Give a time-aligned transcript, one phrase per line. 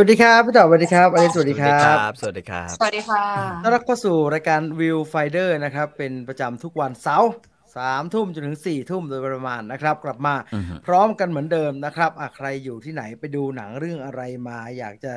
[0.00, 1.78] สวัสดีครับพี่ต่อสวัสดีครับอลิสสวัสดีครั
[2.10, 3.24] บ สวัสดีครับ สวัสดีค่ะ
[3.62, 7.32] ต้อนรับเข้าสู่รายการ Viewfinder นะครับ เป็นประจำทุกวันเสาร์
[7.76, 15.12] สามทุ่มจนถึงสี่ทุ่มโดยประมาณนะครับ กลับมาอือฮึพร้อมกันเหมือนเดิมนะครับอะใครอยู่ที่ไหนไปดูหนังเรื่องอะไรมา อยากจะ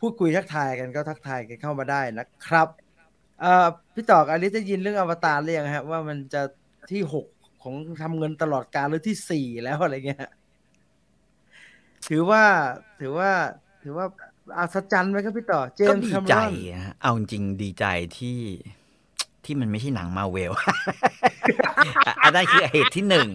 [0.00, 2.68] พูดคุยทักทายกันก็ทักทายกันเข้ามาได้นะครับ
[3.40, 6.42] เอ่อพี่ต่อกับอลิสได้ยินเรื่องอวตารหรือยังฮะว่ามันจะ
[6.92, 7.26] ที่หก
[7.62, 10.28] ของทำเงินตลอดกาลหรือที่สี่แล้วอะไรเงี้ย
[12.08, 12.44] ถือว่า
[13.00, 13.30] ถือว่า
[13.82, 14.06] ถือว่า
[14.58, 17.84] อัศจรรย์ไหมครับพี่ต่อ เจก็มส์ดีแคมใจรอนนะเอาจริงๆดีใจ
[18.18, 18.38] ที่
[19.44, 20.52] ที่มันไม่ใช่หนังมาเวล
[22.22, 23.28] อันนั้นคือเหตุที่หนึ่ง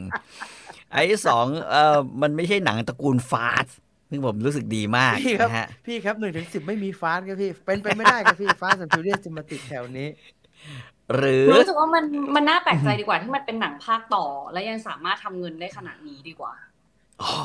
[0.91, 3.77] ไอ้ที่สองเออมันไม่ใช่หนังตระกูลฟาสต์
[4.09, 10.07] ซึ่งผมรู้สึกดีมากพี่ครับนะฮะพี่ครับหนึ่งถึงสิบไม่มีฟาสต์ครับพี่ เป็นไปไม่ได้ครับพี่ฟาสต์สันฟิวเรียสจะมาติดแถวนี้
[11.15, 12.03] หรือรู้สึกว่ามัน
[12.35, 16.72] มันน่าแปลกใจดีกว่าที่มันเป็นหนังภาคต่อ และยังสามารถทำเงินได้ขนาดนี้ดีกว่าอ๋อ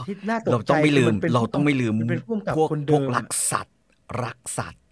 [0.06, 3.76] ที่น่าตกใจเราต้องไม่ลืมคืนป็นเราต้องไม่ลืมนเป็นผู้กำกับพวกคนพเดิวกมรักสัตว์
[4.24, 4.82] รักสัตว์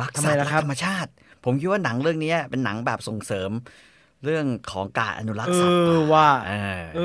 [0.00, 1.10] รักทำไมสัตว์ล่ะรักครับธรรมชาติ
[1.44, 3.50] ผมคิดว่าหนังเรื่องนี้เป็นหนังแบบส่งเสริม
[4.24, 7.00] เรื่องของการอนุรักเอษ์สัตว์อป่าว่าเออเอ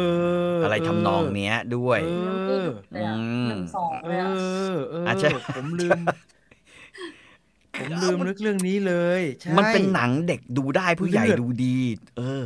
[0.54, 2.00] ออะไรทำนองเนี้ยด้วย
[2.48, 4.30] เออเลยอะอืมหนึ่งสองเอเลยอะ
[4.72, 6.00] อเอออาจจะผมลืม
[7.80, 11.78] ผมลืมนึกเรื่องนี้เลยใช่มันเป็นหนังเด็กดูได้ผู้ใหญ่เลือดดูดี
[12.18, 12.44] เออ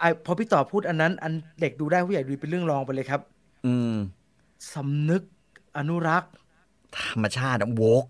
[0.00, 3.20] ไอพอพี่ต่อพูดอันนั้น อันเด็กดูได้ผู้ใหญ่ดูเป็นเรื่องรองไปเลยครับ
[3.66, 3.94] อืม
[4.74, 5.22] สำนึก
[5.78, 6.32] อนุรักษ์
[6.98, 8.04] ธรรมชาติโวก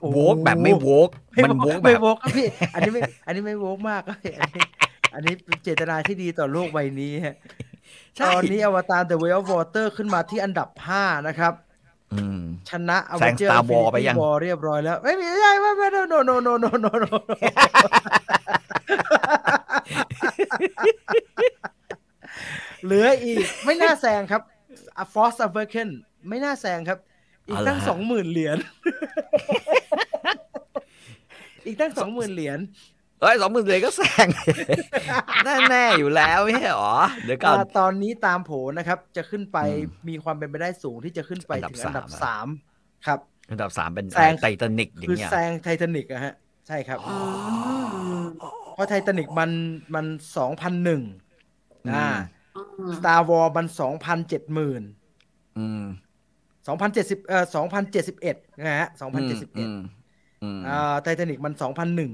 [0.00, 1.08] โอ้โวกแบบไม่โวก
[1.44, 4.64] มันโวกแบไม่บโวกครับพี่ อันนี้ไม่ อันนี้ไม่โวกมากครับพี่อันนี้
[5.14, 7.36] อันนี้เป็นเจตนาที่ดีต่อโลกใบนี้ฮะ
[8.16, 11.52] ใช่ตอนนี้อวตาร The Way of Water ขึ้นมาที่อันดับ5นะครับ
[12.12, 16.92] อืมชนะแซง Avenger Star Wars ไป Infinity ยัง War เรียบร้อยแล้ว ไม่ไม่ใช่ไม่ไม่ no no no no no no
[17.04, 17.12] no
[22.84, 24.42] เหลืออีกไม่น่าแซงครับ
[25.02, 25.90] A Force Awaken
[26.28, 26.98] ไม่น่าแซงครับ
[27.48, 28.58] อีกตั้งเอาละฮะสองหมื่นเหรียญ
[31.66, 32.58] อีกตั้งสองหมื่นเหรียญ
[33.20, 34.28] เอ้ยสองหมื่นเลยก็แซง
[35.70, 42.46] แน่ๆอยู่แล้วไม่ใช่หรอเดี๋ยวก่อนอ่าตอนนี้ตามโผนะครับ จะขึ้นไปอืมมีความเป็นไปได้สูงที่จะขึ้นไปอันดับถึงอันดับสาสามม
[43.06, 43.18] ครับ
[43.50, 46.34] อันดับสามเป็นแซงไททานิกอย่าคืองเงี้ยแซงไททานิกอะฮะ
[46.66, 47.16] ใช่ครับอื
[48.18, 48.20] ม
[48.74, 49.50] เพราะไททานิกมัน
[49.94, 51.02] มันสองพันหนึ่ง
[51.94, 52.06] อ่า
[52.82, 54.82] อืม Star Wars มันสองพันเจ็ดหมื่น
[55.58, 55.84] อืม
[56.66, 59.80] สองพันเจ็ดสิบเอ่อสองพันเจ็ดสิบเอ็ดนะฮะสองพันเจ็ดสิบเอ็ดม
[60.42, 62.12] อืมอ่าไททานิกมันสองพันหนึ่ง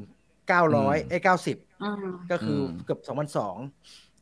[0.49, 3.57] เก้าร้อยอืมไอ้เก้าสิบอืมก็คืออมเกือบสองพันสอง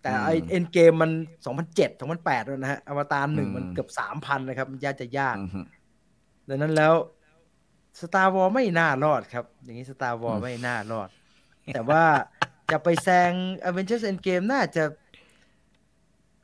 [0.03, 1.11] แต่อืมไอเอ็นเกมมัน
[1.45, 5.67] สองพันเจ็ดสองพันแปดแล้วนะฮะอวตารหนึ่งอืมมันเกือบสามพันนะครับ มันยากจะยากอืม
[6.49, 6.95] ดังนั้นแล้ว
[8.01, 11.09] Star Wars ไม่น่ารอดครับ อย่างนี้ Star Wars อืมไม่น่ารอด
[11.75, 12.05] แต่ว่า
[12.71, 13.33] จะไปแซง
[13.69, 14.85] Avengers Endgame น่าจะ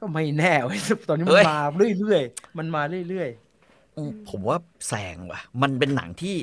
[0.03, 1.61] ก็ไม่แน่เว้ยตอนนี้มันมา
[1.99, 3.29] เรื่อยๆมันมาเรื่อย
[4.29, 4.59] ผมว่า
[4.89, 6.37] แซงว่ะ มันเป็นหนังที่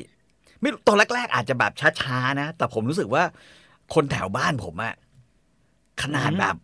[0.62, 1.72] ไม่รู้ตอนแรก ๆ อาจจะแบบ
[2.02, 3.24] ช้าๆนะ แต่ผมรู้สึกว่า
[3.94, 4.94] คนแถวบ้านผมอะ
[6.02, 6.56] ขนาดแบบ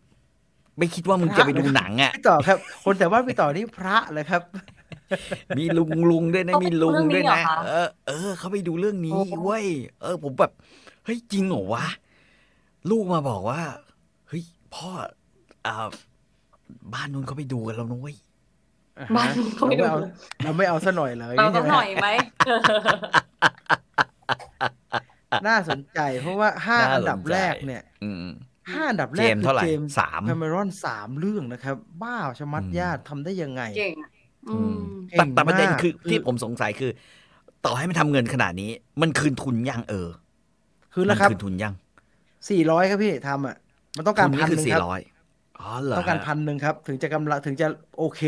[0.77, 4.41] ไม่คิดว่ามึงจะไปดูหนังอะๆพี่ต่อครับ คนแต่ว่าพี่ต่อนี่พระเลยครับ
[5.57, 9.65] มีลุงลุงด้วยนะเขาไปมีลุงด้วยนะดูเรื่องนี้เหรอคะเออเออเขาไปดูเรื่องนี้โอ้เว้ย
[10.01, 10.51] เออ ผมแบบ
[11.05, 11.85] เฮ้ยจริงเหรอวะ
[12.89, 13.61] ลูกมาบอกว่า
[14.27, 14.43] เฮ้ย
[14.75, 14.89] พ่อ
[15.65, 15.87] อ่า
[16.93, 18.15] บ้านนู้นเขาไปดูกันแล้วนุ้ย
[19.15, 19.95] บ้านเขาไม่ดูเรา
[20.43, 22.07] เราไม่เอาซะหน่อยเลยเราต้องใช่ไหมหน่อยไหม
[25.47, 28.25] น่าสนใจเพราะว่าห้าน่าอันดับสนใจแรกเนี่ยอืม
[28.71, 34.09] ห้าอันดับแรเจกมส์คือเท่าไหร่เจมส์สามแคมรอนสามเรื่องนะครับ บ้าชะมัดอืมญาติทำได้ยังไงเก่งอะ
[34.49, 34.75] อืม
[35.09, 36.91] เก่แต่งแต่ประเด็นมากคือคือที่ผมสงสัยคือ
[37.65, 38.71] ต่อให้มันทำเงินขนาดนี้
[39.01, 40.07] มันคืนทุนยังเออ
[40.93, 41.73] คือแล้วครับมันคืนทุนยัง
[42.49, 43.55] สี่ร้อยครับพี่ทำอะ
[43.97, 44.81] มันต้องการทุนพันนี่หคือนึ่งสี่ครับ
[45.59, 47.65] ร้อยอ๋อเหรอต้องการพันหนึ่งครับ ถึงจะกำลังถึงจะ
[47.95, 48.19] โอเค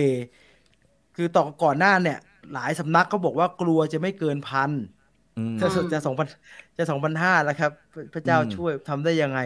[1.13, 2.15] คือต่อก่อนหน้าเนี่ย
[2.51, 4.71] หลายสำนักเขาบอกว่ากลัวจะไม่เกินพัน
[5.35, 6.27] อืมจะสุดจะสองพัน
[6.77, 7.71] จะสองพันห้าแล้วครับ
[8.13, 9.39] พระเจ้าอืมช่วยทำได้ยังไง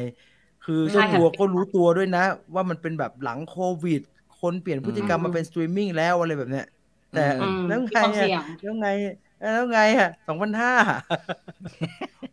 [0.61, 2.19] คือใช่เจ้าค่ะตัวก็รู้ตัวด้วยนะ
[2.55, 3.51] ว่ามันเป็นแบบหลังโค
[3.83, 3.99] วิด
[4.33, 6.63] คนเปลี่ยนพฤติกรรมมาเป็นสตรีมมิ่งแล้วอะไรแบบเนี้ย
[7.11, 8.87] แต่อืมแล้วมีไงความอะเสี่ยงแล้วไง
[9.41, 10.73] แล้วไงอะสองพันห้า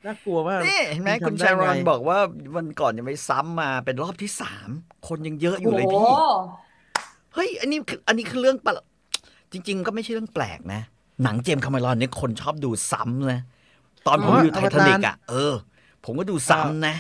[0.07, 2.19] น่ากลัวมากนี่เห็นไหมมันทำคุณได้ชารอนไงบอกว่า
[2.57, 4.69] วันก่อนยังไปซ้ำมาเป็นรอบที่สาม
[5.09, 6.09] คนยังเยอะอยู่เลยโอ้พี่โห
[7.35, 8.73] เฮ้ยอันนี้คืออันนี้คือเรื่องประ
[9.53, 10.81] จริง ๆ ก็ไม่ใช่เรื่องแปลกนะ
[11.23, 13.41] หนังเจมส์คาเมรอนเนี่ยคนชอบดูซ้ำนะ
[14.07, 15.55] ตอนผมอ๋ออยู่ไททานิกอวตารอะเออ
[16.05, 16.95] ผมก็ดูซ้ำนะ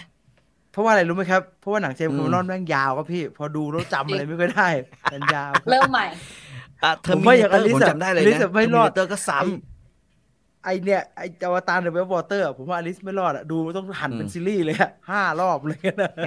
[0.73, 4.69] เพราะว่าอะไรรู้ไหมครับ เพราะว่าหนังเจมส์อืมคาเมรอนแม่งยาวครับพี่ พอดูแล้วจำอะไรไม่ค่อยได้
[5.13, 6.07] มันยาวครับเริ่มใหม่
[6.85, 9.41] อะเทอผร์มมิว่านอย่างเตอร์ Alice ผมอะจำได้เลย Alice นะอะไม่รอดเตอร์ก็ซ้
[10.69, 16.19] ไอเนี่ยไออวตารเดอะเวฟวอเตอร์ผมว่าอลิสไม่รอดอะดูต้องหันเป็นอืมซีรีส์เลยอะห้ารอบเลยนะำ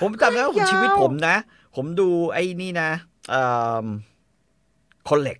[0.00, 1.36] ผมจำได้ว่ายาวชีวิตผมนะ
[1.76, 2.90] ผมดูไอ้นี่นะ
[3.30, 3.42] เอ่
[3.84, 3.86] อ
[5.08, 5.38] คนเหล็ก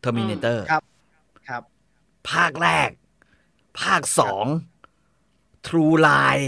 [0.00, 0.82] เทอร์มินเตอร์ครับ
[1.48, 1.50] ค
[2.30, 2.90] ภาคแรก
[3.80, 4.46] ภาคสอง
[5.66, 6.46] True Line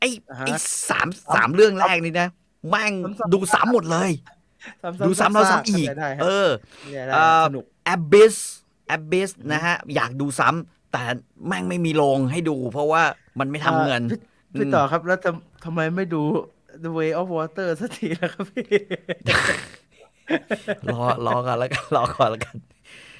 [0.00, 0.52] ไอ้อ่าฮะไอ้
[0.90, 2.28] สามสามเรื่องแรกนี่นะ
[2.68, 4.10] แม่งซ้ำๆดูซ้ำหมดเลย
[5.06, 6.46] ดูซ้ำแล้วซ้ำอีกได้คเอรับอ
[6.92, 7.44] ได้ได้เอ่อ
[8.32, 8.34] ส
[8.90, 11.02] นุก Abyss Abyss นะฮะ อยากดูซ้ำแต่
[11.46, 13.02] แม่งไม่มีโรงให้ดู เพราะว่า
[13.38, 14.20] มันไม่ทำเงินอ่า
[14.52, 16.22] พี่พี่ต่อครับแล้วทำทำไมไม่ดู
[16.84, 18.68] The Way of Water สักทีล่ะครับพี่
[20.92, 22.56] รอรอกันแล้วกันรอก่อนแล้วกัน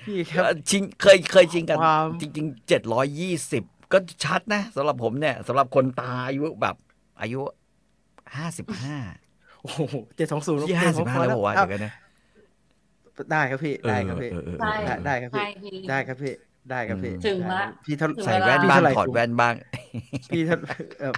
[0.06, 3.62] พี่ครับเอ่อชิงเคยเคยชิงกันความจริงๆเจ็ดร้อยยี่สิบ
[3.92, 6.76] ก็ชัดนะสำหรับผมเนี่ยสำหรับคนตาอายุแบบ
[7.20, 7.40] อายุ
[8.36, 8.96] ห้าสิบห้า
[9.62, 9.80] โอ้โห
[10.16, 11.92] เจ็ดสองศูนย์ที่ห้าสิบห้าแล้วบอกว่าเดี๋ยวกันนะ
[13.32, 16.32] ได้ครับพี่ได้ครับพี่เออเออเอใช่อได้ได้ครับพี่ใช่พี่ได้ครับพี่
[16.70, 19.54] ได้ครับพี่ถึงละพี่เท่าถึงใส่แว่นพี่บ้างเท่าไหร่ถอดแว่นบ้าง
[20.30, 20.56] พี่เท่า
[21.00, 21.12] เอ่อ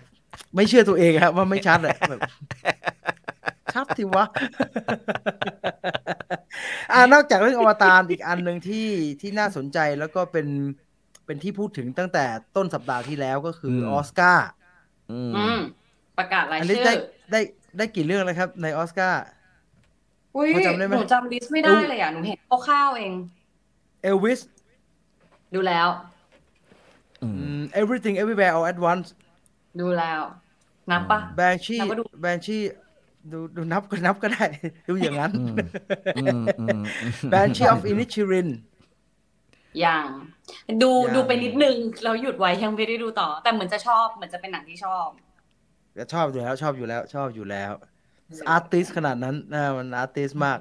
[0.54, 2.20] ไม่เชื่อตัวเองครับว่าไม่ชัดอะแบบ
[3.72, 4.24] ชัดทีวะ
[6.92, 8.86] อ่านอกจากเรื่องอวตารอีกอันหนึ่งที่
[9.20, 10.46] ที่น่าสนใจแล้วก็เป็น
[11.26, 12.24] เป็นที่พูดถึงตั้งแต่
[12.56, 14.46] ต้นสัปดาห์ที่แล้วก็คือออสการ์
[15.10, 15.58] อืมอืม
[16.18, 16.94] ประกาศรายอันนี้ชื่อได้
[17.32, 17.40] ได้
[17.78, 19.20] ได้กี่เรื่องแล้วครับ ในออสการ์
[20.36, 23.14] อุ้ยพอจำได้ไหมหนูจำลิสต์ไม่ได้เลยอะ หนูเห็นคร่าวๆเอง
[24.02, 24.40] เอลวิส
[25.54, 25.88] ดูแล้ว
[27.22, 27.28] อื
[27.58, 29.08] ม everything everywhere all at once
[29.80, 30.20] ดูแล้ว
[30.90, 32.58] นับปะแบนชีนับว่าดูแบนชี
[33.32, 34.44] ดูดูนับก็นับก็ได้
[34.88, 35.56] ดูอย่างนั้นอืม
[36.18, 38.48] อืมอืมอืมแบนชี of Inishirin
[39.84, 40.06] ยัง
[40.82, 45.08] ดูยังดูไปนิดนึงแล้วหยุดไว้ยังไม่ได้ดูต่อ แต่เหมือนจะชอบเหมือนจะเป็นหนังที่ชอบ
[45.96, 47.72] ก็ชอบอยู่แล้วชอบอยู่แล้ว ชอบอยู่แล้ว
[48.48, 50.58] อาร์ติสขนาดนั้นนะมันอาร์ติสมาก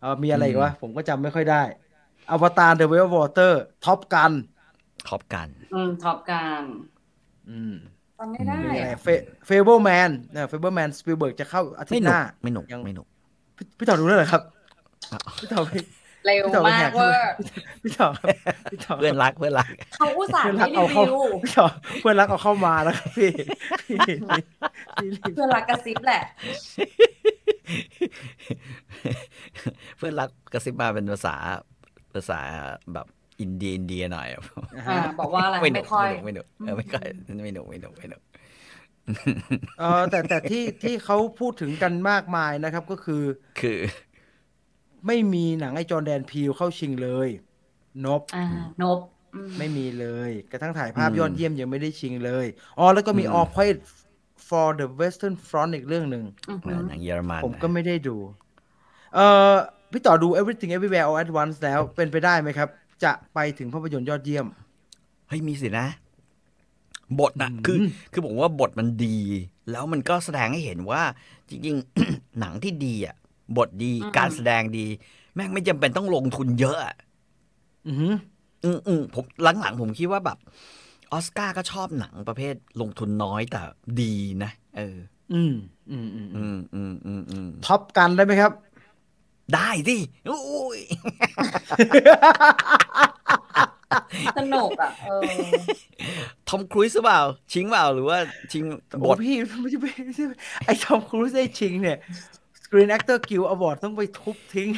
[0.00, 1.62] เออมีอะไรอีกวะ ผมก็จำไม่ค่อยได้
[2.30, 3.52] อวตาร The Way of Water
[3.84, 4.32] ท็อปกัน
[5.08, 6.62] ท็อปกัน อืมท็อปการ
[7.50, 7.74] อืม
[8.18, 8.98] จำไม่ได้มีอะไรอะ
[9.46, 13.06] เฟเบิลแมนนะเฟเบิลแมนสปิลเบิร์กจะเข้าอาทิตไม่ย์หหนุกน้า ไม่หนุกยังไม่หนุก
[13.56, 14.42] พี่พี่ต่อดูแล้วเหรอครับ
[15.12, 15.70] อะพี่ต่อไป
[16.28, 17.32] เร็วพี่ต่อไปมาแหกกเวอร์
[17.82, 18.30] พี่ต่อครับ
[18.70, 21.66] พี่ต่อเพื่อนรักเพื่อนรักเขาอุตส่าห์เพื่อนรัไม่กเอารีเข้าวิวพี่ต่อ
[22.00, 23.30] เพื่อนรักเอาเข้ามาแล้วครับพี่
[23.86, 26.22] พี่พี่พี่เพื่อนรักกระซิบแหละ
[29.98, 31.36] เพื่อนรักกระซิบมาเป็นภาษา
[32.14, 32.40] ภาษา
[32.94, 33.06] แบบ
[33.40, 34.28] อินเดียอินเดียหน่อย
[34.88, 37.06] อ่าบอกว่าอะไรไม่หนุไม่กค่อยไม่หนุกไม่หนุกเออไม่ค่อย
[37.44, 38.22] ไม่หนุกไม่หนุกไม่หนุก
[39.80, 43.22] เออแต่แต่ที่ที่เขาพูดถึงกันมากมายนะครับก็คือ
[43.60, 43.78] คือ
[45.06, 47.28] ไม่มีหนังไอจอร์แดนพีลเข้าชิงเลย
[48.04, 48.44] นบอ่า
[48.82, 48.98] นบ
[49.34, 52.46] อืมไม่มีเลย กระทั่งถ่ายภาพอืมยอดเยี่ยมยังไม่ได้ชิงเลย
[52.78, 53.78] อ๋อแล้วก็มีอืม All Quiet
[54.48, 58.16] for the Western Front อีกเรื่องหนึ่งอือเอหืออหนังเยอรมันผมก็ไม่ได้ดู
[59.14, 59.54] เอ่อ
[59.92, 62.68] พี่ต่อดู Everything Everywhere All at Once แล้วเป็นไปได้ไหมครับ
[63.04, 64.46] จะไปถึงภาพยนตร์ยอดเยี่ยม
[65.28, 65.86] เฮ้ย มีสินะ
[67.20, 67.78] บทนะอืมคือ
[68.12, 69.18] คือผมว่าบทมันดี
[69.70, 71.02] แล้วมันก็แสดงให้เห็นว่า
[71.48, 73.16] จริง ๆ หนังที่ดีอะ
[73.56, 74.86] บทดีการแสดงดี
[75.34, 76.94] แม่งไม่จำเป็นต้องลงทุนเยอะอะ
[77.86, 78.14] อือหือ
[78.64, 79.24] อืมอืมผม
[79.60, 80.38] หลังๆผมคิดว่าแบบ
[81.12, 83.60] ออสการ์ก็ชอบหนังประเภทลงทุนน้อยแต่
[84.00, 84.98] ดีนะเออ
[85.32, 85.54] อืม
[85.90, 88.52] อืมอืมอืมอืมอืมอืมท็อปกันได้ไหมครับ
[89.54, 89.96] ได้สิ
[90.26, 90.40] โอ้
[90.76, 90.78] ย
[94.38, 95.52] สนุกอะเออ
[96.48, 97.20] ทอมครูซหรือเปล่า
[97.52, 98.18] ชิงเปล่าหรือว่า
[98.52, 98.64] ชิง
[99.00, 100.24] บโอ้ทพี่ไม่ใช่ไม่ใช่
[100.64, 101.98] ไอ้ทอมครูซได้ชิงเนี่ย
[102.70, 104.68] Screen Actor Guild Award ต้องไปทุบทิ้ง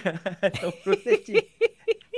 [0.60, 1.44] ทอมครูซได้ชิง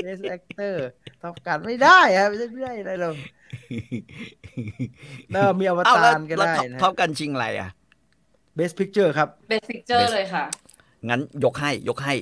[0.05, 0.75] Best Actor
[1.23, 3.15] ท็อปกันไม่ได้ครับไม่ได้ไม่ได้อะไรหรอก
[5.35, 7.71] เออมีอวเอ้าตาแล้วรก็แล้วได้ท็อปนะท็อปกันชิงอะไรอะ
[8.59, 10.45] Best Picture ครับเบสิกเจอร์เลยค่ะ
[11.09, 12.15] งั้นยกให้ยกให้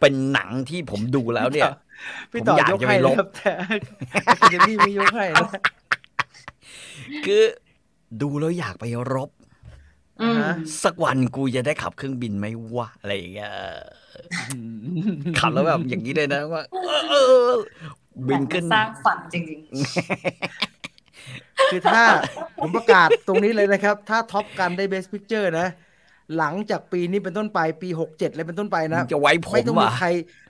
[0.00, 1.70] เป็นหนังที่ผมดูแล้วเนี่ย
[2.32, 3.52] พี่ต่อผมอยากยกจะไปให้ลนะบครับแต่
[4.50, 5.48] เดมี่ไม่ยกให้นะ
[7.26, 7.42] คือ
[8.22, 8.84] ดูแล้วอยากไป
[9.14, 9.39] รบอืมฮะ
[10.84, 13.50] สักวันกูจะได้ขับเครื่องบินไหมวะอะไรอย่างเงี้ย
[15.38, 17.14] ขับแล้วแบบอย่างนี้เลยนะว่าเออเอ
[17.50, 17.54] อ
[18.28, 19.58] บินขึ้นสร้างฝันจริง
[21.72, 22.02] คือถ้า
[22.60, 25.68] ผมประกาศตรงนี้เลยนะครับ ถ้า Top Gun ได้ Best Picture นะ
[26.36, 30.08] หลังจากปีนี้เป็นต้นไปปี67เลยเป็นต้นไปนะจะไว้ผมไม่ต้องมีอะใคร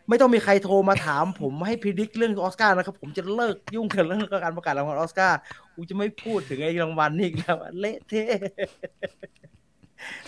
[0.08, 5.38] ไม่ต้องมีใครโทรมาถามผมให้พิจิกเรื่องออสการ์นะครับ ผมจะเลิกยุ่งกับเรื่องการประกาศรางวัลออสการ์
[5.74, 8.30] กูจะไม่พูดถึงไอ้รางวัลนี่อีกแล้วอะเละเทะ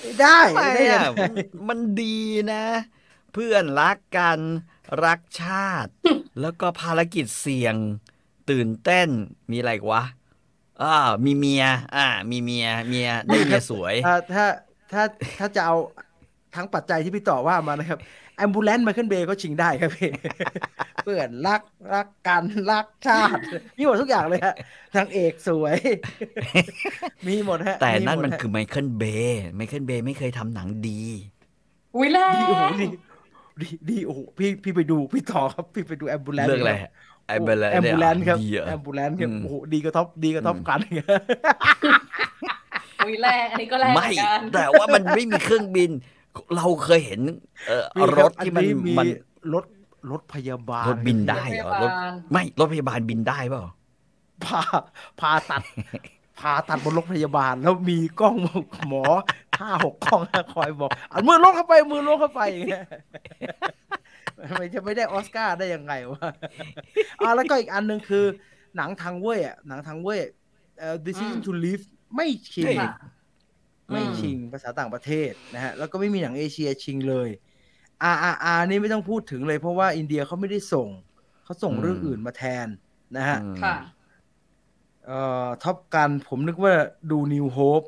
[0.00, 1.22] ไม่ได้ไม่ได้ยัอะงไง
[1.68, 2.18] มันดี
[2.52, 2.64] นะ
[3.32, 4.38] เพื่อนรักกัน
[5.04, 5.90] รักชาติ
[6.40, 7.76] แล้วก็ภารกิจเสี่ยง
[8.50, 9.08] ตื่นเต้น
[9.50, 10.02] มีอะไรอีกวะ
[10.82, 11.64] อ่ามีเมีย
[11.96, 14.46] อ่า มีเมีย เมียได้เมียสวยถ้าถ้า
[14.92, 15.02] ถ้า
[15.38, 15.76] ถ้าจะเอา
[16.54, 18.00] ทั้งปัจจัยที่พี่ต่อว่ามานะครับ
[18.36, 20.10] แอมบูเลนต์ไมเคิลเบย์ก็ชิงได้ครับพี่
[21.02, 21.62] เพื่อนรัก
[21.92, 23.42] รักกันรักชาติ
[23.76, 24.54] มีหมดทุกอย่างเลยฮะ
[24.96, 25.76] นางเอกสวย
[27.26, 32.84] มีหมดฮะ แต่นั่นมันหดฮะคือไมเคิลเบย์ไมเคิลเบย์ไม่เคยทำหนังดีๆอุ้ยแล้ดีโอ้โหดี
[33.60, 36.90] ดีดีโอ้โหพี่พี่ไปดูพี่ต่อครับพี่ไปดูแอมบูเลนต์เรื่องอะไรฮะ
[37.26, 40.80] แอมเบลแอมบูแลนครับดีเหรอแอมบูแลนครับอืมโอ้โหดีกว่าท็อปดีกว่าท็อปอืมกัน
[43.00, 45.90] อุ้ยแรงอันนี้ก็แรงเหไม่มือนกันแต่ว่ามันไม่มีเครื่องบิน
[46.56, 47.20] เราเคยเห็น
[47.68, 49.06] เอ่อพี่รคบถที่มันอัมีมัน
[49.54, 49.64] รถ
[50.10, 51.90] รถพยาบาลรถบินได้เหรอรถ
[52.32, 53.64] ไม่รถพยาบาลบินได้เปล่า
[54.44, 54.60] พา
[55.20, 55.62] พาตัด
[56.40, 58.36] พาตัดบนรถพยาบาล แล้วมีกล้อง
[58.88, 59.02] หมอ
[59.60, 60.20] ห้าหกกล้อง
[60.54, 62.84] คอยบอกเอามือลงเข้าไปมือลงเข้าไปอย่างเงี้ย
[64.58, 66.28] ไม่จะไม่ได้ออสการ์ได้ยังไงวะ
[67.20, 68.24] อ่าแล้วก็อีกอันหนึ่งคือ
[68.76, 70.20] หนังทางเว่ยอะหนังทางเว่ย
[70.78, 71.84] เอ่อ decision to live
[72.16, 72.92] ไม่ชิงค่ะ
[73.92, 77.28] ไม่ชิงภาษาต่างประเทศนะฮะแล้วก็ไม่มีหนังเอเชียชิงเลย
[78.14, 80.88] RRR นี่ไม่ต้องพูดถึงเลยเพราะว่าอินเดียเขาไม่ได้ส่ง
[81.44, 82.66] เขาส่งอืมเรื่องอื่นมาแทน
[83.16, 83.76] นะฮะอืมค่ะ
[85.06, 86.74] เอ่อ Top Gun ผมนึกว่า
[87.10, 87.82] ดู New Hope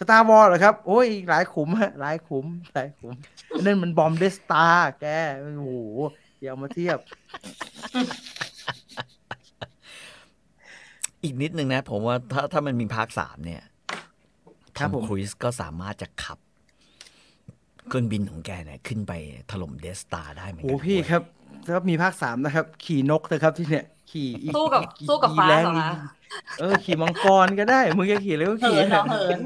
[0.00, 3.14] Star Wars เหรอครับ โอ้ยหลายขุมฮะหลายขุมหลายขุม
[3.50, 4.66] อันนั่นมัน bomb Death Star
[5.00, 5.06] แก
[5.40, 5.70] โอ้โห
[6.40, 6.98] อย่าเอามาเทียบ
[11.22, 13.73] อีกนิดนึงนะ ผมว่าถ้าถ้ามันมีภาคสามเนี่ยค
[14.78, 16.38] ทรัอบมผมครูซก็สามารถจะขับ
[17.88, 19.12] เครื่องบินของแกเนี่ยขึ้นไป
[19.50, 21.22] ถล่มเดสตาได้เหมือนโอ้กันพี่ด้วยครับ
[21.66, 25.98] ถ้ามีภาคสามนะครับ ขี่นกเถอะครับที่เนี่ย ขี่อีสู้กับอีสู้กับอีฟ้าแรงเหรอคะ
[26.60, 29.40] เออ ขี่มังกรก็ได้ มึงจะขี่อะไรก็ขี่เหินเหรอเหิน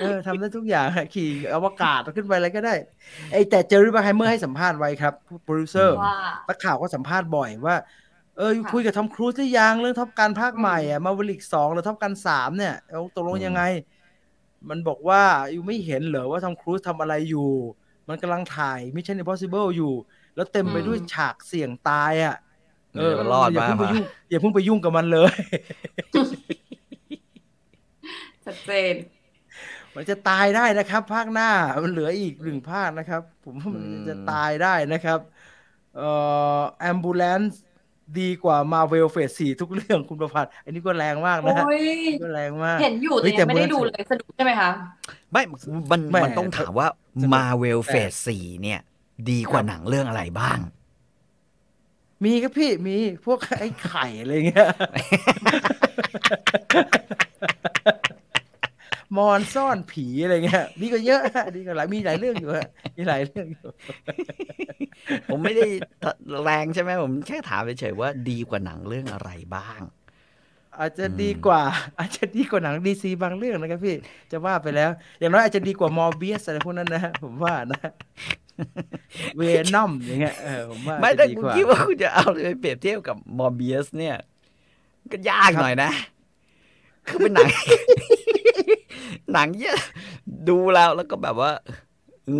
[0.00, 2.74] เออทำได้ทุกอย่างฮะขี่อวกาศขึ้นไปอะไรก็ได้
[3.32, 5.14] ไอแต่เจอริบาไฮเมอร์ให้สัมภาษณ์ไว้ครับ
[5.44, 6.16] โปรดิวเซอร์ว่า
[6.48, 7.76] นักข่าวก็สัมภาษณ์บ่อยว่า
[8.38, 13.62] เออค่ะคุยกับทอมครูซหรือยังเรื่องท็อปการภาคใหม่อะมาวิลิกสองหรือท็อปการสามเนี่ยเอาตกลงยังไง
[14.68, 17.50] มันบอกว่าอยู่ไม่เห็นเหรอว่าทอมครูซทำอะไรอยู่
[18.08, 19.92] มันกำลังถ่าย Mission Impossible อยู่
[20.36, 22.36] แล้วเต็มไปด้วยฉากเสี่ยงตายอะ
[22.98, 25.32] เออมันรอดอย่ามาเพิ่งไปมายุ่งอย่าเพิ่งไปยุ่งกับมันเลย
[28.44, 28.94] ชัดเจน
[29.94, 31.50] มันจะตายได้นะครับ ภาคหน้า
[31.82, 35.18] มันเหลืออีกหนึ่งภาคนะครับ ผมว่ามันจะตายได้นะครับ
[35.96, 36.10] เอ่
[36.58, 37.54] อ ambulance
[38.18, 44.70] ดีกว่า Marvel Phase 4ทุกเรื่องคุณประพัฒน์อันนี้ก็แรงมากนะฮะโอ้ยอันนี้ก็แรงมาก เห็นอยู่เฮ้แต่ยยังไม่ได้แต่ดูเมื่อเลยสนุกใช่ไหมคะ
[45.32, 45.42] ไม่
[45.90, 46.86] มันแหม่มันต้องถามว่า
[47.20, 48.80] สนุกมาเวลแต่เฟสสี่เนี่ย
[49.30, 50.58] ดีกว่าหนังเรื่องอะไรบ้าง
[52.24, 54.68] มีครับพี่มีพวกไอ้ไข่อะไรเงี้ย
[59.16, 63.68] มอนซ่อนผีอะไรเงี้ยนี่ก็เยอะฮะนี่ก็หลายมีหลายเรื่องอยู่ฮะมีหลายเรื่องอยู่
[65.30, 65.66] ผมไม่ได้
[66.42, 69.80] แรงใช่ไหมผมแค่ถามเฉยๆว่าดีกว่าหนังเรื่องอะไรบ้าง
[70.78, 71.62] อาจจะดีกว่า
[71.98, 73.96] อาจจะดีกว่าหนัง DC บางเรื่องนะครับพี่
[74.32, 77.80] จะว่าไปแล้ว อย่างน้อยอาจจะดีกว่า Morbius อะไรพวกนั้นนะฮะผมว่านะ
[79.36, 84.16] Venom อย่างเงี้ยเออผมว่าไม่จะถ้าดีคุณกว่าคิดว่าคุณจะเอาไปเปรียบเทียบกับ Morbius เนี่ย
[85.12, 85.90] ก็ยากหน่อยนะ
[87.06, 87.48] คือเป็นหนัง
[89.32, 89.78] หนังเยอะ
[90.48, 91.50] ดูแล้วแล้วก็แบบว่า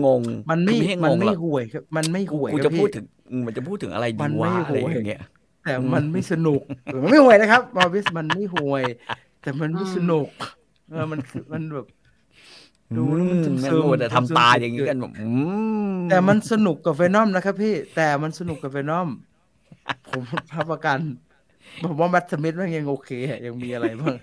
[0.05, 5.19] งง มันไม่คือให้งมันงหรไม่อกห่วยครับ มันไม่ห่วยกูครัจะบพูดพี่ถึงอืมมันจะพูดถึงอะไรมัดีนไม่วะอะไรห่วยอย่างเงี้ย
[5.63, 8.85] แต่มันไม่สนุกมันไม่ห่วยนะครับมอร์เบียสมันไม่ห่วย
[9.41, 10.29] แต่มันไม่สนุก
[10.89, 11.87] เออมันคือมันแบบ
[12.97, 15.23] ดูแล้วมันอืซึมๆแม่งมัวแต่ซึมทำๆตาอย่างนี้กันแบบอื
[16.03, 19.09] มแต่มันสนุกกับเวนอมนะครับพี่แต่มันสนุกกับเวนอม
[20.05, 20.23] ผม
[20.57, 21.01] รับประกัน
[21.83, 24.15] ผมว่าแมทสมิธมันยังโอเคอะยังมีอะไรบ้าง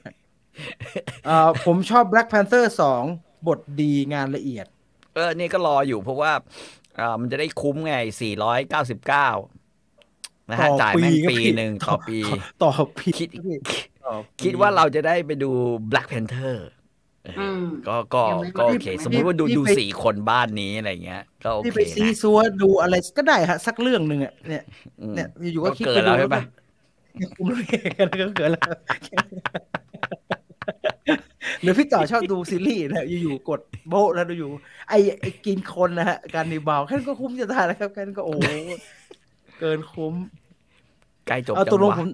[1.26, 3.04] เอ่อผมชอบ Black Panther สอง
[3.48, 4.66] บทดีงานละเอียด
[5.16, 6.32] เออ นี่ก็รออยู่เพราะว่า
[7.00, 7.96] อ่ามันจะได้คุ้มไง
[9.42, 12.20] 499 นะฮะต่อจ่ายปีแม่งครับปีพี่หนึ่งต่ต่ออปี
[12.64, 13.56] ต่อปีคิดพี่
[14.06, 15.52] ต่อปีคิดว่าเราจะได้ไปดู
[15.92, 16.56] Black Panther
[17.26, 24.64] เอออมก็ก็ยังไม่ก็โอเคไม่สมมุติว่าดูพี่ดูไปสี่คนบ้านนี้อะไรเงี้ย ก็โอที่เคไปซีนะซัวดูอะไรก็ได้ฮะ สักเรื่องหนึ่งอะเนี่ย
[25.02, 26.44] อืมเนี่ยอยู่ๆก็ก็คิดเกิไปนดูแล้วใช่ปะ
[27.22, 27.66] ยังคุมเลย
[27.98, 28.72] กันก็เกิดแล้ว
[31.62, 33.60] หรือพี่ต่อชอบดูซีรีส์นะอยู่ๆกด
[33.90, 34.50] โบะแล้วดูอยู่
[34.90, 38.42] ไอ้ไอ้กินคนนะฮะ การนิบาวแค่นั้นก็คุ้มจะตายแล้วครับแค่นั้นก็โอ้โห
[39.60, 40.14] เกินคุ้ม
[41.28, 42.08] ใกล้จบเอาจัตกงลงวะผม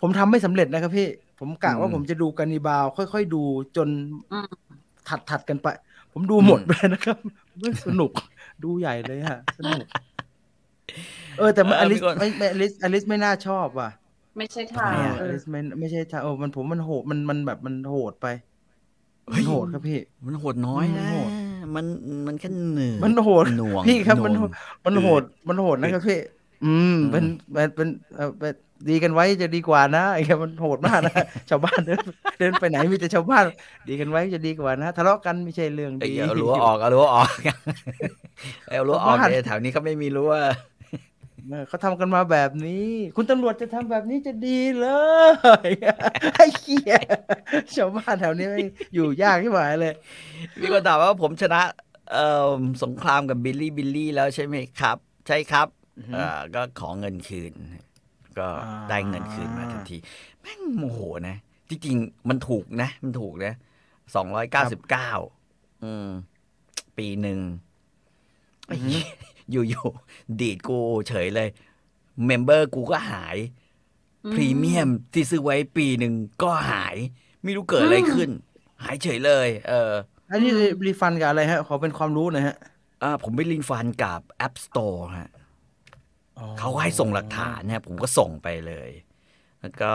[0.00, 1.08] ผมทำไม่สำเร็จนะครับพี่
[1.40, 3.42] ผมกะว่าอืมผมจะดูการนิบาว ค่อยๆดู
[3.76, 3.88] จน
[4.32, 4.48] อืม
[5.08, 5.66] ถัดถัดกันไป
[6.12, 7.16] ผมดูหมดอืมไปนะครับ
[7.60, 8.10] ไม่สนุก
[8.64, 9.86] ดูใหญ่เลยฮะสนุก
[11.38, 13.90] เออแต่มันอลิสไม่ไม่อลิสอลิสไม่น่าชอบว่ะ
[14.36, 18.26] ไม่ใช่ทางทำไมอะอลิสไม่ไม่ใช่ทางเออมันผมมันโหดมันมันแบบมันโหดไป
[19.34, 21.30] มันโหดครับพี่ มันโหดน้อยนะมันโหด
[21.74, 21.86] มัน
[22.26, 24.50] มันแค่เหนื่อยมันโหดหน่วงพี่ครับหมันวง
[24.86, 26.18] มันโหดมันโหดนะครับพี่
[26.64, 28.52] อืมอืมเป็นเป็นเป็นเออเป็น
[28.88, 31.14] ดีกันไว้จะดีกว่านะไอ้เงี้ยมันโหดมากนะ
[31.50, 31.98] ชาวบ้านเดิน
[32.38, 33.44] เดินไปไหนมีแต่ชาวบ้าน
[33.88, 37.28] ดีกันไว้จะดีกว่านะทะเลาะกันไม่ใช่เรื่องเอ้ยดีเอารั้วออกเอารั้วออก
[38.66, 40.32] เอารั้วออกบ้านเลยแถวนี้เขาไม่มีรั้ว
[41.50, 44.86] เออเขาทำกันมาแบบนี้ คุณตำรวจจะทำแบบนี้จะดีเล
[45.68, 45.70] ย
[46.34, 46.94] ไอ้เหี้ย
[47.74, 48.60] ชาวบ้านแถวนี้ไม่
[48.94, 49.94] อยู่ยากที่หมายเลย
[50.60, 51.62] มีคนถามว่าผมชนะ
[52.12, 52.50] เอ่อ
[52.82, 55.66] สงครามกับบิลลี่บิลลี่แล้วใช่ไหมครับ ใช่ครับ
[55.98, 57.52] อือฮึเอ่อก็ขอเงินคืน
[58.38, 59.96] กก็อ่าได้เงินคืนมาทันที
[60.40, 61.36] แม่งโมโหนะ
[61.68, 63.52] จริงๆมันถูกนะ มันถูกนะ
[64.14, 65.10] สองร้อยเก้าสิบเก้า
[65.84, 66.08] อืม
[66.98, 67.38] ปีหนึ่ง
[68.66, 70.74] ไอ้เหี้ยอยู่ๆดีดกู
[71.08, 71.48] เฉยเลย
[72.26, 73.36] member กูก็หาย
[74.32, 76.96] พรีเมียมที่ซื้อไว้ปีหนึ่งก็หาย
[77.44, 78.30] ไม่รู้เกิดอะไรขึ้น
[78.84, 79.92] หายเฉยเลย เออ
[80.30, 80.50] อันนี้
[80.86, 82.56] refund กับอะไรฮะ ขอเป็นความรู้หน่อยฮะ
[83.02, 85.28] อ่า ผมไป refund กับ App Store ฮะ
[86.58, 88.90] เขาก็ให้ส่งหลักฐานเนี่ยผมก็ส่งไปเลย
[89.60, 89.92] แล้วก็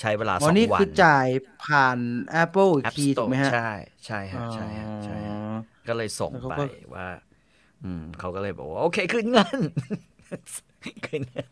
[0.00, 1.26] ใช้เวลาสอ๋อองนี่วัคือนจ่าย
[1.60, 1.98] ผ่าน
[2.42, 3.68] Apple อีก App ทีถูก Store ไหมฮะ ใช่
[4.06, 6.62] ใช่ฮะ ใช่ฮะ ใช่ฮะอ๋อก็เลยส่งแล้วเขาไปก็
[6.94, 7.06] ว่า
[7.84, 9.60] อืมเขาก็เลยบอกว่า โอเคขึ้นเงิน
[11.06, 11.46] ขึ้นเงิน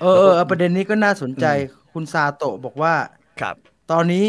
[0.00, 1.46] เออเออเออประเด็นนี้ก็น่าสนใจ
[1.92, 2.94] คุณซาโตะบอกว่า
[3.40, 3.56] ครับ
[3.90, 4.24] ตอนนี้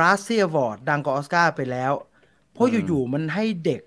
[0.00, 1.92] รัสเซียวอร์ดดังกว่าออสการ์ไปแล้ว
[2.52, 3.82] เพราะอืมอยู่ๆมันให้เด็ก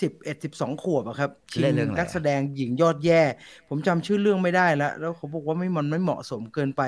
[0.00, 3.22] สิบเอ็ดสิบสองขวบอะครับชิงเล่นเรื่องอะไรนักแสดงหญิงยอดแย่
[3.68, 6.82] ผมจำชื่อเรื่องไม่ได้แล้ว แล้วเขาบอกว่าไม่มันไม่เหมาะสมเกินไป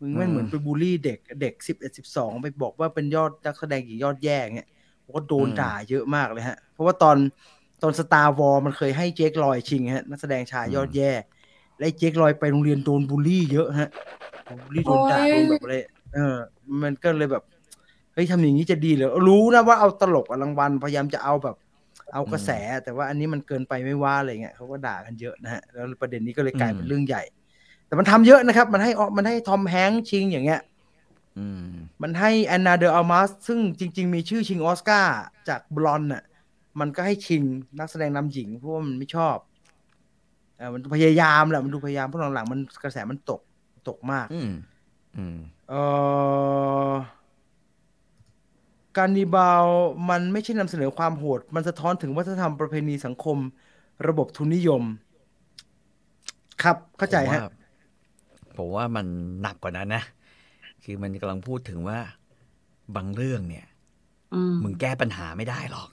[0.00, 4.68] มึงไม่เหมือนไปบูลลี่เด็กเด็กสิบเอ็ดสิบสองไปบอกว่าเป็นยอดนักแสดงหญิงยอดแย่เงี้ย
[5.04, 7.16] ผมก็โดนด่าเยอะมากเลยฮะ เพราะว่าตอน
[7.84, 11.10] ตอน Star Wars มันเคยให้ Jake Lloyd ชิงฮะนักแสดงชายยอดแย่
[11.76, 13.88] และไอ้ Jake Lloyd ไปโรงเรียนโดนบูลลี่เยอะฮะ
[14.64, 15.74] บูลลี่โดนด่าโอ้ยโดนแบบอะไร
[16.14, 16.36] เออ
[16.82, 17.42] มันก็เลยแบบ
[18.14, 21.56] เฮ้ยทำอย่างนี้จะดีเหรอรู้นะว่าเอาตลกอะรางวัลพยายามจะเอาแบบ
[22.12, 22.50] เอากระแส
[22.84, 27.22] แต่ว่าอันนี้มันเกินไปไหมวะอะไรเงี้ยเขาก็ด่ากันเยอะนะฮะแล้วประเด็นนี้ก็เลยกลายเป็นอืมเรื่องใหญ่
[27.86, 30.60] แต่มันทำเยอะนะครับ มันให้ออกมันให้ทอมแฮงค์ชิงอย่างเงี้ย
[31.38, 35.16] อืมมันให้แอนนาเดออัลมัสซึ่งจริง ๆ มีชื่อชิงออสการ์
[35.48, 36.22] จากบลอนน่ะ
[36.80, 37.42] มันก็ให้ชิง
[37.78, 39.36] นักแสดงนำหญิงเพราะว่ามันไม่ชอบ
[40.56, 43.40] เออมันพยายามแหละมันดูพยายามเพราะหลังๆมันกระแสมันตก
[43.88, 44.50] ตกมาก อืม
[45.16, 45.38] อืม
[45.70, 45.74] เอ
[46.90, 46.92] อ
[48.96, 49.64] การนิบาล
[50.10, 53.38] มันไม่ใช่นำเสนอความโหด มันสะท้อนถึงวัฒนธรรมประเพณีสังคม
[54.08, 54.82] ระบบทุนนิยม
[56.62, 57.50] ครับเข้าใจฮะผมว่า
[58.56, 59.06] ผมว่ามัน
[59.42, 60.02] หนักกว่านั้นนะ
[60.84, 61.98] คือมันกำลังพูดถึงว่า
[62.96, 63.66] บางเรื่องเนี่ย
[64.34, 65.88] อืมมึงแก้ปัญหาไม่ได้หรอก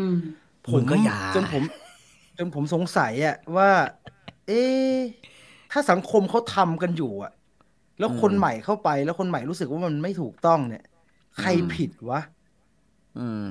[0.00, 0.16] อืม
[0.74, 1.62] มึงก็อย่าจนผม
[2.38, 3.70] จนผมสงสัยอะว่า
[4.46, 4.96] เอ๊ะ
[5.72, 7.32] ถ้าสังคมเขาทำกันอยู่อะ
[7.98, 10.84] แล้วคนอืมใหม่เข้าไปแล้วคนใหม่รู้สึกว่ามันไม่ถูกต้องเนี่ย
[11.40, 12.20] ใครอืมผิดวะ
[13.18, 13.46] อืม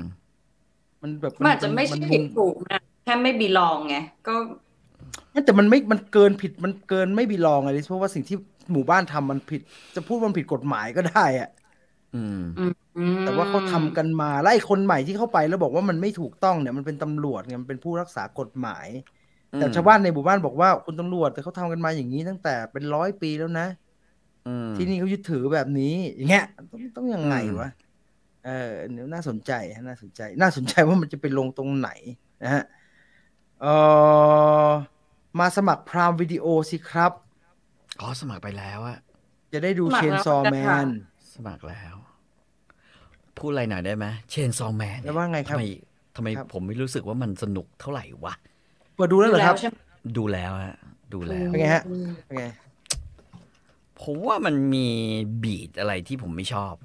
[1.01, 3.95] มันแบบมันอาจจะไม่ใช่นผิดถูกนะแค่ไม่บีลองไง
[4.27, 4.35] ก็
[5.33, 8.37] มันแต่มันไม่มันเกินผิดมันเกินไม่บีลองอะไรเพราะว่าสิ่งที่
[8.71, 9.61] หมู่บ้านทำมันผิด
[9.95, 11.49] จะพูดว่ามันผิดกฎหมายก็ได้อะ
[12.15, 18.87] อืมอืมแต่ว่าเขาทำกันมาแล้วไอ้คนใหม่ที่เข้าไปแล้วบอกว่ามันไม่ถูกต้องเนี่ยมันเป็นตำรวจไงมันเป็นผู้รักษากฎหมาย
[19.57, 23.67] แต่ชาวบ้านในหมู่บ้านบอกว่าคุณตำรวจแต่เขาทำกันมาอย่างนี้ตั้งแต่เป็นร้อยปีแล้วนะ
[24.47, 27.69] อืมที่นี่เขายึดถือแบบนี้ อย่างเงี้ยต้องต้องยังไงอืมวะ
[28.45, 31.89] เออเดี๋ยวน่าสนใจฮะน่าสนใจ น่าสนใจว่ามันจะไปลงตรงไหน
[32.43, 32.63] นะฮะ
[33.61, 33.67] เอ
[34.69, 34.69] อ
[35.39, 37.11] มาสมัครพรามวิดีโอสิครับ
[38.01, 38.97] อ๋อสมัครไปแล้วอะ
[39.53, 40.89] จะได้ดูสมัเชครนแล้วซอค่ะแมนส
[41.47, 41.95] มัครแล้ว
[43.37, 45.63] พูดอะไรหน่อยได้ไหมเชนซอแมนแล้วว่าไงครับทำไม
[46.15, 48.33] ทำไมครับผมไม่รู้สึกว่ามันสนุกเท่าไหร่วะ
[48.95, 49.75] เปิดดูแล้วเหรอครับใช่ไหม
[50.17, 50.77] ดูแล้วฮะ
[51.13, 51.83] ดูแล้วเป็นไงฮะ
[52.25, 52.45] เป็นไง
[54.01, 54.87] ผมว่ามันมี
[55.43, 56.75] บีดอะไรที่ผมไม่ชอบ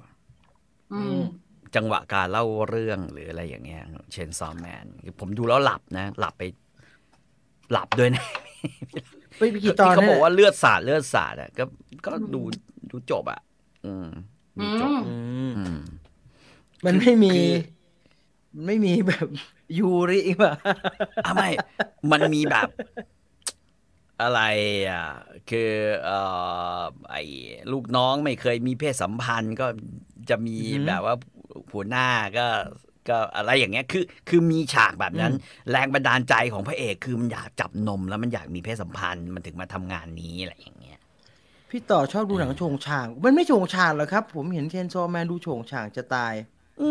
[0.93, 1.21] อืม
[1.75, 4.85] จังหวะการเล่าเรื่องหรืออะไรอย่างเงี้ย เชนซอแมน
[5.19, 6.43] ผมดูแล้วหลับนะ หลับไป
[7.71, 8.25] หลับด้วยนะ
[9.37, 11.63] ไปไปกี่ตอนที่เขาเนี่ยบอกว่าเลือดสาดเลือดสาดอะก็
[12.05, 12.41] ก็ดู
[12.91, 13.41] ดูจบอะ
[13.85, 14.07] อืม
[14.59, 15.15] ดูจบอื
[15.49, 15.77] มอืม
[16.85, 17.51] มันไม่มีคือ
[18.55, 19.27] มันไม่มีแบบ
[19.77, 20.53] ยูริป่ะ
[21.25, 21.49] อะไม่
[22.11, 22.69] มันมีแบบ
[24.21, 24.41] อะไร
[24.89, 25.05] อะ
[25.49, 25.71] คือ
[26.03, 26.19] เอ่
[26.77, 27.23] อไอ้
[27.71, 29.67] ลูกน้องไม่เคยมีเพศสัมพันธ์ก็
[30.29, 31.15] จะมีอือหือแบบว่า
[31.73, 32.47] หัวหน้าก็
[33.09, 35.33] ก็อะไรอย่างเงี้ยคือ คือมีฉากแบบนั้น
[35.71, 40.74] แรงบันดาลใจของพระเอกคือมันอยากจับนมแล้วมันอยากมีเพศสัมพันธ์มันถึงมาทำงานนี้อะไรอย่างเงี้ย
[41.69, 46.33] พี่ต่อชอบดูหนังโฉงฉาง มันไม่โฉงฉางหรอกครับ ผมเห็นเชนซอแมนดูโฉงฉางจะตาย
[46.81, 46.89] อื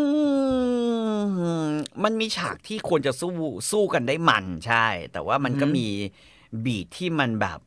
[1.69, 1.71] ม
[2.05, 3.33] มันมีฉากที่ควรจะสู้
[3.71, 5.87] สู้กันได้มันใช่ แต่ว่ามันก็อือหือมี
[6.65, 7.59] บีทที่มันแบบ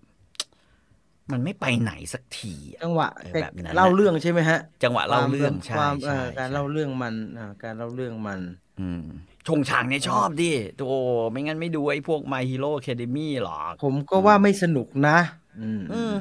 [1.31, 8.41] มันไม่ไปไหนสักทีอะจังหวะเออแบบนั้นเล่าน่ะเรื่องใช่ไหมฮะ จังหวะเล่าเรื่องใช่ความเอ่ใช่อการใช่เล่าเรื่องมันอ่าการเล่าเรื่องมัน
[8.79, 9.01] อืม
[9.47, 10.95] ชงฉางเนี่ยชอบดิโอ้
[11.31, 15.11] ไม่งั้นไม่ดูไอ้พวก My Hero Academy หรอก ผมก็ว่าไม่สนุกนะ
[15.46, 15.46] อื
[15.79, 16.17] มอืม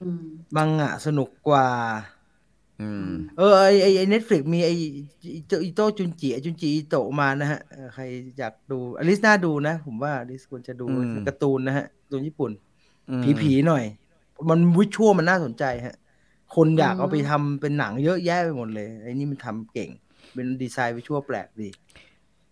[0.00, 0.22] อืม
[0.56, 1.66] มังงะสนุกกว่า
[2.80, 3.08] อืม
[3.38, 4.70] เออไอไอไอ Netflix มีไอ
[5.34, 8.02] อิโตอิโตะจุนจิจุนจิอิโตะมานะฮะเออใคร
[8.38, 12.50] อยากดูอลิสน่าดูนะ ผมว่าอลิสควรจะดูอืมการ์ตูนนะฮะการ์ตูนญี่ปุ่น
[13.10, 13.84] อืมผีผีๆหน่อย
[14.50, 15.96] มัน visual มันน่าสนใจฮะ
[16.54, 19.90] คนอยากเอาไปทำเป็นหนังเยอะแยะไปหมดเลย ไอ้นี่มันทำเก่ง
[20.34, 21.68] เป็นดีไซน์ visual แปลกดี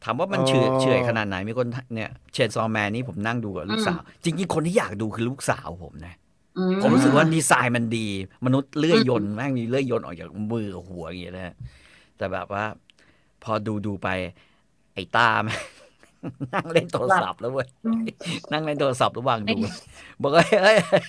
[0.04, 6.14] ถามว่ามันอ๋อเฉื่อยเฉื่อยขนาดไหนมีคนเนี่ยเชนซอแมนนี่ผมนั่งดูกับลูกสาว จริงๆ คนที่อยากดูคือลูกสาวผมนะ
[6.58, 8.06] อืมผมรู้สึกว่าดีไซน์มันดี
[8.46, 11.54] มนุษย์เลื่อยยนต์แม่งมีเลื่อยยนต์ออกจากมือกับหัวอย่างเงี้ยนะฮะ
[12.16, 12.64] แต่แบบว่า
[13.44, 14.08] พอดูดูไป
[14.94, 15.60] ไอ้ตาแม่ง
[16.54, 18.02] นั่งเล่นโทรศัพท์แล้วเว้ยอืม
[18.52, 19.70] นั่งเล่นโทรศัพท์ระหว่างดูไม่
[20.22, 21.02] บอกว่าเอ้ยเอ้ย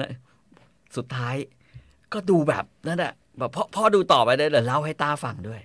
[0.00, 0.10] นะ
[0.96, 1.34] สุดท้าย
[2.12, 5.60] ก็ดูแบบนั่นแหละแบบพ่อพ่อดูต่อไปได้เลยเล่าให้ตาฟังด้วย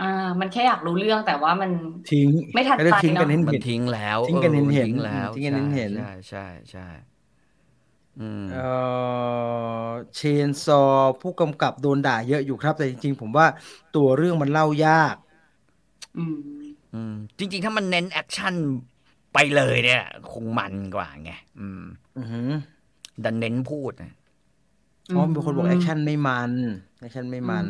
[0.00, 1.70] อ่า มันแค่อยากรู้เรื่องแต่ว่ามัน
[2.12, 6.86] ทิ้งไม่ทันก็ได้ใจทิ้งกันเนอะเห็นมันเห็นทิ้งแล้วทิ้งกันออเห็นๆทิ้งแล้วทิ้งกันเห็นๆใช่ใช่ใช่
[8.20, 8.68] อืมเอ่
[9.86, 10.82] อเชนซอ
[11.20, 13.46] ผู้กำกับโดนด่าเยอะอยู่ครับ แต่จริงๆ ผมว่า
[13.96, 15.16] ตัวเรื่องมันเล่ายาก
[16.18, 16.36] อืม
[16.94, 18.54] อืมจริง ๆ ถ้ามันเน้นแอคชั่น
[19.34, 20.02] ไปเลยเนี่ย
[20.32, 21.82] คงมันกว่าไงอืม
[22.18, 22.50] อือหือ
[23.24, 24.12] ดันเน้นพูดนะ
[25.14, 26.52] อ๋อมีคนบอกแอคชั่นไม่มัน
[27.00, 27.66] แอคชั่นไม่มัน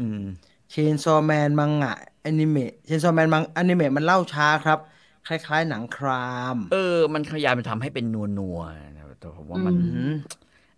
[0.00, 0.22] อืม
[0.70, 4.78] Chainsaw Man มังงะอนิเมะ Chainsaw Man มังงะอนิเมะมันเล่าช้าครับ
[5.26, 10.10] คล้าย ๆ หนัง crime เออ มันพยายามทำให้เป็นนัวนัวๆนะแต่ผมว่ามันอือือหือ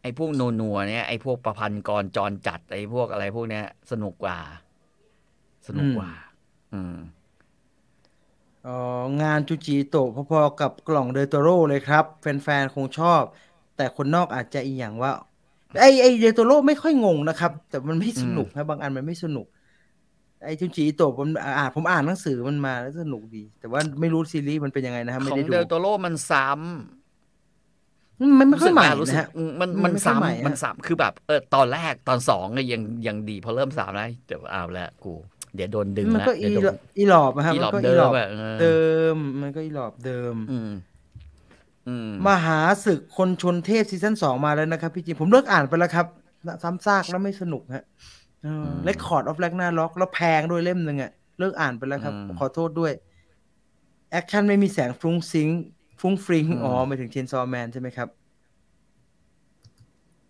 [0.02, 4.38] ไอ้พวกนัวนัวๆเนี่ยไอ้พวกประพันธ์กรจรจัดไอ้พวกอะไรพวกเนี้ย สนุกกว่า
[5.68, 6.10] สนุกกว่า
[6.72, 6.96] อืม
[8.64, 13.22] เอ่องานจุนจิอิโตะพอๆกับกล่องเดลโตโร่เลยครับ แฟนๆคงชอบ
[13.76, 15.12] แต่คนนอกอาจจะอีกอย่างว่า
[15.80, 19.46] ไอไอเดโตโร่ไม่ค่อยงงนะครับ แต่มันไม่สนุกนะบางอันมันไม่สนุก
[20.44, 35.14] ไอจูจิโตะผมอ่านผมอ่านหนังสือมันมาแล้วสนุกดี แต่ว่าไม่รู้ซีรีส์มันเป็นยังไงนะครับขไม่องได้ดูเดลโตโรมันซ้ำมันไม่ค่อยใหม่รู้สึนะกฮะอืมมันมัมันนไม่ค่อยใหม่ซ้ำอะมันซ้ำคือแบบเออตอนแรกตอนสองก็ยังยังดีพอเริ่มสามแล้วเดี๋ยวเอาละกู
[35.54, 38.80] เดี๋ยวโดนดึงมันละก็อีเดี๋ยวโดนอีหลอบนะครับอีหลอบมันก็เดิอีหลมอบอะเออเดิ
[39.14, 40.70] ม มันก็อีหรอบเดิม อืม
[41.88, 46.06] อืมมหาศึกคนชนเทพซีซั่นสองมาแล้วนะครับ พี่จีผมเลิกอ่านไปแล้วครับ
[46.62, 47.84] ซ้ำซากแล้วไม่สนุกฮะ
[48.84, 52.92] Record of Ragnarok แล้วแพงด้วยเล่มหนึ่งอะเลิกอ่านไปแล้วครับ ขอโทษด้วย
[54.10, 55.48] แอคชั่นไม่มีแสงฟรุ้งฟริ้ง
[56.00, 58.08] ฟรุ้งฟริ้งอ๋อหมายถึง Chainsaw Man ใช่ไหมครับ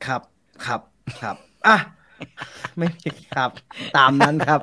[0.06, 0.22] ครับ
[0.66, 0.80] ครับ
[1.22, 1.76] ครับอะ
[2.78, 3.50] ไม่มีครับ
[3.96, 4.60] ตามนั้นครับ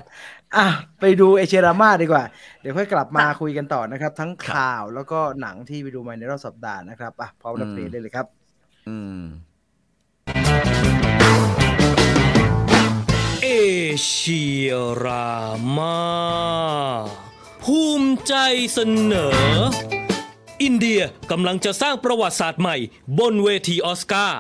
[0.56, 0.66] อะ
[1.00, 2.24] ไปดูเอเชรามาดีกว่า
[2.62, 8.28] เดี๋ยวค่อยกลับมาคุยกันต่อนะครับ ทั้งข่าวแล้วก็หนังที่ไปดูมาในรอบสัปดาห์นะครับอะพร้อมรับเพลงได้เลยครับ
[8.90, 9.22] อืม
[14.12, 14.72] ชีย
[15.04, 15.30] รา
[15.78, 15.98] มา
[17.64, 18.34] ภูมิใจ
[18.74, 18.80] เส
[19.12, 19.38] นอ
[20.62, 22.76] อินเดียกำลังจะสร้างประวัติศาสตร์ใหม่
[23.20, 24.40] บนเวทีออสการ์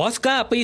[0.00, 0.58] ออสการ์ปี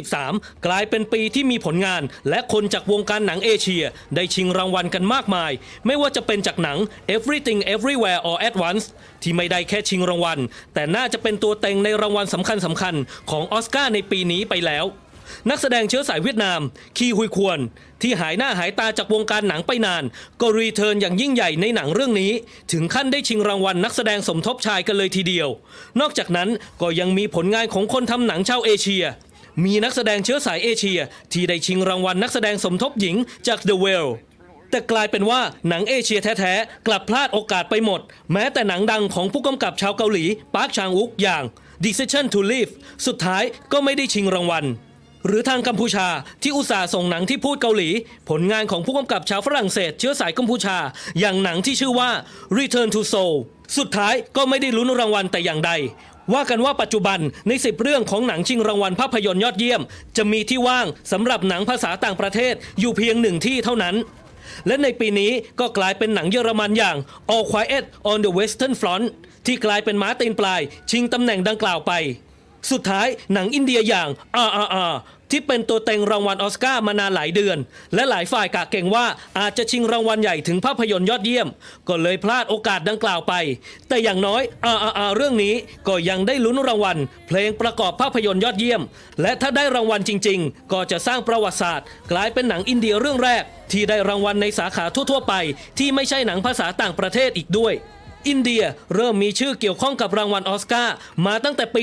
[0.00, 3.84] 2023 กลายเป็นปีที่มีผลงาน และคนจากวงการหนังเอเชีย
[4.14, 5.52] ได้ชิงรางวัลกันมากมาย
[5.86, 6.78] ไม่ว่าจะเป็นจากหนัง
[7.16, 8.84] Everything Everywhere All at Once
[9.22, 10.38] ที่ไม่ได้แค่ชิงรางวัล
[10.74, 14.84] แต่น่าจะเป็นตัวเต็งในรางวัลสำคัญสำคัญๆของออสการ์ในปีนี้ไปแล้ว
[15.50, 16.60] นักแสดงเชื้อสายเวียดนาม
[16.96, 17.58] คีฮุยควร
[18.02, 20.04] ที่หายหน้าหายตาจากวงการหนังไปนาน
[20.40, 22.32] ก็รีเทิร์นอย่างยิ่งใหญ่ในหนังเรื่องนี้
[22.72, 25.48] ถึงขั้นได้ชิงรางวัลนักแสดงสมทบชายกันเลยทีเดียว
[26.00, 26.48] นอกจากนั้น
[26.80, 29.04] ก็ยังมีผลงานของคนทำหนังชาวเอเชีย
[29.64, 31.00] มีนักแสดงเชื้อสายเอเชีย
[31.32, 34.10] ที่ได้ชิงรางวัลนักแสดงสมทบหญิงจาก The Whale
[34.70, 38.00] แต่กลายเป็นว่าหนังเอเชียแท้ๆ กลับพลาดโอกาสไปหมด
[38.32, 41.44] แม้แต่หนังดังของผู้กำกับชาวเกาหลี ปาร์คชางอุกอย่าง
[41.84, 42.72] Decision to Leave
[43.06, 44.64] สุดท้ายก็ไม่ได้ชิงรางวัล
[45.26, 46.08] หรือทางกัมพูชา
[46.42, 47.90] ที่อุตส่าห์ส่งหนังที่พูดเกาหลี
[48.28, 50.76] ผลงานของผู้กำกับชาวฝรั่งเศสเชื้อสายกัมพูชา
[51.20, 52.10] อย่างหนังที่ชื่อว่า
[52.58, 53.34] Return to Seoul
[53.78, 55.72] สุดท้ายก็ไม่ได้ลุ้นรางวัลแต่อย่างใด
[56.34, 59.82] ว่ากันว่าปัจจุบันใน 10 เรื่องของหนังชิงรางวัลภาพยนตร์ยอดเยี่ยม
[60.16, 63.94] จะมีที่ว่างสำหรับหนังภาษาต่างประเทศอยู่เพียงหนึ่งที่เท่านั้น
[64.66, 66.96] และในปีนี้ก็กลายเป็นหนังเยอรมันอย่าง
[67.32, 69.04] All Quiet on the Western Front
[69.46, 70.60] ที่กลายเป็นม้าตีนปลาย
[70.90, 71.94] ชิงตำแหน่งดังกล่าวไป
[72.72, 74.08] สุดท้ายหนังอินเดียอย่าง
[74.48, 74.92] RRR
[75.30, 77.58] ที่เป็นตัวเต็งรางวัลออสการ์มานานหลายเดือน
[77.94, 79.06] และหลายฝ่ายกะเก่งว่า
[79.38, 81.48] อาจจะชิงรางวัลใหญ่ถึงภาพยนตร์ยอดเยี่ยม
[81.88, 83.34] ก็เลยพลาดโอกาสดังกล่าวไป
[83.88, 84.42] แต่อย่างน้อย
[84.76, 85.54] RRR เรื่องนี้
[85.88, 88.82] ก็ยังได้ลุ้นรางวัล เพลงประกอบภาพยนตร์ยอดเยี่ยม
[89.22, 95.34] และถ้าได้รางวัลจริง ๆ ก็จะสร้างประวัติศาสตร์ กลายเป็นหนังอินเดียเรื่องแรก ที่ได้รางวัลในสาขาทั่วๆ ไป
[95.78, 97.74] ที่ไม่ใช่หนังภาษาต่างประเทศอีกด้วย
[98.28, 100.94] อินเดียเริ่มมีชื่อเกี่ยวข้องกับรางวัลออสการ์
[101.26, 101.82] มาตั้งแต่ปี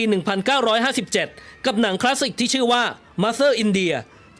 [0.84, 2.84] 1957 กับหนังคลาสสิกที่ชื่อว่า
[3.22, 3.96] Mother India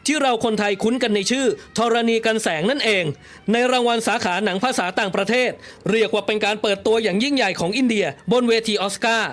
[0.06, 1.46] ที่เราคนไทยคุ้นกันในชื่อ
[1.78, 3.04] ธรณีกันแสงนั่นเอง
[3.52, 5.50] ในรางวัลสาขาหนังภาษาต่างประเทศ
[5.90, 9.30] เรียกว่าเป็นการเปิดตัวอย่างยิ่งใหญ่ของอินเดีย บนเวทีออสการ์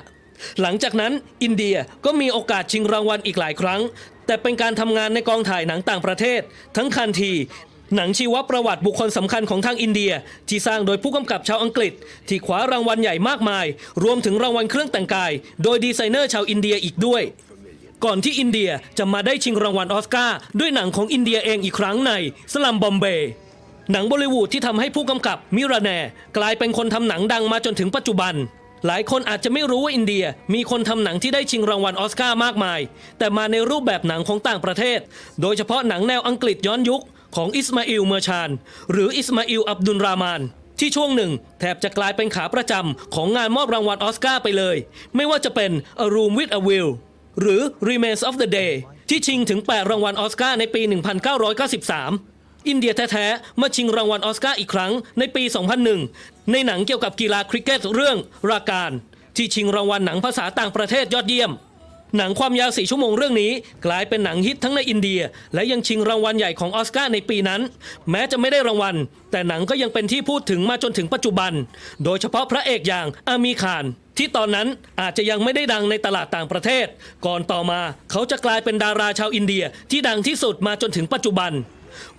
[0.61, 3.81] หลังจากนั้นอินเดียก็มีโอกาสชิงรางวัลอีกหลายครั้ง
[4.25, 6.41] แต่เป็นการทำงานในกองถ่ายหนังต่างประเทศ
[6.77, 7.33] ทั้งคันที
[7.95, 10.11] หนังชีวประวัติบุคคลสำคัญของทางอินเดีย
[10.49, 11.93] ที่สร้างโดยผู้กำกับชาวอังกฤษ
[12.27, 13.65] ที่คว้ารางวัลใหญ่มากมาย
[14.03, 15.31] รวมถึงรางวัลเครื่องแต่งกาย
[15.63, 17.23] โดยดีไซเนอร์ชาวอินเดียอีกด้วย
[18.05, 22.11] ก่อนที่อินเดียจะมาได้ชิงรางวัลออสการ์ด้วยหนังของอินเดียเองอีกครั้งใน
[22.53, 23.29] สลัมบอมเบย์
[23.91, 25.89] หนังบอลิวูดที่ทำให้ผู้กำกับมิราแนร์
[26.37, 28.33] กลายเป็นคนทำหนังดังมาจนถึงปัจจุบัน
[28.85, 32.79] หลายคนอาจจะไม่รู้ว่าอินเดียมีคนทำหนังที่ได้ชิงรางวัลออสการ์มากมาย
[33.17, 34.99] แต่มาในรูปแบบหนังของต่างประเทศ
[35.41, 37.01] โดยเฉพาะหนังแนวอังกฤษย้อนยุค
[37.35, 38.49] ของอิสมาอิลเมอร์แชนท์
[38.91, 40.41] หรืออิสมาอิลอับดุลรามาน
[40.79, 44.77] ที่ช่วงหนึ่งแทบจะกลายเป็นขาประจำของงานมอบรางวัลออสการ์ไปเลย
[45.15, 45.71] ไม่ว่าจะเป็น
[46.05, 46.89] A Room with a View
[47.39, 48.73] หรือ Remains of the Day
[49.09, 50.81] ที่ชิงถึง 8 รางวัลออสการ์ในปี
[51.69, 55.43] 1993 อินเดียแท้ๆมาชิงรางวัลออสการ์อีกครั้งในปี
[55.97, 58.17] 2001 ในหนังเกี่ยวกับกีฬาคริกเก็ตเรื่อง
[58.51, 58.91] ลากาน
[59.35, 61.51] ที่ชิงรางวัลหนังภาษาต่างประเทศยอดเยี่ยม
[62.17, 63.51] หนังความยาวสี่ชั่วโมงเรื่องนี้
[63.85, 65.21] กลายเป็นหนังฮิตทั้งในอินเดีย
[65.53, 67.61] และยังชิงรางวัลใหญ่ของออสการ์ในปีนั้น
[68.09, 68.95] แม้จะไม่ได้รางวัล
[69.31, 71.51] แต่หนังก็ยังเป็นที่พูดถึงมาจนถึงปัจจุบัน
[72.03, 73.85] โดยเฉพาะพระเอกอย่างอามีคาน
[74.17, 74.67] ที่ตอนนั้น
[75.01, 76.87] อาจจะยังไม่ได้ดังในตลาดต่างประเทศ
[77.25, 81.51] ก่อนต่อมาเขาจะกลายเป็นดาราชาวอินเดียที่ดังที่สุดมาจนถึงปัจจุบัน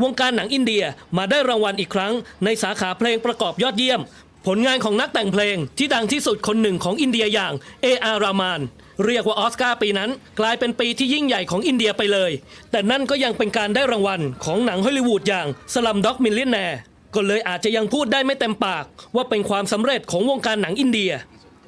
[0.02, 0.84] วงการหนังอินเดีย
[1.16, 2.12] มาได้รางวัลอีกครั้ง
[2.44, 4.00] ในสาขาเพลงประกอบยอดเยี่ยม
[4.46, 7.52] ผลงานของนักแต่งเพลงที่ดังที่สุดคนหนึ่งของอินเดียอย่าง
[7.82, 8.60] เออารามาน
[9.04, 12.30] เรียกว่าออสการ์ปีนั้น กลายเป็นปีที่ยิ่งใหญ่ของอินเดียไปเลย
[12.70, 16.78] แต่นั่นก็ยังเป็นการได้รางวัลของหนังฮอลลีวูดอย่าง Slumdog Millionaire
[17.14, 21.12] ก็เลยอาจจะยังพูดได้ไม่เต็มปาก ว่าเป็นความสำเร็จของวงการหนังอินเดีย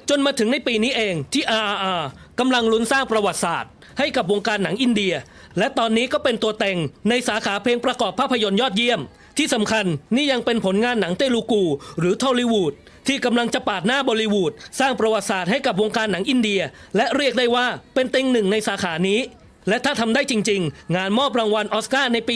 [0.09, 2.03] จนมาถึงในปีนี้เองที่ RRR
[2.39, 5.13] กำลังลุ้นสร้างประวัติศาสตร์ ให้กับวงการหนังอินเดีย
[5.57, 6.77] และตอนนี้ก็เป็นตัวเต็ง
[7.09, 9.01] ในสาขาเพลงประกอบภาพยนตร์ยอดเยี่ยม
[9.37, 11.63] ที่สำคัญนี่ยังเป็นผลงานหนังเตลูกู
[11.99, 12.73] หรือทอลลีวูด
[13.07, 16.61] ที่กำลังจะปาดหน้าบอลิวูดสร้างประวัติศาสตร์ให้กับวงการหนังอินเดีย
[16.95, 19.19] และเรียกได้ว่าเป็นเต็งหนึ่งในสาขานี้
[19.67, 22.35] และถ้าทำได้จริง ๆ งานมอบรางวัลออสการ์ในปี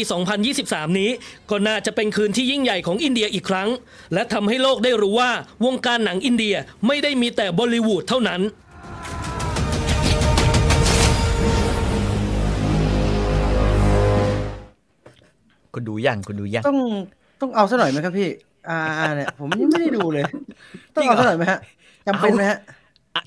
[0.49, 1.09] 2023 นี้
[1.49, 3.69] ก็น่าจะเป็นคืนที่ยิ่งใหญ่ของอินเดียอีกครั้ง
[4.13, 5.31] และทำให้โลกได้รู้ว่า
[5.65, 6.55] วงการหนังอินเดีย
[6.87, 8.41] ไม่ได้มีแต่บอลิวูดเท่านั้น
[15.73, 16.79] คุณดูยังคุณดูยังต้อง
[17.41, 18.29] ต้องเอาซะหน่อยไหมครับพี่
[18.69, 18.79] อ่า
[19.15, 20.23] เนี่ยผมยังไม่ได้ดูเลย
[20.95, 21.59] ต้องเอาซะหน่อยไหมฮะ
[22.07, 22.78] จำเป็นไหมฮะอะ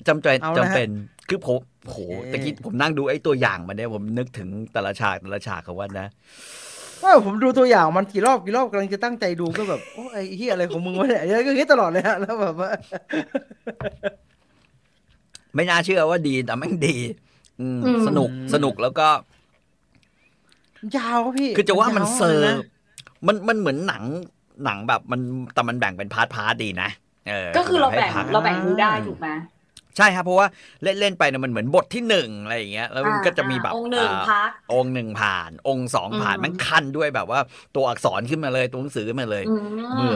[0.07, 0.89] จำเป็นเอานะฮะจำเป็น
[1.29, 6.07] คือผมโหโอเคตะกี้ผมนั่งดูไอ้ตัวอย่างมันเนี่ยผมนึกถึงแต่ละฉากแต่ละฉากของวันนะ
[7.03, 12.71] ว่าผมดูตัวอย่างมันกี่รอบกี่รอบกำลังจะตั้งใจดูก็แบบโอ้ยไอ้เฮียอะไรของมึงวะเนี่ยก็คิดตลอดเลยฮะแล้วแบบว่า
[15.55, 16.95] ไม่น่าเชื่อว่าดีแต่แม่งดี
[17.61, 19.07] อืมอืมสนุกสนุกแล้วก็
[20.97, 22.57] ยาวครับพี่ คือจะว่ามันยเซอร์ลยนะ
[23.27, 24.03] มันมันเหมือนหนัง
[24.65, 25.21] หนังแบบมัน
[25.53, 26.89] แต่มันแบ่งเป็น part part ดีนะ
[27.29, 29.27] เออก็คือเราแบ่งให้พักเราแบ่งดูได้ถูกไหม
[29.97, 30.47] ใช่ครับเพราะว่า
[30.83, 37.39] เล่นเล่นไปเนี่ยมันเหมือนบทที่หนึ่งอะไรอย่างเงี้ยแล้วมันก็จะมีแบบอ่าองก์หนึ่งอ่า part องก์หนึ่งผ่าน องก์สองผ่านอืมมันคั่นด้วยแบบว่า
[37.75, 39.47] ตัวอักษรขึ้นมาเลยตัวหนังสือขึ้นมาเลยอื
[39.95, 40.15] เมื่อม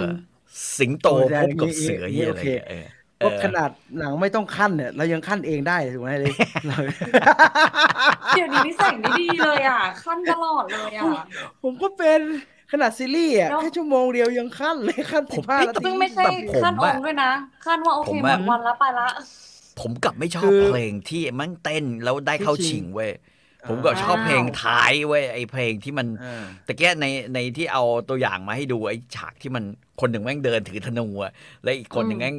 [0.77, 2.85] สิงโตโอ้ได้พบกับเสืออย่างนี้เหียอะไรโอเคเงี้ยเออ
[3.17, 6.33] เพราะเออขนาดหนังไม่ต้องคั่นเนี่ยเรายังคั่นเองได้ถูกไหมเลย
[6.65, 6.75] เรา
[8.33, 11.13] เดี๋ยวนี้นิสัยไม่ดีเลยอะ ขั้นตลอดเลยอะ
[11.63, 12.19] ผมก็เป็น
[12.71, 17.31] ขนาดซีรีส์อะแล้วแค่ชั่วโมงเดียวยังขั้นเลยขั้นสิบห้านาทีซึ่งไม่ใช่แบบผมขั้นออะงค์ด้วยนะ
[17.65, 19.03] ขั้นว่าโอเคผมหมอะดวันละไปละ
[19.79, 23.11] ผมกลับไม่ชอคืบอเพลงที่มันเต้นแล้วได้เข้าที่ชิชิงงเว้ย
[23.67, 29.63] ผมก็ชอบเพลงท้ายเว้ยไอเพลงที่มันอ่าตะเกียในในที่เอาตัวอย่างมาให้ดูไอ้ฉากที่มัน
[29.99, 31.31] คนหนึ่งแม่งเดินถือธนูอะ
[31.63, 32.35] แล้วอีกคนหนึ่งอืมแม่ง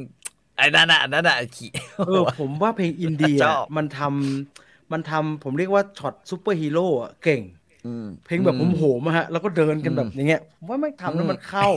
[0.57, 1.71] ไอ้นั่นน่ะนั่นน่ะขี่
[2.05, 7.41] เออผมว่าเพลงอินเดียชอบมันทำมันทำผมเรียกว่าช็อตซูเปอร์ฮีโร่อะเก่ง
[7.85, 11.67] อืมเพลงแบบผมโหมๆอะฮะ แล้วก็เดินกันแบบอืมอย่างเงี้ยผมว่าไม่งทำแล้วอืมมันเข้า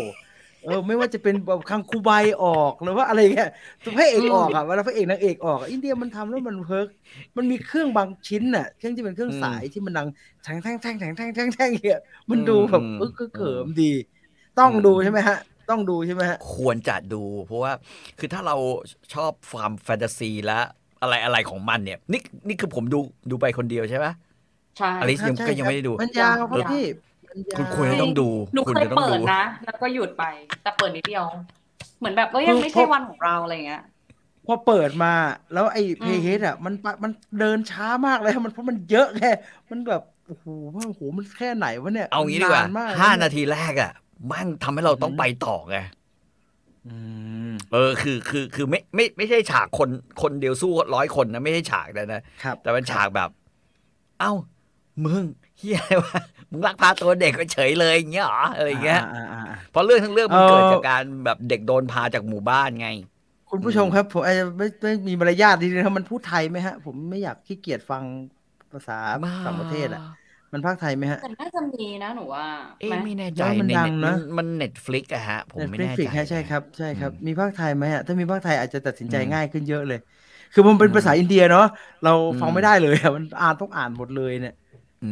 [0.62, 3.48] เออไม่ว่าจะเป็นแบบคังคูใบออกหรือว่าอะไรเงี้ย
[3.96, 6.88] พระเอกออกอะเวลาพระเอกนางเอกออกอะอินเดียมันทำแล้วมัน work
[7.36, 10.08] มันมีเครื่องบางชิ้นน่ะเครื่องที่เป็นเครื่องสายที่มันดัง
[10.42, 11.98] แทงแทงแทงแทงแทงแทงแทงเงี้ย
[12.30, 13.84] มันดูแบบเออขึมดี
[14.56, 15.36] ต้องดูใช่ไหมฮะ
[15.68, 17.72] ต้องดูใช่ไหมฮะควรจะดู เพราะว่า
[18.18, 18.56] คือถ้าเรา
[19.14, 20.58] ชอบความแฟนตาซีและ
[21.00, 22.98] อะไรอะไรของมันเนี่ยนี่นี่คือผมดู
[23.30, 24.06] ดูไปคนเดียวใช่ไหม
[24.78, 26.76] ใช่อลิซยังใช่ก็ยังไม่ได้ดูมันยาวครับเออพี่มันยาว
[27.56, 30.22] คุณควรจะต้องดูหนูคุณเคยจะต้องเปิดูดนะ แล้วก็หยุดไป
[30.62, 31.24] แต่เปิดนิดเดียว
[31.98, 33.80] เหมือนแบบก็ยังไม่ใช่วันของเราอะไรเงี้ย
[34.46, 35.12] พอเปิดมา
[35.52, 39.30] แล้วไอ้เพอืมย์เฮดอะมันปะมันเดินช้ามากเลยมันเพราะมันเยอะแค่
[39.70, 43.90] มันแบบโอ้โหว่าโอ้โหมันแค่ไหนวะเนี่ย เอางี้ดีกว่านมากห้าเลยนาทีแรกอะ
[44.30, 45.76] มั่งทำให้เราต้องไปต่อไง
[46.84, 46.88] อื
[47.44, 49.90] มเออคือคือคือไม่ไม่ไม่ใช่ฉากคน
[50.22, 53.28] คนเดียวสู้ร้อยคนนะ ไม่ใช่ฉากนะนะครับแต่เป็นฉากแบบ
[54.18, 54.30] เอ้า
[55.04, 55.24] มึง
[55.56, 56.20] เฮียอะไรวะ
[56.52, 59.38] มึงลักพาตัวเด็กไปเฉยเลยอย่างเงี้ยเหรออะไรอย่างเงี้ยอ่าอ่าอ่า
[59.68, 62.86] เพราะเรื่องทั้งเรื่องมันเอ่อเกิดจากการแบบเด็กโดนพาจากหมู่บ้านไง
[63.48, 68.04] คุณผู้ชมครับ ผมอาจจะไม่ไม่มีมารยาทดีนะครับมันพูดไทยไหมฮะ ผมไม่อยากขี้เกียจฟัง
[68.72, 68.94] ภาษา
[69.44, 70.00] ต่างประเทศอะ
[70.52, 72.46] มันพากย์ไทยไหมฮะแต่น่าจะมีนะหนูว่า
[72.78, 79.98] เอ๊ะไหมไม่แน่ใจว่ามันในดัเน็งตนะมัน Netflix อะฮะ ผมไม่แน่ใจ Netflix ฮะใช่ครับใช่ครับอืมมีพากย์ไทยไหมฮะถ้ามีพากย์ไทยอาจจะตัดสินใจอืมง่ายขึ้นเยอะเลย
[80.52, 81.62] คือมันเป็นภาษาอินเดียเนาะ
[82.02, 82.10] เรา
[82.40, 84.61] ฟังอืมไม่ได้เลยอะมันอ่านต้องอ่านหมดเลยเนี่ยอืม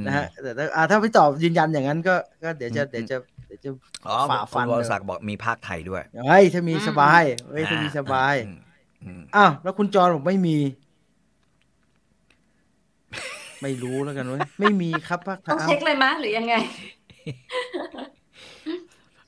[0.06, 3.70] นะฮะแต่ถ้าอ่าถ้าพี่ตอบยืนยันอย่างนั้นก็ก็เดี๋ยวจะอืมเดี๋ยวจะเดี๋ยวจะ
[4.06, 8.58] อ๋อฝ่าฟัฟันนเลยวรศักดิ์บอกมีพากย์ไทยด้วยเฮ้ยถ้ามีสบายเฮ้ยถ้ามีสบายอืม
[9.04, 10.56] อืมอ้าวแล้วคุณจรบอกไม่มี
[13.62, 16.54] ไม่รู้แล้วกันเว้ยไม่มีครับภาคไทต้ยองอ้าวเช็คเลยมะหรือยังไง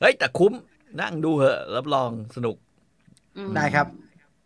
[0.01, 0.53] เฮ้ยแต่คุ้ม
[1.01, 2.57] นั่งดูเหอะรับรองสนุก
[3.37, 3.87] อืมได้ครับ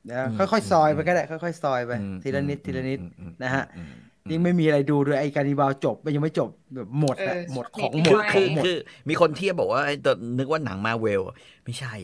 [0.06, 8.76] เดี๋ยวอืมค่อยๆซอยไปก็ได้ค่อยๆซอยไปอืมทีละนิดทีละนิดอืมอืมนะฮะอืมอืม ยิ่งไม่มีอะไรดูด้วยไอ้การนิบาลจบมันยังไม่จบแบบหมดอะเออหมดของหมคืดอขคือองหมดคือ
[9.08, 11.20] มีคนเทียบบอกว่าไอ้ตัวนึกว่าหนังมาเวล
[11.64, 11.94] ไม่ใช่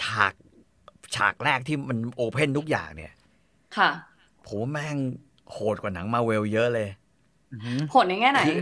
[0.00, 0.34] ฉาก
[1.14, 3.12] ฉากแรกที่มันโอเพนทุกอย่างเนี่ย
[3.76, 3.90] ค่ะ
[4.46, 4.98] ผมว่าแม่ง
[5.52, 6.88] โหดกว่าหนังมาเวลเยอะเลย
[7.52, 8.58] อือหือผลในแง่ไหนคือ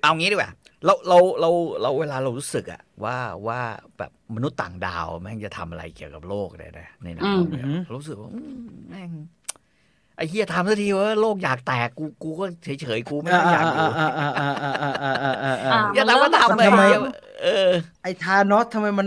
[0.00, 0.52] เอางี้ดีกว่า
[0.84, 1.50] เราเราเรา
[1.82, 3.60] เราเวลาเรารู้สึกอะว่าว่า
[3.98, 9.10] แบบมนุษย์ต่างดาวแม่งจะทำอะไรเกี่ยวกับโลกเนี่ยนะในหนังอืมมาเวลเรารู้สึกว่าอืมแม่ง
[10.16, 13.88] ไอ้เฮียทำสักทีว่าโลกอยากแตกกูกูก็เฉยเฉยกูไม่ได้อยากอยู่
[15.94, 16.62] อย่าแต่ว่าทำไป
[17.42, 17.70] เออ
[18.02, 19.06] ไอ้ทานอสทำไมมัน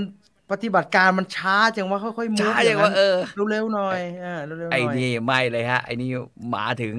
[0.52, 3.16] ปฏิบัติการมันช้าจังว่าค่อยๆมุดช้าจังว่าเออ
[3.50, 6.10] เร็วๆหน่อยอ่าเร็วหน่อยไอ้นี่ไม่เลยฮะ ไอ้นี่
[6.56, 6.94] มาถึง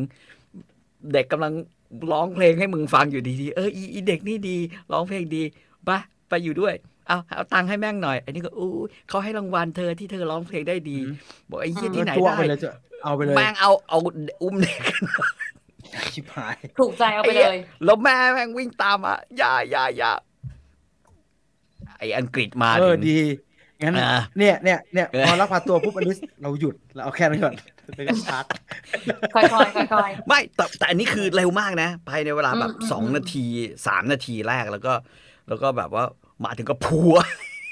[1.13, 1.53] เด็กกำลัง
[2.13, 4.57] ร้องเพลงให้มึงฟังอยู่ดีๆเอออีเด็กนี่ดี
[4.93, 5.43] ร้องเพลงดี
[5.89, 6.75] ปะไปอยู่ด้วย
[7.07, 8.71] เอาเอาตังค์ให้แม่งหน่อยไอ้นี่ก็อู้
[9.09, 10.99] เขาให้รางวัลเธอที่เธอร้องเพลงได้ดี
[11.51, 12.37] บอกไอ้เยี่ที่ไหนได้
[13.01, 13.99] เลยจะเอาไปเลยแม่งเอาเอา
[14.43, 14.81] อุ้มเด็ก
[16.15, 20.13] ชิบหาย ถูกใจเอาไปเลยแล้วแม่แม่งวิ่งตามอะอย่าอย่าอย่า
[21.99, 23.19] ไออังกฤษมาเออถึงดี
[23.83, 27.55] งั้นอ่าเนี่ยเนี่ยเนี่ยเออพอรับพาตัวปุ๊บอันนี้เราหยุดเราเอาแค่นั้นก่อน
[27.97, 28.45] แล้วก็พัก
[29.35, 33.45] ค่อยๆค่อยไม่แต่แต่อันนี้คือเร็วมากนะภายในเวลาแบบอืมอืมสองอืมนาที
[33.87, 34.93] สามนาทีแรกแล้วก็
[35.49, 36.05] แล้วก็แบบว่า
[36.45, 37.17] มาถึงก็พัว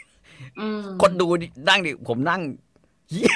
[0.03, 1.27] ๆอืมคนดู
[1.69, 2.41] นั่งดิผมนั่ง
[3.11, 3.35] เหี้ย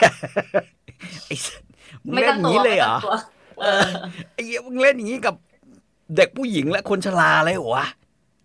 [1.27, 1.63] ไอ้สัส
[2.05, 3.15] มึงไม่เล่ตั้นงอย่างตัวนี้เลยเหรอไม่ตั้งตัว
[3.61, 3.87] เออ
[4.33, 5.35] ไอ้เหี้ยมึงเล่นอย่างนี้กับ
[6.17, 7.87] เด็กผู้หญิงและคนชราเลยเหรอวะ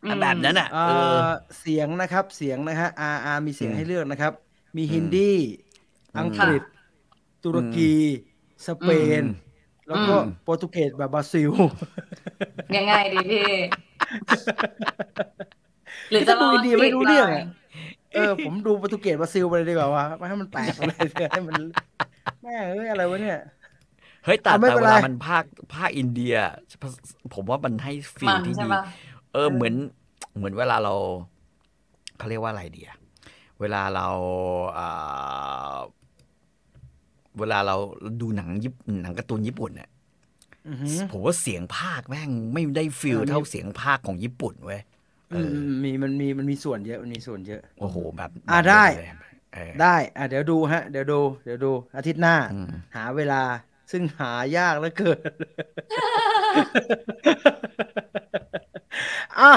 [0.08, 1.26] อะแบบนั้นอะเอ่เอออ
[1.60, 4.34] เสียงนะครับ เสียงนะฮะอาอามีเสียงอืมให้เลือกนะครับ
[4.78, 5.32] มีฮินอืมดี
[6.16, 6.62] อืมอังกฤษ
[7.44, 7.94] ตุรกี
[8.68, 8.90] สเป
[9.22, 9.32] นอืม
[9.88, 11.52] แล้วก็อืมโปรตุเกสแบบบราซิล
[12.76, 13.46] ยังไงดีพี่
[16.10, 17.46] หรือจะรอดูดีๆไม่รู้เรื่องหน่อะ
[18.18, 20.98] เออผมดูโปรตุเกสบราซิลไปเลยดีกว่าว่าไม่ให้มันแตกไปเลย
[21.34, 21.58] ให้มัน
[22.44, 23.36] แม่เอ้ยอะไรวะเนี่ย
[24.24, 26.36] เฮ้ยแต่อะไม่แต่เป็นเวไรลามันภาคภาคอินเดีย
[27.34, 28.82] ผมว่ามันให้ฟีมัลนที่ใช่ดีปะ
[29.34, 29.74] เออเหมือน
[30.36, 30.94] เหมือนเวลาเรา
[32.18, 32.90] เขาเรียกว่าอะไรเดีย
[33.60, 34.08] เวลาเรา
[34.78, 35.78] อ่า
[37.40, 37.76] เวลาเรา
[38.22, 39.90] ดูหนังญี่ปุ่นหนังการ์ตูนญี่ปุ่นเนี่ย
[40.68, 44.97] อือหือผมว่าเสียงภาคแม่งไม่ได้ฟีลเออมีเท่าเสียงภาคของญี่ปุ่นเว้ยเออื
[45.32, 49.10] มออืมมีมันมีมันมีส่วนเยอะมันมีส่วนเยอะ โอ้โหแบบ อะแบบได้เลย
[49.54, 53.42] เออได้ อะเดี๋ยวดูฮะ เดี๋ยวดู เดี๋ยวดู อาทิตย์หน้าอืมหาเวลา
[53.92, 55.20] ซึ่งหายากเหลือเกิน
[59.40, 59.54] อะ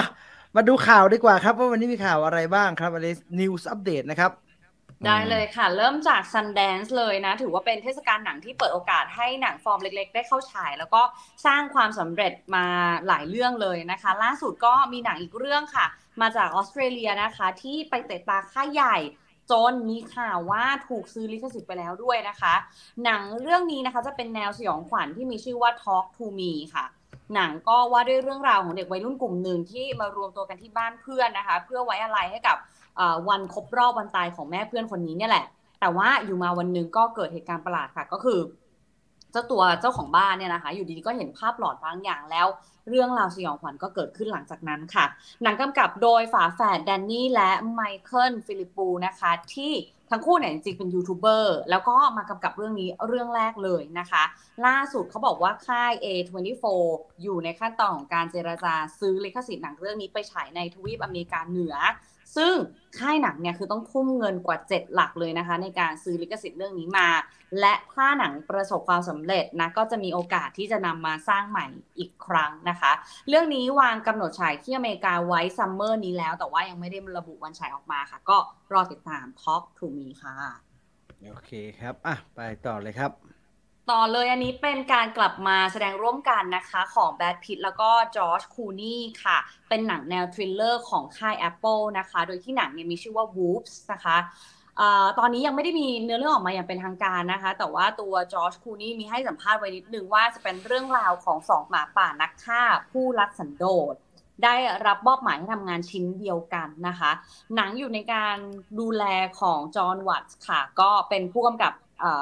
[0.55, 4.31] มาดูข่าวดีกว่าครับ ว่าวันนี้มีข่าวอะไรบ้างครับอันนี้ news update นะครับ
[5.05, 11.01] ได้เลยค่ะ เริ่มจาก Sundance เลยนะ ถือว่าเป็นเทศกาลหนังที่เปิดโอกาสให้หนังฟอร์มเล็ก ๆ ได้เข้าฉาย แล้วก็
[11.45, 12.65] สร้างความสำเร็จมา
[13.07, 15.85] หลายเรื่องเลยนะคะ ล่าสุดก็มีหนังอีกเรื่องค่ะ
[16.21, 18.97] มาจากออสเตรเลียนะคะ ที่ไปเตะตาค่ายใหญ่
[19.51, 22.53] จนมีข่าวว่าถูกซื้อลิขสิทธิ์ไปแล้วด้วยนะคะ
[23.03, 26.85] หนังเรื่องนี้นะคะจะเป็นแนวสยองขวัญที่มีชื่อว่า Talk to Me ค่ะ
[27.35, 32.57] หนังก็ว่าด้วยเรื่องราวของเด็กวัยรุ่นกลุ่มหนึ่งที่มารวมตัวกันที่บ้านเพื่อนนะคะ เพื่อไว้อะไรให้กับ
[33.29, 35.45] วันครบรอบวันตายของแม่เพื่อนคนนี้เนี่ยแหละ
[35.79, 38.39] แต่ว่าอยู่มาวันหนึ่งก็เกิดเหตุการณ์ประหลาดค่ะ ก็คือ
[39.31, 42.47] เจ้าตัวเจ้าของบ้านเนี่ยนะคะ อยู่ดีๆก็เห็นภาพหลอนบางอย่างแล้ว
[42.89, 45.05] เรื่องราวสยองขวัญก็เกิดขึ้นหลังจากนั้นค่ะ
[45.43, 49.73] หนังกำกับโดยฝาแฝดแดนนี่และไมเคิลฟิลิปปูนะคะ ที่
[50.11, 54.23] ทั้งคู่เนี่ยจริงๆเป็นยูทูบเบอร์แล้วก็มากำกับเรื่องนี้เรื่องแรกเลยนะคะ
[54.65, 56.65] ล่าสุดเขาบอกว่าค่าย A24
[57.23, 61.75] อยู่ในขั้นตอนของการเจรจาซื้อลิขสิทธิ์หนังเรื่องนี้ไปฉายในทวีปอเมริกาเหนือ
[62.37, 62.53] ซึ่ง
[62.99, 67.09] ค่ายหนังเนี่ยคือต้องทุ่มเงินกว่า 7 หลักเลยนะคะ ในการซื้อลิขสิทธิ์เรื่องนี้มา
[67.59, 71.65] และถ้าหนังประสบความสำเร็จนะก็จะมีโอกาสที่จะนำมาสร้างใหม่
[71.99, 72.91] อีกครั้งนะคะ
[73.29, 78.37] เรื่องนี้วางกำหนดฉายที่อเมริกาไว้ซัมเมอร์นี้แล้ว แต่ว่ายังไม่ได้ระบุวันฉายออกมาค่ะ ก็
[78.73, 80.35] รอติดตาม Talk to Me ค่ะ
[81.29, 83.30] โอเคครับ อะ ไปต่อเลยครับ
[83.91, 89.37] ต่อเลยอันนี้เป็นการกลับมาแสดงร่วมกันนะคะของแบรดพิตต์แล้วก็จอร์จคลูนีย์ค่ะ
[89.69, 94.17] เป็นหนังแนว thriller ของค่าย Apple นะคะ โดยที่หนังเนี่ยมีชื่อว่า Wolfs นะคะ
[94.79, 102.61] อ่อตอนนี้ยังไม่ได้มีเนื้อเรื่องออกมาอย่างเป็นทางการนะคะ แต่ว่าตัวจอร์จคลูนีย์มีให้สัมภาษณ์ไว้นิดนึงว่าจะเป็นเรื่องราวของสองหมาป่านักฆ่า
[102.91, 103.95] ผู้รักสันโดษ
[104.43, 104.55] ได้
[104.87, 107.11] รับมอบหมายให้ทำงานชิ้นเดียวกันนะคะ
[107.55, 108.37] หนังอยู่ในการ
[108.79, 109.03] ดูแล
[109.39, 111.73] ของจอห์นวัตส์ค่ะ ก็เป็นผู้กำกับ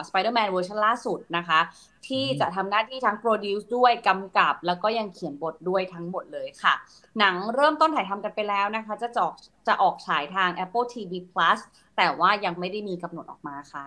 [0.08, 1.60] สไปเดอร์แมนเวอร์ชันล่าสุดนะคะ
[2.08, 6.74] ที่จะทำหน้าที่ทั้ง produce ด้วยกำกับ แล้วก็ยังเขียนบทด้วยทั้งหมดเลยค่ะ
[7.20, 9.32] หนังเริ่มต้นถ่ายทำกันไปแล้วนะคะ จะจอก
[9.68, 11.60] จะออกฉายทาง Apple TV Plus
[11.98, 13.86] แต่ว่ายังไม่ได้มีกำหนดออกมาค่ะ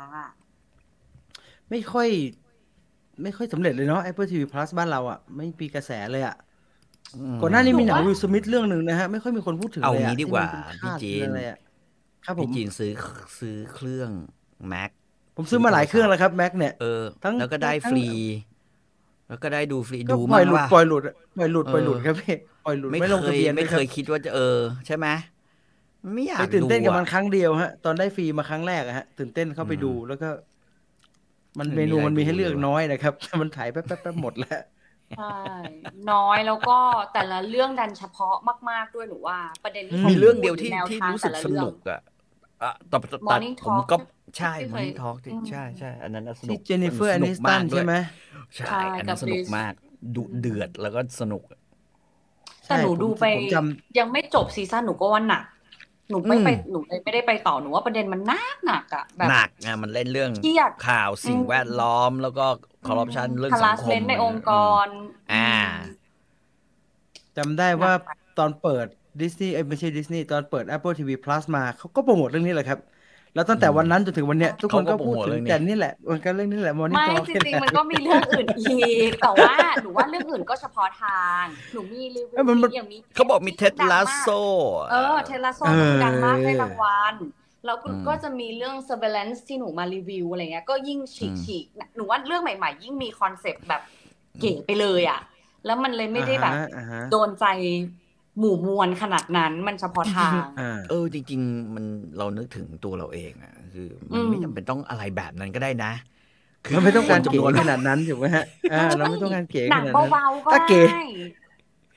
[1.70, 2.08] ไม่ค่อย
[3.22, 6.36] ไม่ค่อยสำเร็จเลยเนาะ Apple TV Plus บ้านเราอะ ไม่มีกระแสเลยอะ
[7.42, 11.58] ก่อนหน้านี้มีหนังหนูว่าวิลสมิธเรื่องหนึ่งนะฮะ ไม่ค่อยมีคนพูดถึงเอาเลยงี้อะดีกว่าที่มันเป็นพี่จีนคาดอะไรอะ
[12.24, 12.92] ครับผมพี่จีนซื้อ
[13.38, 14.10] ซื้อเครื่อง
[14.72, 14.90] Mac
[15.36, 16.86] ผมซื้อมาหลายเครื่องแล้วครับแม็กเนี่ยเออ
[17.22, 18.00] ทั้งแล้วก็ได้ทั้งฟรี
[19.28, 21.02] แล้วก็ได้ดูฟรีก็ดูปล่มาอยหลุดว่าปล่อยหลุด
[21.36, 24.42] ปล่อยหลุดเออปล่อยหลุดครับพี่ปล่อยหลุดไม่ไม่ลงเคทะยเบียนไม่ด้วยเครับยคิดว่าจะเออ
[24.86, 25.06] ใช่ไหม
[26.14, 30.28] ไม่อยากไปตื่นเต้นกับมันดูอะครั้งเดียวฮะ ตอนได้ฟรีมาครั้งแรกอะฮะ ตื่นเต้นเข้าไปดูแล้วก็
[31.58, 34.60] มันไม่มีเมนูมันมีอะไรดูให้เลือกเลยว่ะน้อยนะครับมันถ่ายแป๊บแป๊บแป๊บหมดแล้ว
[35.14, 35.24] ใช่
[36.10, 36.72] น้อยแล้วก็
[37.12, 38.34] แต่ละเรื่องดันเฉพาะ
[38.70, 41.98] มาก ๆด้วยหนูว่า ประเด็นที่อืขามีเรื่องเดียวพูที่แนที่ทางรู้สึกแต่ละสเรื่องนุกอะ
[42.62, 43.96] อะแต่แต่แต่ Morning ผม Talk ก็
[44.38, 47.92] ใช่ที่เคย Morning Talk ที่อืม ใช่ ใช่ อันนั้นน่ะสนุที่กเจนนิเฟอร์แอสนินุสกตัมานกด้วใช่ย ไหม
[48.56, 49.72] ใช่ ใช่อันนั้นกับสนุก Liz มาก
[50.16, 51.42] ดุเดือดแล้วก็สนุก
[52.66, 55.42] แต่หนูใช่ผมดูไปผมจำ ยังไม่จบซีซั่นหนูก็ว่าหนัก
[56.10, 62.46] หนูไม่ไปอืมหนูเลยไม่ได้ไปต่อหนูว่าประเด็นมันหนักหนักอะแบบหนักไงมันเล่นเรื่องเครียดข่าวสิ่งอืมแวดล้อม แล้วก็
[62.86, 64.50] คอร์รัปชันเรื่องสังคม harassment ในองค์ก
[64.84, 64.86] ร
[65.32, 65.48] อ่า
[67.36, 67.92] จำได้ว่า
[68.38, 68.86] ตอนเปิด
[69.20, 72.78] ดิสนีย์เอ้ยไม่ใช่ดิสนีย์ตอนเปิด Apple TV Plus มาเขาก็โปรโมทเรื่องนี้แหละครับ
[73.34, 78.74] แล้วตั้งแต่วันนั้นจนถึงวันเนี้ยทุกคนก็เขาก็โปรพูดโมทถึเรื่องงนี้แต่นี่แหละมันก็เรื่องนี้แหละมอนิไม่เตอร์จริงๆมันก็มีเรื่องอื่นอี
[79.08, 82.36] กแต่ว่าหนูว่าเรื่องอื่นก็เฉพาะทางหนูมีรีวิว
[82.74, 84.28] อย่างมีเขาบอกมีเท็ดดังลามากโซ
[84.90, 85.60] เออ Ted Lasso
[86.04, 87.14] ดังมากได้รางวัล
[87.66, 91.64] แล้วก็อืมก็จะมีเรื่อง surveillance ที่หนูมารีวิวอะไรเงี้ยก็ยิ่งฉีกอืมฉีก
[91.96, 93.82] หนูว่าเรื่องใหม่ๆ ยิ่งมีคอนเซปต์แบบ
[94.40, 95.20] เก๋ไปเลยอะ
[95.66, 97.46] แล้วมันเลยไม่ได้แบบอ่าฮะอ่าฮะโดนใจ
[98.38, 101.84] หมู่มวลขนาดนั้นมันเฉพาะทางอ่าเออจริง ๆ มัน
[102.18, 105.92] เรานึกถึงตัวเราเองอะคือมันอืมไม่จำเป็นต้องอะไรแบบนั้นก็ได้นะ
[106.70, 111.02] เราไม่ต้องการคนเก๋จำนวนขนาดนั้นถูกไหมฮะอ่าเราไม่ต้องการเก๋หขนังนาดนั้นเบาๆก็ถ้าเก๋ได้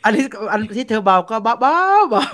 [0.06, 1.78] อันนี้อันที่เธอเบาก็เบาเบา
[2.10, 2.26] เบา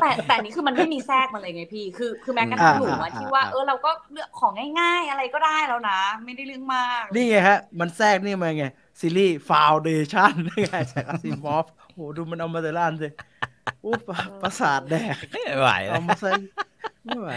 [0.00, 8.64] แต่แต่อันนี้คือมันไม่มีแทรกมาเลยไงพี่ คือคือแม้กระทั่งหนูอะที่ว่าเออเราก็เลือกของง่าย ๆ อะไรก็ได้แล้วนะ ไม่ได้เรื่องมาก นี่ไงฮะ มันแทรกนี่มาไง
[9.00, 13.08] ซีรีส์ฟาวเดชั่นนี่ไงจากอาซิมอฟโหดูมันเอามาแต่ละอันสิ
[13.84, 16.30] อู้ปะประสาทแดกไม่ไหวแล้เอาวมาใส่
[17.04, 17.28] ไม่ไหว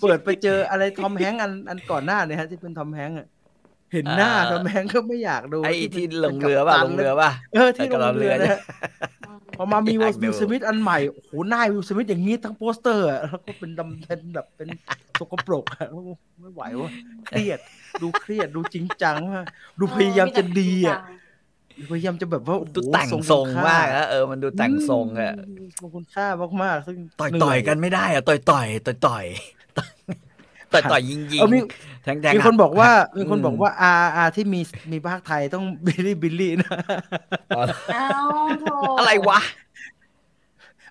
[0.00, 3.26] เปิดไปเจออะไร Tom Hanks อันอันก่อนหน้าเนี่ยฮะที่เป็น Tom Hanks อะ
[3.92, 8.60] เห็นหน้าเออ Tom Hanks ก็ไม่อยากดูไอ้ที่เป็นลงเรือป่ะป็นลกัปตันงเรือป่ะเออที่ลงเรือนะฮะ
[9.19, 9.19] อืม
[9.60, 14.68] พอมามีอยากวิลดูสมิธอันใหม่โอ้โหหน้า Will Smith อย่างนี้ทั้งโปสเตอร์อะแล้วก็เป็นดำเป็นแบบเป็น
[15.18, 16.08] สกปรกอะโอ้โห
[16.40, 16.90] ไม่ไหววะ
[17.26, 17.60] เครียด
[18.02, 19.46] ดูเครียดดูจริงจังมาก
[19.78, 20.98] ดูพยายามจะดีอะ
[21.92, 25.32] พยายามจะแบบว่าโอ้โหดูแต่งทรงมากนะเออมันดูแต่งทรงอะ
[25.66, 26.26] มทรงคุณค่า
[26.62, 29.26] มากๆซึ่งต่อยเหต่อยกันไม่ได้อะต่อยต่อยต่อยต่อย
[30.72, 31.58] ต่อยต่อยยิงยิงเออมี
[32.02, 34.60] แทงแทงมีคนบอกว่าอืมีคนบอกว่าอาอาที่มี
[34.92, 36.72] มีภาคไทยต้องบิลลี่บิลลี่นะ
[37.56, 37.62] อ๋อ
[37.94, 38.28] อ้าว
[38.60, 38.66] โถ
[38.98, 39.40] อะไรวะ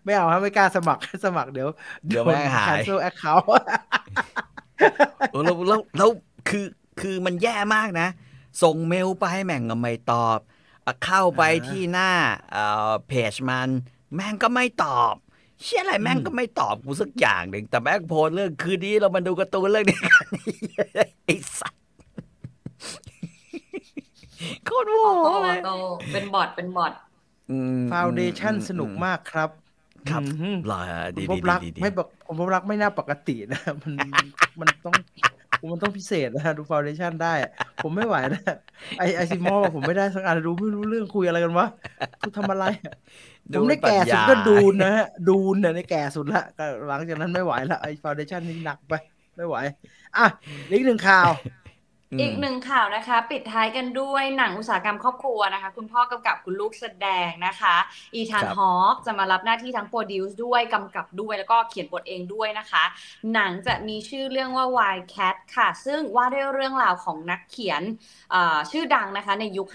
[0.03, 1.67] ไม่เอาฮะไม่กล้าสมัครสมัครเดี๋ยว
[2.07, 3.47] เดี๋ยวแม่งหาย cancel account
[5.31, 6.09] เออแล้วแล้วแล้ว
[6.49, 6.65] คือ
[7.01, 8.07] คือมันแย่มากนะ
[8.63, 10.39] ส่งเมลไปแม่งก็ไม่ตอบ
[10.85, 12.11] อะเข้าไปอ่าที่หน้า
[12.51, 13.69] เอ่อเพจมัน
[14.15, 15.15] แม่งก็ไม่ตอบ
[15.63, 20.25] เชื่ออะไรแม่งก็ไม่ตอบกูสักอย่างหนึ่งแต่แม่งโพสต์เรื่องคืนนี้เรามาดูการ์ตูนเรื่องนี้กัน
[21.25, 21.73] ไอ้สัส
[24.65, 25.71] โคตรโว้โตเลยโต
[26.13, 26.93] เป็นบอทเป็นบอท
[27.51, 29.49] อืมฟาวเดชั่นสนุกมากครับ
[30.09, 30.79] ครับอืมรอ
[31.17, 33.93] ดีผมดีพบรักดีดีไม่ปกผมพบรักไม่น่าปกตินะ มัน
[34.59, 34.95] มันต้อง
[35.71, 37.51] มันต้องพิเศษนะดูฟาวเดชั่นได้อะ
[37.83, 38.43] ผมไม่ไหวนะ
[38.97, 41.67] ไอไอซิมอลผมไม่ได้สักอันดูไม่รู้เรื่องคุยอะไรกันวะ
[42.19, 42.95] กูทำอะไรอะ
[43.51, 48.93] ผมได้แก่สุดก็ดูนนะฮะดูนเนี่ยในแก่สุดละก็หลังจากนั้นไม่ไหวละไอฟาวเดชั่นนี่หนักไป
[49.35, 49.55] ไม่ไหว
[50.17, 50.25] อะ
[50.71, 51.29] อีกหนึ่งข่าว
[52.19, 57.75] อีกหนึ่งข่าวนะคะ ปิดท้ายกันด้วยหนังอุตสาหกรรมครอบครัวนะคะ คุณพ่อกำกับคุณลูกแสดงนะคะ
[58.15, 62.83] Ethan ครับ Hawke จะมารับหน้าที่ทั้ง produce ด้วยกำกับด้วยแล้วก็เขียนบทเองด้วยนะคะ
[63.33, 67.81] หนังจะมีชื่อเรื่องว่า Wild Cat ค่ะ ซึ่งว่าด้วยเรื่องราวของนักเขียน
[68.31, 69.67] เอ่อชื่อดังนะคะในยุค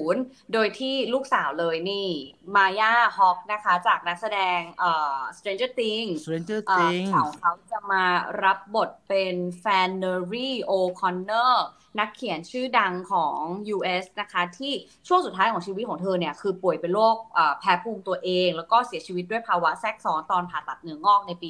[0.00, 2.08] 50 โดยที่ลูกสาวเลยนี่
[2.54, 8.04] Maya Hawke นะคะ จากนักแสดงเอ่อ Stranger Things Stranger เอ่อ Things เขาเขาจะมา
[8.44, 11.66] รับบทเป็น Flannery O'Connor
[11.98, 13.38] นักเขียนชื่อดังของ
[13.76, 14.72] US นะคะที่
[15.08, 17.16] ช่วงสุดท้ายของชีวิตของเธอเนี่ยคือป่วยเป็นโรค
[17.60, 21.48] แพ้ภูมิตัวเอง แล้วก็เสียชีวิตด้วยภาวะแทรกซ้อนตอนผ่าตัดเนื้องอกในปี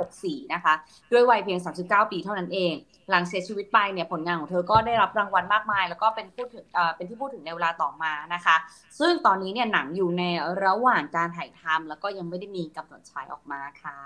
[0.00, 0.74] 1964 นะคะ
[1.12, 2.74] ด้วยวัยเพียง 39 ปีเท่านั้นเอง
[3.10, 6.64] หลังเสียชีวิตไปเนี่ยผลงานของเธอก็ได้รับรางวัลมากมาย แล้วก็เป็นพูดถึง
[6.96, 8.56] เป็นที่พูดถึงในเวลาต่อมานะคะ
[8.98, 10.24] ซึ่งตอนนี้เนี่ยหนังอยู่ใน
[10.64, 13.98] ระหว่างการถ่ายทำแล้วก็ยังไม่ได้มีกำหนดฉายออกมาค่ะ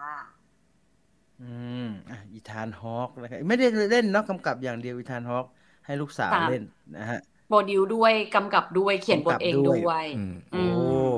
[1.40, 1.50] อื
[1.84, 5.46] มอะอีธานฮอคนะครับไม่ได้เล่นเนาะกำกับอย่างเดียวอีธานฮอค
[5.84, 6.62] ให้ลูกสาวค่ะเล่น
[6.96, 11.14] นะฮะโปรดิวด้วยกำกับด้วยเขียนบทเองกำกับด้ด้ววยยอืมอืโอ้ม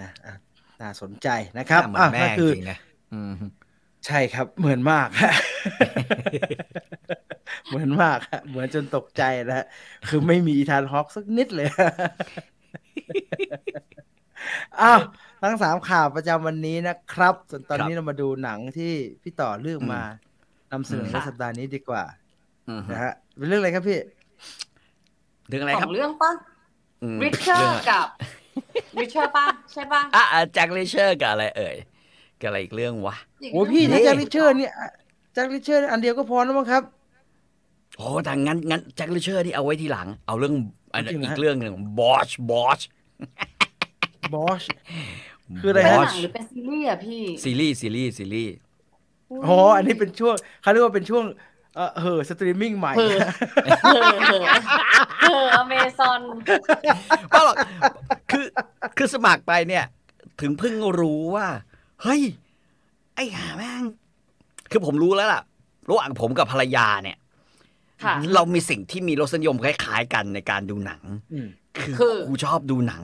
[0.00, 0.34] นะอะ
[0.80, 2.76] น่าสนใจนะครับหน้าเหมือนแม่ก็คือจริงๆนะ
[3.12, 3.32] อืม
[4.06, 5.08] ใช่ครับ เหมือนมาก
[7.68, 9.64] เหมือนมากฮะเหมือนจนตกใจนะฮะ
[10.08, 11.66] คือไม่มีอีธานฮอคสักนิดเลย
[14.80, 15.00] อ้าว
[15.42, 18.84] ทั้งสามข่าวประจำวันนี้นะครับ ส่วนตอนนี้เรามาดูหนังที่
[19.22, 19.98] พี่ต่อเลือกมา
[20.72, 22.21] นำเสนอในสัปดาห์นี้ดีกว่าอืม
[22.90, 23.98] นะฮะเป็นเรื่องอะไรครับพี่
[25.48, 26.32] เรื่องอะไรสคอรับงเรื่องปะ
[27.02, 28.06] อืมริชเชอเรื่องร์อะไรกับ
[28.98, 31.76] ริชเชอร์ปะใช่ปะอะแจ็คลิเชอร์กับอะไรเอ่ย
[32.40, 33.14] กับอะไรอีกเรื่องวะ
[33.52, 34.72] โอ้พี่ถ้าแจ็คริชเชอร์เนี่ย
[35.32, 36.82] แจ็คริชเชอร์อันเดียวก็พอแล้วมั้งครับ
[37.96, 40.54] โอ้แต่งั้นงั้นแจ็คลิเชอร์ที่เอาไว้ทีหลัง เอาเรื่อง
[40.94, 42.80] อันจริงเหรออีฮะกเรื่องหนึ่งบอชบอช
[44.34, 44.62] Bosch
[45.58, 48.54] คืออะไรเป็นฮะหนังหรือเป็นซีรีส์อะพี่ซีรีส์ซีรีส์ซีรีส์
[49.44, 51.24] อ๋ออันนี้เป็นช่วงเขาเรียกว่าเป็นช่วง
[51.76, 53.18] เออเหอะสตรีมมิ่งใหม่เออ
[53.64, 54.44] เออเออ
[55.22, 56.20] เอออเมซอน
[57.30, 57.56] เปล่าหรอก
[58.30, 58.44] คือ
[58.96, 59.84] คือสมัครไปเนี่ย
[60.40, 61.46] ถึงเพิ่งรู้ว่า
[62.02, 62.22] เฮ้ย
[63.14, 63.82] ไอ้ห่าแม่ง
[64.70, 65.42] คือผมรู้แล้วล่ะ
[65.88, 67.18] ระหว่างผมกับภรรยาเนี่ย
[68.04, 71.02] ค่ะเรามีสิ่งที่มีรสนิยมคล้ายๆกันในการดูหนัง
[71.32, 71.48] อืม
[71.78, 73.02] คือคือกูชอบดูหนัง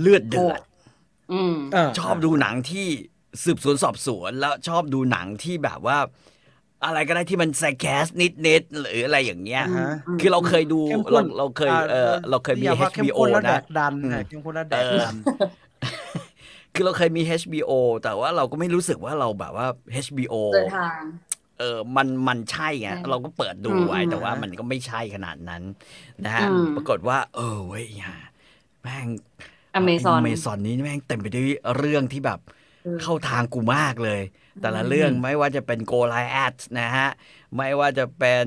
[0.00, 0.60] เลือดเดือด
[1.32, 1.54] อืม
[1.98, 2.86] ชอบดูหนังที่
[3.44, 5.98] สืบสวนสอบสวนแล้วชอบดูหนังที่แบบว่า
[6.84, 15.14] อะไรก็ได้ที่มันแซแคสนิดๆหรืออะไรอย่างเงี้ยอ่าฮะคือเราเคยดูเข้มข้เรานเราเคยเออเราเคยมีรีกว่าเข้ม HBO ข้นและแดนะกดันอืมฮะเข้มข้นและแดกดัน
[16.74, 17.72] คือเราเคยมี HBO
[18.02, 19.66] แต่ว่าเราก็ไม่รู้สึกว่าเราแบบว่า
[20.04, 21.00] HBO เดินทาง
[21.58, 25.62] เออมันมันใช่ไงอืมเราก็เปิดดูไว้อืมแต่ว่ามันก็ไม่ใช่ขนาดนั้น
[26.24, 28.14] นะฮะอืมปรากฏว่า เออเว้ยอย่า
[28.82, 29.06] แม่ง
[29.74, 32.40] อเมซอนเมซอนนี้แม่งเต็มไปด้วยเรื่องที่แบบ
[32.86, 34.22] อืมเข้าทางกูมากเลย
[34.60, 37.08] แต่ละเรื่องไม่ว่าจะเป็น Go l i a t นะฮะ
[37.56, 38.46] ไม่ว่าจะเป็น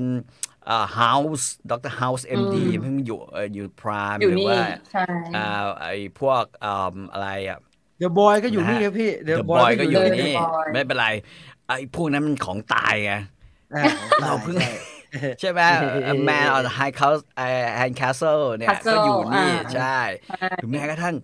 [0.66, 1.92] เอ่อ House Dr.
[2.00, 5.04] House MD อืมเพิ่งอยู่เอ่ออยู่พรามอยู่หรือนี่ว่าใช่
[5.36, 5.48] อ่า
[5.80, 7.58] ไอ้พวกอ่าอะไรอะ
[7.98, 11.08] เดอะบอยก็อยู่นี่นะฮะครับพี่ The Boy ก็อยู่เลยนี่ The Boy ไม่เป็นไร
[11.66, 13.12] ไอ้พวกนั้นมันของตายไง
[13.74, 13.84] อ่า
[14.20, 14.70] เราเพิ่งใช่
[15.40, 15.60] ใช่ไหม
[16.28, 17.46] Man on the High Castle ไอ้
[17.80, 19.98] High Castle เนี่ย Castle ก็อยู่นี่อ่าใช่
[20.28, 21.14] ใช่หรือแม้กระทั่ง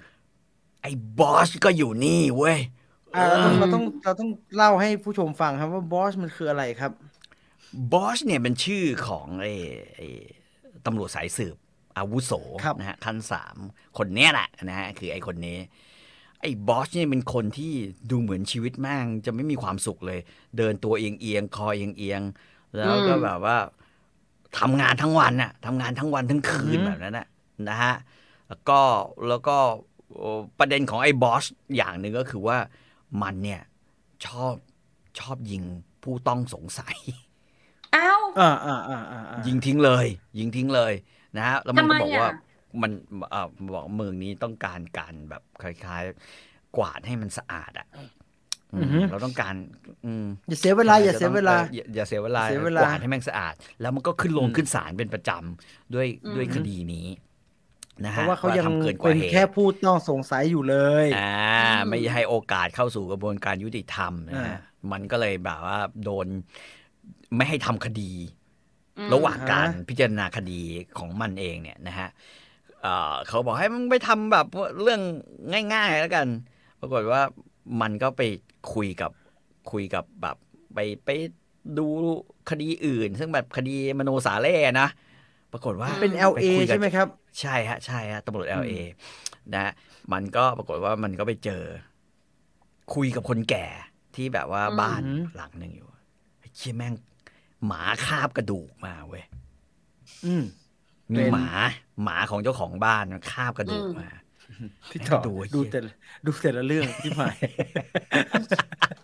[0.83, 2.59] ไอ้บอสก็อยู่นี่เว้ย
[3.15, 3.25] อ่า
[3.59, 6.93] เราต้องเราต้องเล่าให้ผู้ชมฟังครับว่าบอสมันคืออะไรครับ
[7.93, 9.53] บอสเนี่ยเป็นชื่อของไอ้
[9.95, 10.07] ไอ้
[10.87, 11.57] ตำรวจสายสืบ
[11.99, 12.33] อาวุโส
[12.65, 13.57] ครับนะฮะขั้นสาม
[13.99, 15.59] คนเนี้ยแหละนะฮะคือไอ้คนนี้
[16.41, 17.73] ไอ้บอสเนี่ยเป็นคนที่
[18.11, 20.21] ดูเหมือนชีวิตแม่งจะไม่มีความสุขเลย
[20.59, 23.57] เดินตัวเอียงเอียงๆคอเอียงเอียงๆแล้วก็อืมแบบว่า
[24.59, 27.27] ทำงานทั้งวันน่ะทำงานทั้งวันทั้งคืนอืมแบบนั้นน่ะ
[27.69, 27.95] นะฮะ
[28.49, 28.81] แล้วก็
[29.29, 29.57] แล้วก็
[30.17, 31.45] เอ่อประเด็นของไอ้บอส
[31.77, 32.59] อย่างหนึ่งก็คือว่า
[33.23, 33.63] มันเนี่ย
[34.27, 34.55] ชอบ
[35.19, 35.63] ชอบยิง
[36.03, 36.97] ผู้ต้องสงสัย
[37.97, 40.07] อ้าวอ่าอ่าอ่าอ่าอ่ายิงทิ้งเลย
[40.39, 40.93] ยิงทิ้งเลย
[41.37, 42.37] นะฮะแล้วมันทำไมก็บอกว่าอะ
[42.83, 42.91] มัน
[43.31, 47.87] เอ่อบอกเมืองนี้ต้องการการแบบคล้ายๆ กวาดให้มันสะอาดอะ
[48.73, 49.55] อืมเราต้องการ
[50.05, 57.07] อืมอย่าเสียเวลา อย่าเสียเวลาอออย่าอย่าเสียเวลาเสียเวลากวาดให้แม่งสะอาด แล้วมันก็ขึ้นลงอืมขึ้นศาลเป็นประจำด้วยอืมด้วยคดีนี้
[58.03, 61.31] นะเพฮะราะว่าเขายังทำเกินกเป็ว่านเหตุแค่ผู้ต้องสงสัยอยู่เลยอ่า
[61.63, 64.59] อืมไม่ให้โอกาสเข้าสู่กระบวนการยุติธรรมนะฮะอ่า
[64.93, 66.27] มันก็เลยแบบว่าโดน
[67.37, 68.13] ไม่ให้ทำคดี
[68.99, 70.61] อืมระหว่างการอ่าฮะพิจารณาคดี
[70.99, 72.09] ของมันเองเนี่ยนะฮะ
[72.83, 74.47] เอ่อเขาบอกให้มันไปทำแบบ
[74.83, 75.01] เรื่อง
[75.75, 76.27] ง่าย ๆ แล้วกัน
[76.81, 77.23] ปรากฏว่า
[77.81, 78.23] มันก็ไป
[78.75, 79.11] คุยกับ
[79.73, 80.37] คุยกับแบบ
[80.75, 81.11] ไปไป
[81.79, 81.87] ดู
[82.51, 84.89] คดีอื่น ซึ่งแบบคดีมโนสาเล่นะ
[85.55, 87.09] ปรากฏว่าเป็นไป LA คุยกับใช่ไหมครับ
[87.41, 88.81] ใช่ฮะใช่ฮะตำรวจอืม LA
[89.55, 89.73] นะฮะ
[90.13, 91.63] มันก็ปรากฏว่ามันก็ไปเจอ
[92.95, 93.67] คุยกับคนแก่
[94.15, 95.03] ที่แบบว่าอืมบ้าน
[95.37, 95.89] หลังหนึ่งอยู่
[96.39, 96.95] ไอ้เชี่ยแม่ง
[97.67, 99.25] หมาคาบกระดูกมาเว้ย
[100.27, 100.45] อืม
[101.13, 101.49] มีเป็นหมา
[102.03, 104.09] หมาของเจ้าของบ้านมันคาบกระดูกมา
[104.91, 105.93] พี่ต่อดูดูไอ้เหี้ยแต่ละ
[106.27, 107.37] ดูแต่ละเรื่องที่หมาย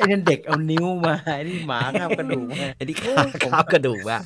[0.00, 4.18] อ้นั่นเด็กเอานิ้วมาไอ้นี่หมาข้ามกระดูกมาไอ้ที่คาบคาบกระดูกมา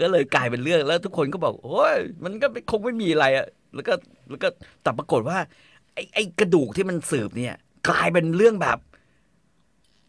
[0.00, 3.92] ก็เลยกลายเป็นเรื่องแล้วทุกคนก็บอกโอ้ยมันก็คงไม่มีอะไรอะแล้วก็
[4.30, 4.48] แล้วก็
[4.82, 5.38] แต่ปรากฏว่า
[5.94, 7.54] ไอ้ไอ้กระดูกที่มันสืบเนี่ย
[7.88, 8.78] กลายเป็นเรื่องแบบ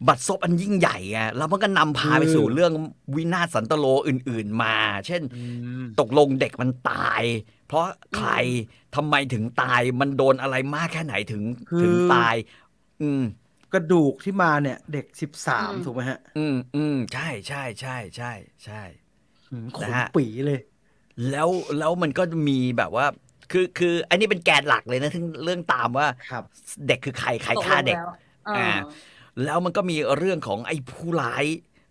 [0.08, 2.72] บัตรซบอันยิ่งใหญ่ไงแล้วมันก็นำพาไปสู่เรื่อง
[3.16, 5.42] วินาศสันตโลอื่น ๆมา เช่นอื
[5.82, 7.22] มตกลงเด็กมันตาย
[7.68, 7.84] เพราะ
[8.16, 8.30] ใคร
[8.96, 12.34] ทำไมถึงตาย มันโดนอะไรมากแค่ไหนถึงคือถึงตาย
[13.02, 13.22] อืม
[13.72, 18.32] กระดูกที่มาเนี่ย เด็กสิบสามอืมถูกไหมฮะ อืมอืมใช่ใช่ใช่ใช่
[18.64, 18.82] ใช่
[19.50, 20.60] อืมขนนะฮะปีเลย
[21.30, 21.48] แล้ว
[21.78, 23.06] แล้วมันก็มีแบบว่า
[23.50, 26.44] คือคืออันนี้เป็นแกนหลักเลยนะทั้งเรื่องตามว่าครับ
[26.86, 28.10] เด็กคือใครใครฆ่าเด็กตลงแล้ว
[28.48, 28.72] อ่าอ่า
[29.44, 31.44] แล้วมันก็มีเรื่องของไอ้ผู้ร้าย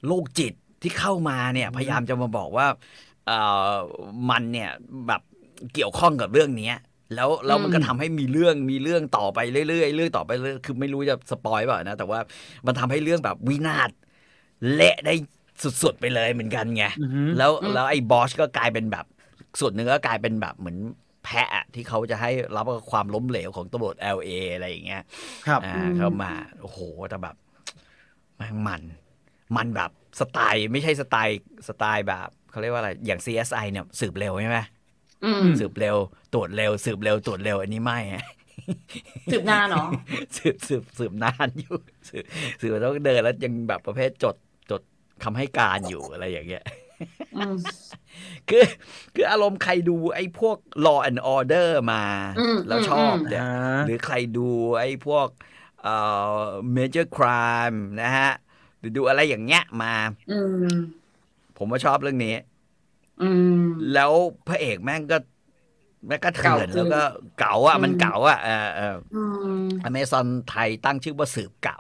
[0.08, 2.68] โรคจิตที่เข้ามาเนี่ย พยายามจะมาบอกว่า
[3.28, 3.40] เอ่
[3.74, 3.76] อ
[4.30, 4.72] มันเนี่ย
[5.08, 5.22] แบบ
[5.74, 6.76] เกี่ยวข้องกับเรื่องเนี้ย
[7.16, 9.40] แล้วแล้วมันก็ทำให้มีเรื่องมีเรื่องต่อไป
[9.70, 12.20] เรื่อยๆเรื่องต่อไปเรื่อยคือไม่รู้จะสปอยเปล่านะ แต่ว่า
[12.68, 13.90] มันทำให้เรื่องแบบวินาศ
[14.74, 15.14] เละได้
[15.64, 19.06] สุดๆไปเลยเหมือนกันไงอือฮึแล้วอืมแล้วไอ้บอสก็กลายเป็นแบบ
[19.60, 20.78] ส่วนหนึ่งก็กลายเป็นแบบเหมือน
[21.26, 25.04] แพะอะที่เขาจะให้รับความล้มเหลวของตำรวจ LA อะไรอย่างเงี้ย
[25.46, 26.32] ครับอ่าอืมเข้ามา
[26.62, 27.36] โอ้โหแต่แบบ
[28.38, 28.82] แม่งมัน
[29.58, 31.36] มันแบบสไตล์ไม่ใช่สไตล์
[31.68, 34.81] สไตล์แบบเขาเรียกว่าอะไรอย่าง CSI เนี่ยสืบเร็วใช่ไหมอืม
[35.60, 35.98] สืบเร็ว
[36.34, 38.26] ตรวจเร็ว สืบเร็ว ตรวจเร็ว อันนี้ไม่ฮะ
[39.32, 39.88] สืบนานเนาะ
[40.38, 41.76] สืบสืบสืบนานอยู่
[42.10, 42.26] สืบ
[42.62, 44.36] สืบต้องเดินแล้วยังแบบประเภทจด
[44.72, 44.82] จด
[45.24, 46.64] คำให้การอยู่อะไรอย่างเงี้ย
[47.36, 47.56] อืม
[48.50, 48.66] คือ
[49.16, 52.04] คืออารมณ์ใครดูไอ้พวก law and order มา
[52.40, 54.48] อืมแล้วอืมชอบอืมเนี่ยอ่าหรือใครดู
[54.80, 55.28] ไอ้พวก
[55.84, 55.96] เอ่
[56.40, 56.46] อ
[56.76, 58.32] major crime นะฮะ
[58.80, 59.94] หรือดูอะไรอย่างเงี้ยมา
[60.32, 60.76] อืม
[61.58, 62.51] ผมว่าชอบเรื่องนี้อืม
[63.94, 64.12] แล้ว
[64.48, 65.18] พระเอกแม่งก็
[66.08, 67.02] แม่งก็เถื่อนเก่าจริงแล้วก็
[67.38, 71.80] เก๋าอะอืมมันเก๋าอะเออเอออืมอเมซอนไทยตั้งชื่อว่าสืบเก๋า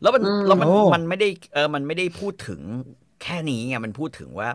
[0.00, 2.60] แล้วมันอืมแล้วมันโอ้มันไม่ได้เออมันไม่ได้พูดถึง
[3.22, 4.48] แค่นี้ไงมันพูดถึงว่า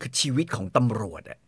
[0.00, 1.38] คือชีวิตของตำรวจอะ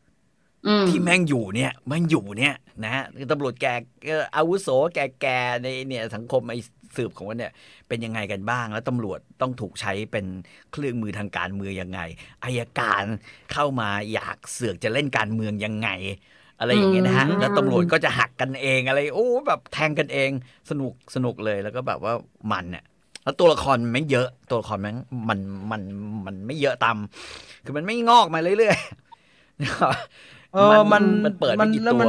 [0.67, 3.67] อืมที่แม่งอยู่เนี่ยแม่งอยู่เนี่ยนะฮะคือตำรวจแก
[4.07, 6.59] เอ่ออาวุโสแกๆในเนี่ยสังคมไอ้
[6.97, 7.53] สืบของมันเนี่ย
[7.89, 10.27] เป็นยังไงกันบ้าง แล้วตำรวจต้องถูกใช้เป็น
[10.73, 12.01] เครื่องมือทางการเมืองยังไง
[12.45, 13.05] อายการ
[13.53, 15.89] เข้ามาอยากเสือกจะเล่นการเมืองยังไง
[16.61, 20.31] อะไรอย่างเงี้ยนะฮะอืมแล้วตำรวจก็จะหักกันเองอะไรโอ้แบบแทงกันเอง
[20.71, 22.13] สนุกสนุกเลยแล้วก็แบบว่า
[22.53, 22.85] มันเนี่ย
[23.25, 24.95] แล้วตัวละครไม่เยอะตัวละครมัน
[25.29, 25.39] มัน
[25.73, 25.83] มัน
[26.27, 26.97] มันไม่เยอะตาม
[27.65, 30.61] คือมันไม่งอกมาเรื่อยๆเออ
[30.93, 32.09] มันมันเปิดมัไม่นกี่แล้วตัมัน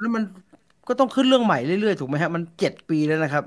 [0.00, 0.22] แล้วมัน
[0.88, 3.44] ก็ต้องขึ้นเรื่องใหม่เรื่อยๆ ถูกไหมฮะ มันเจ็ดปีแล้วนะครับ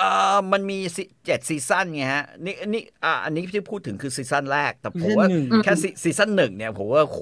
[0.00, 7.18] เอ่อมันมีซีเจ็ดซีซั่นไงฮะนี่นี่อ่าอันนี้ที่พูดถึงคือซีซั่นแรก แต่ผมว่าซีซั่นหนึ่งแค่ซีซีซั่นหนึ่งเนี่ยผมว่าโห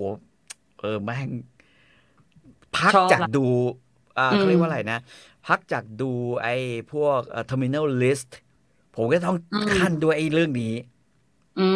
[0.80, 1.30] เออแม่ง
[2.76, 3.46] พักชอบจากละดู
[4.18, 4.98] อ่าอืมเขาเรียกว่าอะไรนะ
[5.46, 6.10] พักจากดู
[6.42, 6.54] ไอ้
[6.92, 8.30] พวกเอ่อ terminal list
[8.96, 9.36] ผมก็ต้อง
[9.76, 10.74] คั่นด้วยไอ้เรื่องนี้
[11.60, 11.68] อื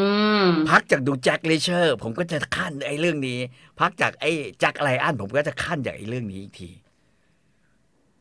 [0.45, 3.39] มพักจากดู Jack Reacher ผมก็จะคั่นไอ้เรื่องนี้
[3.81, 6.71] พักจากไอ้ Jack Ryan ผมก็จะคั่นจากไอ้เรื่องนี้อีกที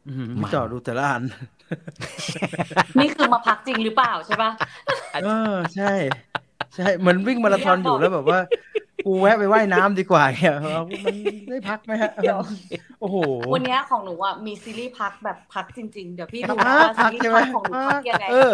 [0.07, 1.23] อืมมันพี่ต่อดูแต่ละอัน
[2.97, 4.51] นี่คือมาพักจริงหรือเปล่าใช่ปะ
[5.23, 5.91] เออใช่
[6.75, 8.39] ใช่เหมือนวิ่งมาราธอนอยู่แล้วแบบว่า
[9.05, 11.15] กูแวะไปว่ายน้ำดีกว่าเนี่ยเอามัน
[11.49, 12.39] ได้พักไหมฮะเดี๋ยว
[12.99, 13.17] โอ้โห
[13.53, 18.53] วันเนี้ยของหนูอะมีซีรีส์พักแบบพักจริงๆ เดี๋ยวพี่ดูพันะกว่าซีพักรีใช่ส์ไหมพักของหนูพักยังไงเออ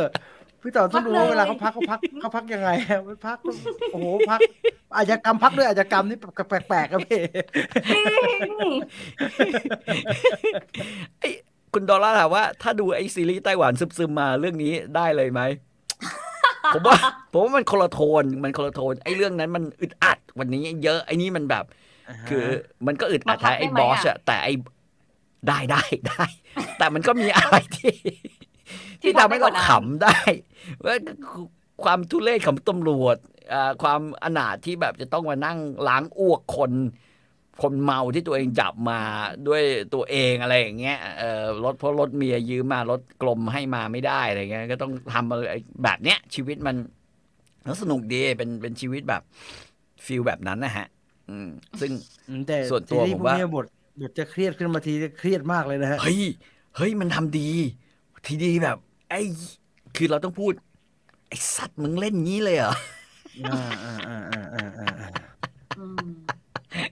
[0.61, 3.37] พี่ต่อต้องดูพักเลยว่าเวลาเขาพักเขาพักเขาพักยังไงอะพัก
[3.91, 4.39] โอ้โหพัก
[4.95, 7.21] อาชญากรรมพักด้วยอาชญากรรมนี่แปลกๆครับพี่
[11.19, 11.29] ไอ้
[11.77, 15.41] คุณดอลลาร์ถามว่าถ้าดูไอ้ซีรีส์ไต้หวันซึมๆมาเรื่องนี้ได้เลยไหม
[16.73, 16.97] ผมว่า
[17.31, 21.65] ผมว่ามันคนละโทนมันคนละโทนไอ้เรื่องนั้นมันอึดอัดวันนี้เยอะไอ้นี่มันแบบ
[22.29, 22.45] คือ
[22.87, 24.53] มันก็อึดอัดมาพักแท้ไอ้ได้ไหมบอสอะอะแต่ไอ้
[25.47, 26.23] ได้ได้ได้
[26.77, 28.15] แต่มันก็มีอะไรที่ ที่
[29.01, 30.17] ที่ทำให้ทำให้กเราว่านั้นขำได้
[30.85, 30.95] ว่า
[31.83, 33.17] ความทุเรศของตำรวจ
[33.53, 35.57] อ่าความอนาถที่แบบจะต้องมานั่ง
[35.87, 36.71] ล้างอ้วกคน
[37.61, 38.99] คนเมาที่ตัวเองจับมา
[39.47, 45.41] ด้วยตัวเองอะไรอย่างเงี้ยเออรถเพราะรถเมียยืมมารถกลมให้มาไม่ได้อะไรเงี้ยก็ต้องทำอะไร
[45.83, 46.75] แบบเนี้ย ชีวิตมัน
[47.63, 49.21] แล้วสนุกดีเป็นเป็นชีวิตแบบ
[50.05, 50.87] ฟิลแบบนั้นนะฮะ
[51.29, 51.49] อืม
[51.81, 51.91] ซึ่ง
[52.29, 53.65] อืมแต่ส่วนตัวซีรีส์ผมพวกว่าเนี้ยบท
[54.01, 56.21] บทจะเครียดขึ้นมาทีจะเครียดมากเลยนะฮะเฮ้ย
[56.77, 57.49] เฮ้ยมันทำดี
[58.27, 58.77] ทีดีแบบ
[59.09, 59.21] ไอ้
[59.95, 60.53] คือเราต้องพูด
[61.27, 62.73] ไอ้สัตว์มึงเล่นงี้เลยเหรอ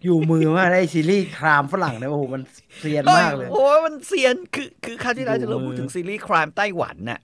[0.04, 2.42] อยู่มือมากได้ซีรีส์ครามฝรั่งเนี่ยโอ้โหมัน
[2.80, 7.20] เซียนมากเลยโอ้ยมันเซียนคือคือคราวที่แล้วดูจะเราพูดถึงซีรีส์ครามไต้หวันน่ะ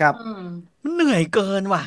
[0.00, 0.44] ครับอืม
[0.84, 1.84] มันเหนื่อยเกินว่ะ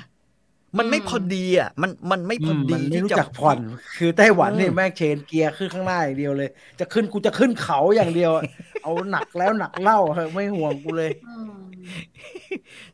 [0.78, 3.60] มันไม่อืมพอดีอะ มันมันไม่พอดีมันไม่ที่รู้จะจักผ่อน
[3.98, 8.44] คือไต้หวันเนี่ยอืมแม่งเชนเกียร์ขึ้นข้างหน้าอย่างเดียวเลย จะขึ้นกูจะขึ้นเขาอย่างเดียวอะ
[8.84, 11.54] เอาหนักแล้วหนักเล่าเถอะไม่ห่วงกูเลยอืม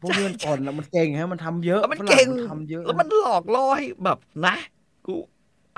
[0.01, 4.55] พวกนี้มันผ่อนอะมันเก่งฮะมันทำเยอะแล้วมันฝรั่เก่งทำเยอะแล้วมันหลอกล่อให้แบบนะ
[5.05, 5.15] กู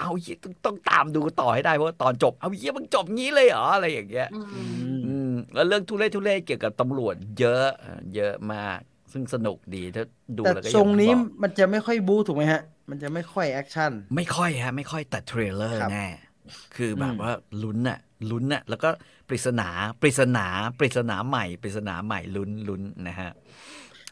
[0.02, 8.80] เอาเหี้ยต้องต้องตามดูต่อให้ได้เพราะว่าตอนจบเอาเหี้ยมึงจบงี้เลยเหรออะไรอย่างเงี้ยอือืมมอืมแล้วเรื่องทุเรศทุเรศเกี่ยวกับตำรวจ เยอะเอ่อเยอะมาก
[9.12, 10.04] ซึ่งสนุกดีถ้า
[10.38, 16.06] ดูแต่แล้วก็ทรงนี้อย่างที่บอกมันจะไม่ค่อยบู๊ถูกไหมฮะ มันจะไม่ค่อยแอคชั่นไม่ค่อยฮะ ไม่ค่อยแต่ thriller ครับแน่
[16.76, 17.32] คือแบบอืมว่า
[17.62, 17.98] ลุ้นน่ะ
[18.30, 18.88] ลุ้นน่ะแล้วก็
[19.28, 19.64] ปริศนา
[20.02, 20.40] ปริศนา
[20.80, 23.30] ปริศนาใหม่ปริศนาใหม่ลุ้นลุ้นนะฮะ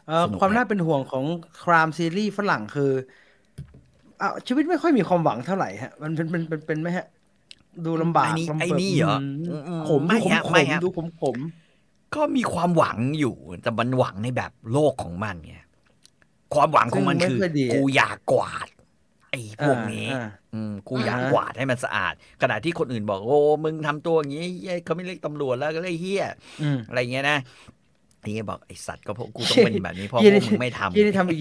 [0.04, 1.26] เอ่อสนุกความไหมน่าเป็นห่วงของ
[1.56, 2.84] ครามซีรีส์ฝรั่งคือ
[4.20, 7.06] อะชีวิตไม่ค่อยมีความหวังเท่าไหร่ฮะ มันเป็นเป็นเป็นเป็นไหมฮะ
[7.86, 9.22] ดูลำบากไอ้นี่ลำบากไอ้นี่เหรอม
[9.68, 11.36] อืมขมไม่ดูขมฮะขไม่มฮะดูขมขม
[12.14, 15.56] ก็มีความหวังอยู่ แต่มันหวังในแบบโลกของมันไง
[16.54, 18.68] ความหวังของมันคือซึ่งไม่ค่อยดีกูอยากกวาด
[19.30, 26.24] ไอ้พวกนี้อ่าอืมกูอยากอ่าฮะกวาดให้มันสะอาด ขณะที่คนอื่นบอก โอ้ มึงทำตัวอย่างนี้เหี้ยเขาไม่เรียกตำรวจแล้วก็เรียกเฮีย
[26.62, 27.38] อืมอะไรเงี้ยนะ
[28.20, 31.40] ไอ้เงี้ยบอกไอ้สัตว์ก็เพราะกูต้องเป็นแบบนี้เพราะพเหี้วยกนี่มึงไม่ทำเหี้ยนี่ทำอีก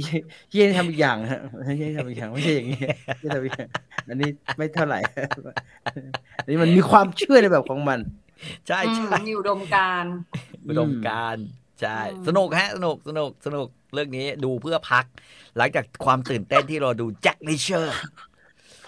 [0.52, 1.42] เหี้ยนี่ทำอีกอย่างฮะ
[1.78, 2.80] เหี้ยนี่ทำอีกอย่างไม่ใช่อย่างนี้
[3.20, 3.70] เหี้ยทำอีกอย่าง
[4.10, 5.00] อันนี้ไม่เท่าไหร่
[6.44, 8.00] อันนี้มันมีความเชื่อในแบบของมัน
[8.68, 10.14] ใช่อืมใช่มีอุดมการณ์
[10.68, 11.46] อุดมการณ์
[11.82, 15.06] ใช่อืมสนุกฮะ สนุกสนุกสนุกเรื่องนี้ดูเพื่อพัก
[15.58, 17.98] หลังจากความตื่นเต้นที่เราดู Jack Reacher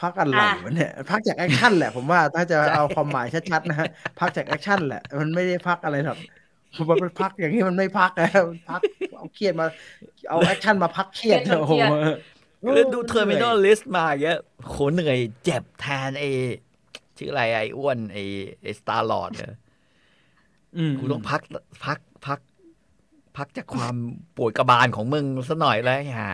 [0.02, 3.88] พักอะไรวะเนี่ยพักจากแอคชั่นแหละผมว่าถ้าจะเอาความหมายชัดๆนะฮะ
[4.20, 6.41] พักจากแอคชั่นแหละ มันไม่ได้พักอะไรหรอกผ
[6.84, 8.82] มว่ามันพักอย่างนี้มันไม่พักนะมันพัก
[9.18, 9.68] เอาเครียดมา
[10.30, 16.30] เอาแอคชั่นมาพักเครียดเครียดแโอ้โหล้วดู Terminal List มาอย่างเงี้ยโหเหนื่อยเจ็บแทนไอ้
[17.18, 18.24] ชื่ออะไรไอ้อ้วนไอ้
[18.62, 19.54] ไอ้ Star-Lord เนี่ย
[20.78, 21.42] อืมกูต้องพัก
[21.86, 22.40] พักพัก
[23.38, 23.96] พักจากความ
[24.36, 26.32] ปวดกระบาลของมึงสักหน่อยแล้วฮะ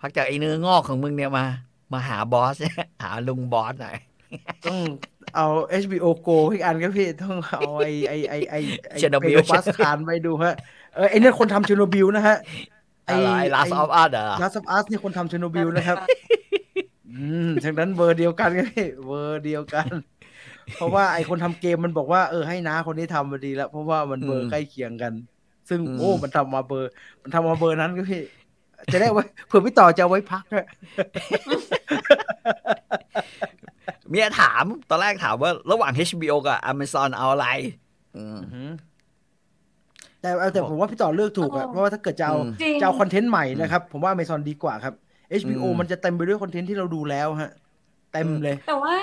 [0.00, 1.44] พักจากไอ้เนื้องอกของมึงเนี่ยมา
[1.92, 2.54] มาหา Bosch
[3.02, 3.96] หาลุง Bosch หน่อย
[4.66, 4.78] ต้อง
[5.36, 5.46] เอา
[5.82, 8.54] HBO Go อีกอันครับพี่ ต้องเอาไอไอไอไอ
[8.88, 10.54] ไอ Chernobyl Pedro Pascal ไปดูฮะ
[10.94, 12.36] เออไอเนี่ยคนทำ Chernobyl นะฮะ
[13.08, 15.98] อะไร Last of Us The Last of Us นี่คนทำ Chernobyl นะครับ
[17.10, 19.88] อืมฉะนั้นเบอร์เดียวกันครับพี่เบอร์เดียวกัน
[20.74, 25.12] เพราะว่าไอคนทำเกมมันบอกว่าเออให้น้าคนนี้ทำมาดีแล้ว เพราะว่ามันเบอร์ใกล้เคียงกัน
[25.68, 26.90] ซึ่งโอ้มันทำมาเบอร์
[27.22, 28.22] มันทำมาเบอร์นั้นก็พี่
[28.92, 30.66] จะได้ไว้เผื่อพี่ต่อจะเอาไว้พักอะ
[34.12, 37.46] เมียถาม ตอนแรกถามว่า ระหว่าง HBO กับ Amazon เอาอะไร
[38.16, 38.24] อื
[38.68, 38.70] ม
[40.20, 44.94] แต่เอาแต่ผมว่าพี่ต่อเลือกถูกอะอ๋อเพราะว่าถ้าเกิดจะเอาอืมจริงจะเอาคอนเทนต์ใหม่นะครับ ผมว่า Amazon ดีกว่าครับ
[45.40, 47.52] HBO อืมมันจะเต็มไปด้วยคอนเทนต์ที่เราดูแล้วฮะ
[48.12, 48.94] เต็มเลย แต่ว่า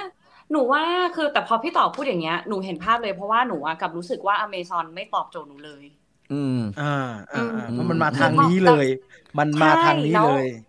[0.52, 0.84] หนูว่า
[1.16, 5.84] คือแต่พอพี่ต่อพูดอย่างเงี้ยหนูเห็นภาพเลยเพราะว่าหนูอะกลับรู้สึกว่าอเมซอนไม่ตอบโจทย์หนูเลย
[6.34, 6.96] อืม อ่า
[7.34, 8.88] อ่าอ่าอืมเพราะมันมาทางนี้เลย
[9.40, 10.46] มันมาทางนี้เลย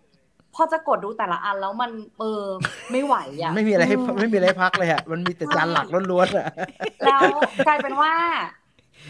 [0.61, 2.43] อจะกดดูแต่ละอันแล้วมันเออ
[2.91, 6.45] ไม่ไหวอะไม่มีอะไรให้อืไม่มีอะไรให้พักเลยฮะมันมีแต่จานหลักล้วนๆอะ
[7.05, 7.27] แล้ว
[7.65, 8.13] กลายเป็นว่า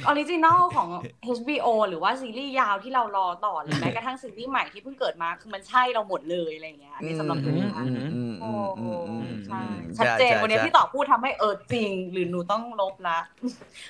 [0.07, 0.89] original ของ
[1.23, 13.19] HBO หรือว่าซีรีส์ยาวที่เรารอต่อหรือแม้กระทั่งซีรีส์ใหม่ที่เพิ่งเกิดมาคือมันใช่เราหมดเลยอะไรอย่างเงี้ยอันนี้สำหรับหนูนะอืมอืมโอ้อืมอืมอืมใช่อืมชัดเจนใช่วันนี้ใช่พี่ต่อพูดทำให้เออจริง หรือหนูต้องลบละ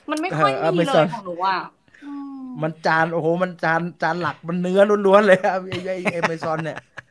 [0.09, 1.59] มันไม่ค่อยเออมีเล Amazon ยของหนูอะ
[2.03, 2.12] อื
[2.45, 7.11] มมันจานโอ้โหมันจานจานหลักมันเนื้อล้วนๆเลยครับไอ้ไอ้ไอ้ Amazon เนี่ยมัน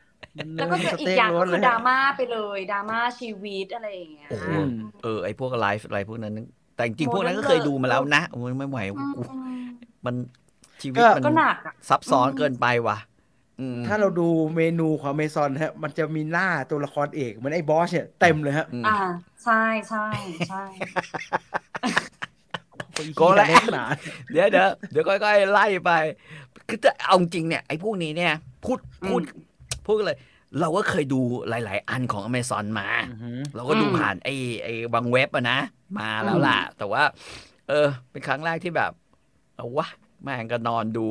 [0.57, 4.67] แล้วอก็มันจะสอีกเต็กอย่างล้วก็นคืเลอยดราม่าไปเลยดราม่าชีวิตอะไรอย่างเงี้ยโอ้โหอืม
[5.03, 6.33] เออไอพวกไลฟ์อะไรพวกนั้น
[6.75, 9.61] แต่จริงๆพวกนั้นก็ Modern เคยดูมาแล้วนะโอ้ยไม่ไหวอืมกูอืม
[10.05, 10.15] มัน
[10.81, 12.97] ชีวิตมันก็หนักอะซับซ้อนอืมเกินไปว่ะ
[13.59, 18.97] อืมถ้าเราดูเมนูของ Amazon ฮะ มันจะมีหน้าตัวละครเอกเหมือนไอ้บอสเนี่ยเต็มเลยฮะอืมอ่า
[19.43, 20.07] ใช่ใช่
[20.49, 20.63] ใช่
[23.15, 23.83] โกแล้วเล็กหนา
[24.31, 25.91] เดี๋ยวเดี๋ยวเดี๋ยวค่อยๆไล่ไป
[26.67, 28.33] คือจะเอาจริงเนี่ยไอ้พวกนี้เนี่ย
[28.65, 29.21] พูดพูด
[29.85, 30.19] พูดกันเลย
[30.59, 35.59] เราก็เคยดูหลาย ๆ อันของ Amazon มาอือหือเราก็ดูอืมผ่านไอ้ไอ้บางเว็บอะนะ
[35.99, 37.03] มาแล้วล่ะ แต่ว่า
[37.67, 38.91] เออ เป็นครั้งแรกที่แบบ
[39.55, 39.87] เอาวะ
[40.23, 41.07] แม่งก็นอนดู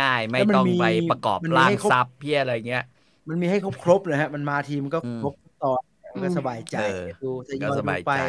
[0.00, 2.84] ง่าย ๆ ไม่ต้องไปประกอบร่างซับเพี้ยอะไรเงี้ย
[3.28, 5.80] มันมีให้ครบครบๆเลยฮะ มันมาทีมนก็อืมครบตอน
[6.12, 8.22] มันก็สบายใจเออดูทยก็อยสดูบายไปใจ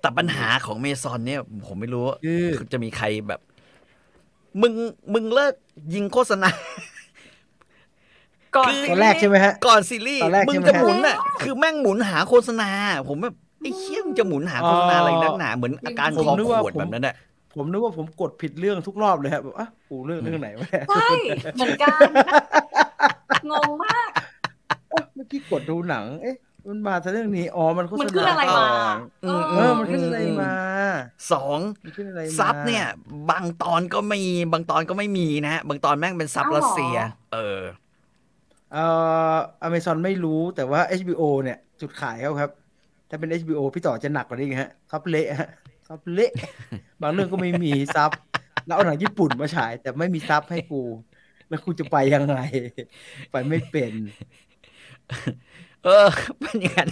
[0.00, 2.16] แต่ปัญหาของเมซอนเนี่ย ผมไม่รู้ว่า
[2.56, 3.40] คือจะมีใครแบบ
[4.62, 4.74] มึง
[5.12, 5.54] มึงเลิก
[5.94, 6.50] ยิงโฆษณา
[8.56, 12.70] ก่อนคือตอนแรกใช่ไหมฮะ ก่อนซีรีส์ตอนแรกมึงใช่ไหมจะหมุนอะ คือแม่งหมุนหาโฆษณา
[13.08, 17.14] ผมแบบไอ้เชี่ยมึงจะหมุนหาโฆษณาอะไรนักหนาเหมือนอาการผมคอนึกขว่าวดผมแบบนั้นแหละ
[17.54, 21.08] ผมนึกว่าผมกดผิดเรื่องทุกรอบเลยฮะแบบอะกูเรื่องเรื่องไหนวะเนี่ยใช่
[21.54, 22.00] เหมือนกัน
[23.50, 24.10] งงมาก
[24.90, 26.36] เอ๊ะเมื่อกี้กดดูหนัง เอ๊ะ
[26.68, 30.54] มันมาแต่เรื่องนี้อ๋อมันโฆษมันณาขึ้นอะไรมาก่อนอืมเออมันขึ้นอะไรมา
[31.32, 32.86] สองมันขึ้นอะไรมาซับเนี่ย
[33.30, 34.22] บางตอนก็มี
[34.52, 36.96] บางตอนก็ไม่มีนะฮะบางตอนแม่งเป็นซับอ้าวเหรอรัสเซีย
[37.34, 37.60] เออ
[38.72, 38.84] เอ่
[39.32, 42.50] ออเมซอนไม่รู้แต่ว่า HBO เนี่ย จุดขายเขาครับ
[43.08, 45.48] ถ้าเป็น HBO พี่ต่อจะหนักกว่านี้อีกฮะซับเละฮะ
[45.88, 46.32] ซับเละ
[47.02, 48.10] บางเรื่องก็ไม่มีซับ
[48.66, 50.82] แล้วเอาหนังญี่ปุ่นมาฉาย แต่ไม่มีซับให้กู
[51.48, 52.38] แล้วกูจะไปยังไง
[53.30, 53.92] ไปไม่เป็น
[55.84, 56.06] เออ
[56.40, 56.88] เป็นอย่างนั้น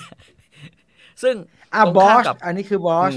[1.23, 1.35] ซึ่ง
[1.75, 3.13] อะตรงบอข้ามสกับอันนี้คือบอส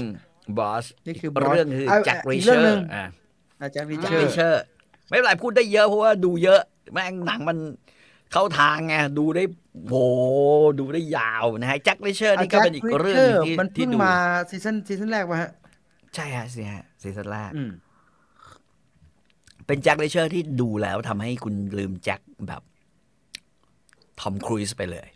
[0.58, 3.04] บอสนี่คือบอสเรื่องคืออะแจ็คอีริกเชเรื่อองหนึ่งร์อะ
[3.60, 4.62] อาจารย์ริแจ็คเชอริร์เชอร์
[5.08, 6.60] ไม่เป็นไรพูดได้เยอะเพราะว่าดูเยอะ
[6.92, 7.58] แม่งหนังมัน
[8.32, 9.44] เข้าทางไงดูได้
[9.88, 9.94] โห
[10.78, 14.14] ดูได้ยาวนะฮะแจ็คริเชอร์นี่ก็เป็นอีกเรื่องหนึ่งที่มันที่เพิ่งดูมา
[14.50, 15.50] ซีซั่นซีซั่นแรกมาฮะ
[16.14, 17.72] ใช่ฮะสิฮะซีซั่นแรกอืม
[19.66, 22.62] เป็นแจ็คริเชอร์ที่ดูแล้วทำให้คุณลืมแจ็คแบบ
[24.20, 25.08] ทอมครูซไปเลย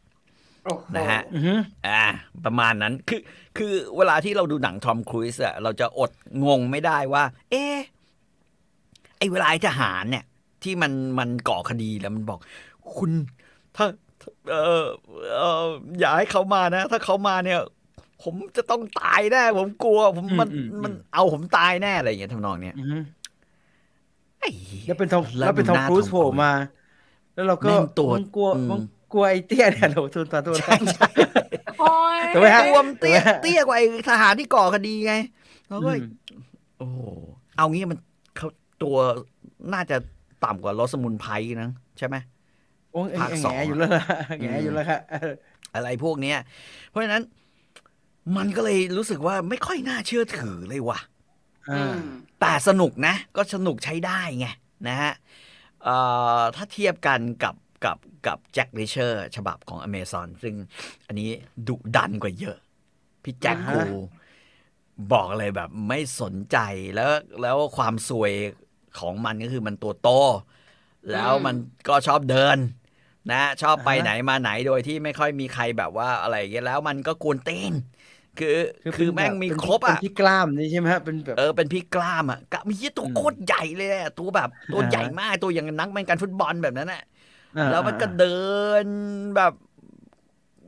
[0.96, 2.04] นะฮะอือหืออ่า
[2.44, 3.20] ประมาณนั้น คือ
[3.58, 6.10] คือเวลาที่เราดูหนังทอมครูซอะเราจะอด
[6.46, 7.76] งงไม่ได้ว่า เอ๊ะ
[9.18, 10.24] ไอ้เวลาไอ้ทหารเนี่ย
[10.62, 12.40] ที่มัน มันก่อคดีแล้วมันบอก
[12.96, 13.10] คุณ
[13.76, 13.86] ถ้า
[14.50, 14.86] เออ
[15.36, 15.66] เออ
[16.00, 17.60] อย่าให้เขามานะ ถ้าเขามาเนี่ย
[18.22, 22.98] ผมจะต้องตายแน่ผมกลัว ผมมันอืมอืมอืมมันเอาผมตายแน่อะไรอย่างเงี้ยทำนองเนี้ยอือฮึ
[24.40, 24.48] ไอ้
[24.84, 26.50] แล้วเป็นทอมแล้แล้ววเป็นทอมดูหน้าครูซทอมโผล่ครูซมา
[27.34, 28.82] แล้วเราก็แม่งตัวมึงกลัวอืมมึง
[29.12, 30.60] กลัวไอ้เตี้ยเนี่ยเราทุนต่อทุน
[31.78, 31.84] โอ้
[32.20, 35.12] ยถูกไหมฮะรวมเตี้ยถูกไหมฮะเตี้ยกว่าไอ้ทหารที่ก่อคดีไง
[35.68, 36.02] แล้วก็อืม
[36.76, 36.98] โอ้โห
[37.56, 37.98] เอางี้มัน
[38.36, 38.48] เขา
[38.82, 38.96] ตัว
[39.72, 39.96] น่าจะ
[40.40, 41.68] ต่ำกว่ารสมุนไพรนะ
[41.98, 42.35] ใช่ไหมโอ้ย
[43.16, 44.02] ภาคแงสองแงอยู่แล้วล่ะ
[44.40, 45.18] แงอยู่แล้วครับเออ
[45.74, 46.36] อะไรพวกเนี้ย
[46.88, 47.22] เพราะฉะนั้น
[48.36, 50.98] มันก็เลยรู้สึกว่าไม่ค่อยน่าเชื่อถือเลยว่ะ
[51.68, 51.92] อือ่าม
[52.40, 54.46] แต่สนุกนะ ก็สนุกใช้ได้ไง
[54.88, 55.12] นะฮะ
[55.84, 55.96] เอ่
[56.38, 60.54] อถ้าเทียบกันกับกับกับแจ็คริเชอร์ ฉบับของอเมซอนซึ่ง
[61.08, 61.30] อันนี้
[61.68, 62.58] ดุดันกว่าเยอะ
[63.24, 63.82] พี่แจ็คอ่าฮะกู
[65.12, 66.56] บอกเลยแบบไม่สนใจ
[66.94, 68.32] แล้วแล้วความสวย
[68.94, 70.04] ของมันก็คือมันตัวโต
[71.12, 71.56] แล้วมัน
[71.88, 72.58] ก็ชอบเดิน
[73.30, 77.72] นะชอบไปไหนมาไหนโดยที่ไม่ค่อยมีใครแบบว่าอะไรอย่างเงี้ยแล้วมันก็กวนตีน
[78.36, 78.48] คือ
[78.92, 87.00] คือแม่งมีครบเป็นอะที่กล้ามนี่ใช่ไหมฮะเป็นแบบเออเป็นพี่กล้ามอะกะมีเหี้ยตัวอืมโคตรใหญ่เลยอะตัวแบบตัวอ่าฮะใหญ่มากตัวอย่างนักแมนกันฟุตบอลแบบนั้นอะ
[87.56, 88.26] อ่าแล้วมันก็เดิ
[88.84, 88.86] น
[89.36, 89.52] แบบ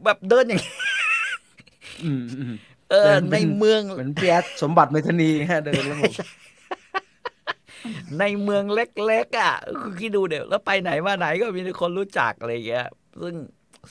[0.05, 0.61] แบบเดินอย่าง
[2.01, 2.51] อืมอืม
[2.91, 6.15] เออเดินเป็ในนเมืองเหมือนเปียสสมบัติเมธานีฮะเดินแล้วผม
[8.21, 12.87] ในเมืองเล็กๆอะคือคิดดูเดี๋ยวแล้วไปไหนมาไหนก็มีแต่คนรู้จักอะไรอย่างเงี้ย
[13.23, 13.35] ซึ่ง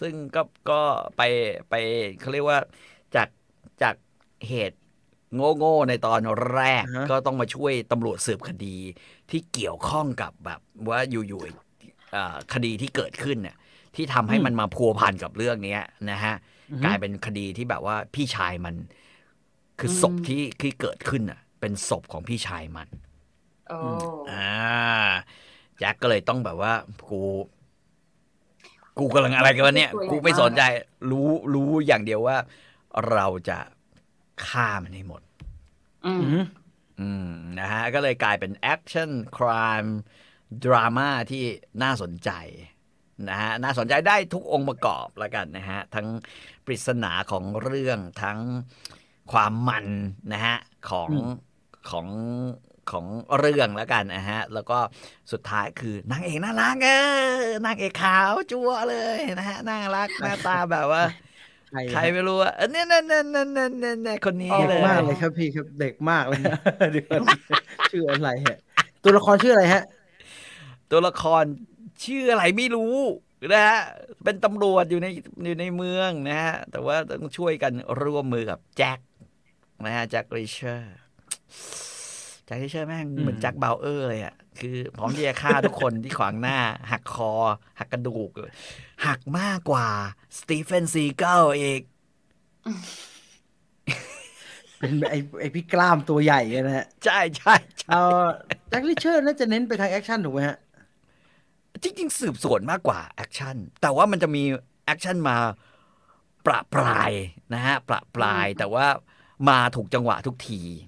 [0.01, 0.81] ซึ่งก็ก็
[1.17, 1.21] ไป
[1.69, 1.73] ไป
[2.19, 2.59] เขาเรียกว่า
[3.15, 3.27] จาก
[3.81, 3.95] จาก
[4.47, 4.79] เหตุ
[5.57, 6.19] โง่ๆในตอน
[6.53, 8.77] แรกอ่าฮะก็ต้องมาช่วยตำรวจสืบคดี
[9.31, 13.55] ที่เกี่ยวข้องกับแบบว่าอยู่ๆอ่าคดีที่เกิดขึ้นเนี่ย
[13.95, 15.81] ที่ทำให้มันมาพัวพันกับเรื่องเนี้ย
[16.11, 16.35] นะฮะ
[16.85, 18.75] กลายเป็นคดีที่แบบว่าพี่ชายมัน
[19.79, 23.06] คือศพที่ที่เกิดขึ้นอะ เป็นศพของพี่ชายมันโอ้
[24.31, 25.09] อ่า
[25.77, 26.73] แจ็คก็เลยต้องแบบว่า
[27.09, 27.21] กู
[28.99, 30.61] กูกำลังอะไรกันวะเนี่ยกูไม่สนใจ
[31.11, 32.37] รู้รู้อย่างเดียวว่า
[33.11, 33.59] เราจะ
[34.47, 35.21] ฆ่ามันให้หมด
[36.05, 36.45] อืมอืม
[36.99, 39.85] อืมนะฮะ ก็เลยกลายเป็น action crime
[40.65, 41.43] drama ที่
[41.83, 42.31] น่าสนใจ
[43.29, 46.07] นะฮะน่าสนใจได้ทุกองค์ประกอบแล้วกันนะฮะ ทั้ง
[46.65, 48.39] ปริศนาของเรื่องทั้ง
[49.31, 49.87] ความมัน
[50.33, 50.57] นะฮะ
[50.89, 51.31] ของอืม
[51.91, 52.07] ของ
[52.91, 53.05] ของ
[53.37, 54.77] เรื่องแล้วกันนะฮะ แล้วก็
[55.31, 56.89] สุดท้ายคือนางเอกน่ารักเอ
[57.39, 61.03] อนางเอกขาวจั๊วะเลยนะฮะน่ารักหน้าตาแบบว่า
[61.69, 66.41] ใครใครไม่รู้อะเออเนี่ยเนี่ยเนี่ยเนี่ยเนี่ยเนี่ยเนี่ยคนนี้เด็กเลยมากเลยครับพี่ครับเด็กมากเลย
[66.91, 67.21] เดี๋ยวก่อน
[67.91, 68.57] ชื่ออะไรฮะ
[69.03, 69.83] ตัวละครชื่ออะไรฮะ
[70.91, 71.43] ตัวละคร
[72.05, 72.95] ชื่ออะไรไม่รู้
[73.53, 73.79] นะฮะ
[74.23, 75.07] เป็นตำรวจอยู่ใน
[75.45, 78.99] อยู่ในเมืองนะฮะแต่ว่าต้องช่วยกันร่วมมือกับแจ็ค
[79.85, 80.97] นะฮะแจ็คริเชอร์
[82.47, 86.57] แจ็คริเชอร์แม่งเหมือนอืมแจ็คบาวเออร์เลยอะคือพร้อมที่จะฆ่าทุกคนที่ขวางหน้า
[86.91, 87.31] หักคอ
[87.79, 88.31] หักกระดูก
[89.05, 89.87] หักมากกว่า
[90.37, 91.81] สตีเฟนซีเกิลอีก
[94.79, 98.03] เป็นไอ้ไอ้พี่กล้ามตัวใหญ่อะนะฮะ ใช่ใช่ใช่เอา
[98.69, 100.57] แจ็คริเชอร์น่าจะเน้นไปทางแอคชั่นถูกไหมฮะ
[101.83, 104.43] จริงๆสืบสวนมากกว่าแอคชั่นแต่ว่ามันจะมี
[104.85, 105.37] แอคชั่นมา
[106.45, 107.11] ประปราย
[107.53, 108.85] นะฮะประปรายอืมแต่ว่า
[109.49, 110.86] มาถูกจังหวะทุกทีอืม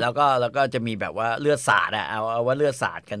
[0.00, 3.20] แล้วก็แล้วก็จะมีแบบว่าเลือดสาดอะเอาเอาว่าเลือดสาดกัน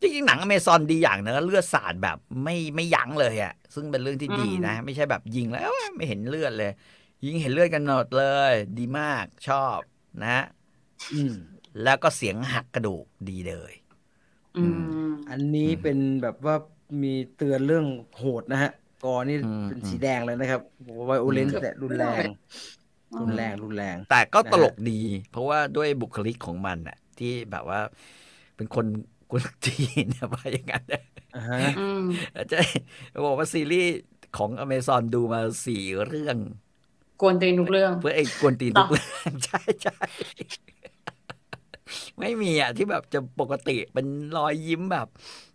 [0.00, 6.72] จริงๆหนังอเมซอนดีอย่างนะเลือดสาดแบบไม่ไม่ยั้งเลยอะซึ่งเป็นเรื่องที่ดีนะ ไม่ใช่แบบยิงแล้วเอ้ยไม่เห็นเลือดเลย
[7.24, 9.78] ยิงเห็นเลือดกันหมดเลย ดีมากชอบ
[10.22, 10.44] นะฮะ
[11.14, 11.34] อืม
[11.82, 13.72] แล้วก็เสียงหักกระดูกดีเลย
[14.56, 14.64] อื
[15.08, 16.56] มอันนี้เป็นแบบว่า
[17.02, 17.86] มีเตือนเรื่อง
[18.16, 18.70] โหดนะฮะ
[19.04, 20.60] กอนี่อืมเป็นสีแดงเลยนะครับ
[21.06, 22.34] ไวโอเลนอืมแต่รุนแรงอืม
[23.20, 25.00] รุนแรงรุนแรง แต่ก็นะฮะตลกดี
[25.30, 27.80] เพราะว่าด้วยบุคลิกของมันน่ะที่แบบว่า
[28.56, 28.86] เป็นคน
[29.30, 31.02] กวนตีนเนี่ยว่าอย่างนั้นนะ
[31.34, 32.00] อ่าฮะอืม
[32.50, 32.62] ใช่
[33.26, 33.90] บอกว่าซีรีส์
[34.38, 36.36] ของอเมซอนดูมาสี่เรื่อง
[37.20, 39.94] กวนตีนทุกเรื่อง เพื่อไอ้กวนตีนทุกเรื่องใช่ใช่
[42.20, 44.06] ไม่มีอะที่แบบจะปกติเป็น
[44.36, 45.06] รอยยิ้มแบบ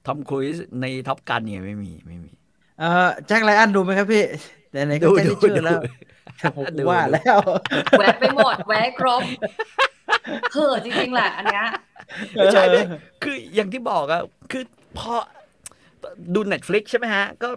[0.06, 2.32] ทอมครูซใน Top Gun เนี่ยไม่มีไม่มี
[2.78, 2.86] เอ่อ
[3.28, 4.24] แจ็คไรอันดูไหมครับพี่
[4.72, 6.11] ไหนๆก็ดูแจ็คดูลิเชอร์แล้วผมดู
[6.90, 7.40] ว่าแล้ว
[8.00, 9.22] แวะไปหมดแวะครบ
[10.54, 11.66] เห่อะจริงๆแหละอันเนี้ย
[12.34, 12.76] ไม่ใช่ไหม
[13.24, 14.22] คืออย่างที่บอกอะ
[14.52, 14.64] คือ
[14.98, 15.14] พอ
[16.34, 17.50] ดู Netflix ใช่ไหมฮะ ก็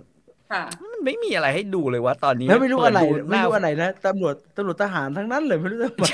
[0.52, 0.62] ค่ะ
[0.92, 6.04] มันไม่มีอะไรให้ดูเลยว่าตอนนี้แล้วไม่รู้อะไรเปิดดูหไม่น้ารู้อะไรนะตำรวจตำรวจทหารทั้งนั้นเลยไม่รู้ทำไม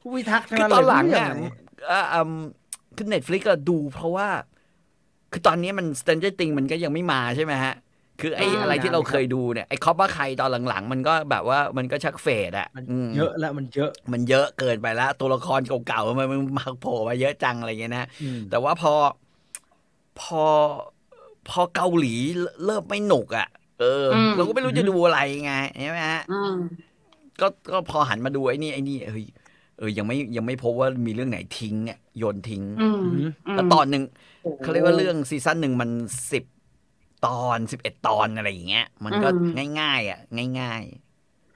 [0.00, 1.46] ผู้พิทักษ์ทั้งคือนั้นตเลอยนหลังไม่รู้อะยังไง
[1.88, 2.32] เอ่ออืม
[2.96, 4.28] คือเน็ตฟลิกก็ดูเพราะว่า
[5.32, 7.74] คือตอนนี้มัน Stranger Things มันก็ยังไม่มาใช่ไหมฮะ
[8.20, 18.94] คือไอ้อ่าอะไรที่เราเคยดูเนี่ยไอ้คอปว่าใครตอนหลังๆ มันก็แบบว่ามันก็ชักเฟดอะมันอืมเยอะแล้วมันเยอะมันเยอะเกินไปแล้วตัวละครเก่าๆมันมันมาโผล่มาเยอะจังอะไรเงี้ยนะอืมแต่ว่าพอ
[20.20, 20.42] พอ
[21.48, 22.14] พอเกาหลี
[22.64, 23.48] เริ่มไม่หนุกอะ่ะ
[23.80, 26.56] เอออมเราก็ไม่รู้จะดูอะไรไงใช่ไหมฮะอืม
[27.40, 29.26] ก็ก็พอหันมาดูไอ้นี่ไอ้นี่เฮ้ย
[29.78, 33.04] เออยังไม่ยังไม่พบว่ามีเรื่องไหนทิ้งเนี่ยโยนทิ้งอืม
[33.54, 34.02] แล้วตอนหนึ่ง
[34.62, 35.90] เขาเรียกว่าเรื่องซีซั่นหนึ่งมัน
[36.32, 36.44] สิบ
[37.26, 39.28] ตอนสิบเอ็ดตอนอะไรอย่างเงี้ย มันก็
[39.80, 40.20] ง่ายๆ อะ
[40.60, 40.82] ง่าย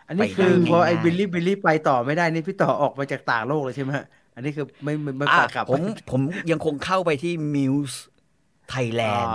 [0.06, 7.96] อันนี้ไปคือได้พอไอ้ง่ายๆบิลลี่บิลลี่ไปต่อไม่ได้นี่พี่ต่อออกมาจากต่างโลกเลยใช่ไหมฮะอันนี้คือไม่ไม่ไม่ๆอะฝากกลับผมผมยังคงเข้าไปที่ Muse
[8.72, 9.34] อ๋ Thailand อ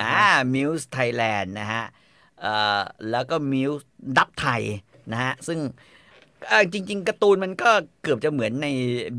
[0.00, 1.84] อ่า Muse Thailand นะฮะ
[2.40, 2.80] เอ่อ
[3.10, 3.84] แล้วก็ Muse
[4.18, 4.62] ดับไทย
[5.12, 5.58] นะฮะ ซึ่ง
[6.48, 7.70] เอ่อจริง ๆการ์ตูนมันก็
[8.02, 8.66] เกือบจะเหมือนใน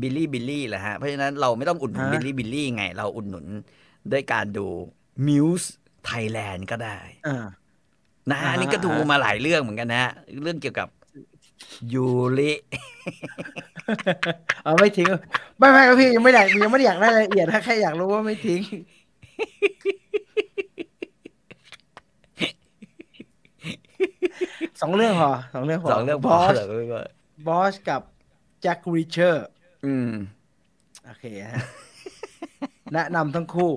[0.00, 3.46] Bilibili แหละฮะ เพราะฉะนั้นเราไม่ต้องอุดหนุน Bilibili ไง เราอุดหนุน
[4.12, 4.66] ด้วยการดู
[5.26, 5.79] Muse Thailand ก็
[6.84, 7.44] ได้อ่า
[8.30, 10.88] นะฮะอ่าฮะอันนี้ก็ดูมาหลายเรื่องเหมือนกันนะฮะเรื่องเกี่ยวกับ
[11.92, 12.06] ยู
[12.38, 12.52] ริ
[14.64, 15.08] เอาไม่ทิ้ง
[15.58, 18.62] ไม่ไม่ครับพี่ยังไม่อยากยังไม่ได้อยากได้รายละเอียดนะแค่อยากรู้ว่าไม่ทิ้ง
[24.80, 27.02] สองเรื่องพอสองเรื่องพอสองเรื่องบพออสสองเรื่องพอ
[27.46, 28.02] บอสกับ
[28.60, 29.46] แจ็คริเชอร์
[29.86, 30.10] อืม
[31.04, 31.62] โอเคฮะ
[32.94, 33.72] แนะนำทั้งคู่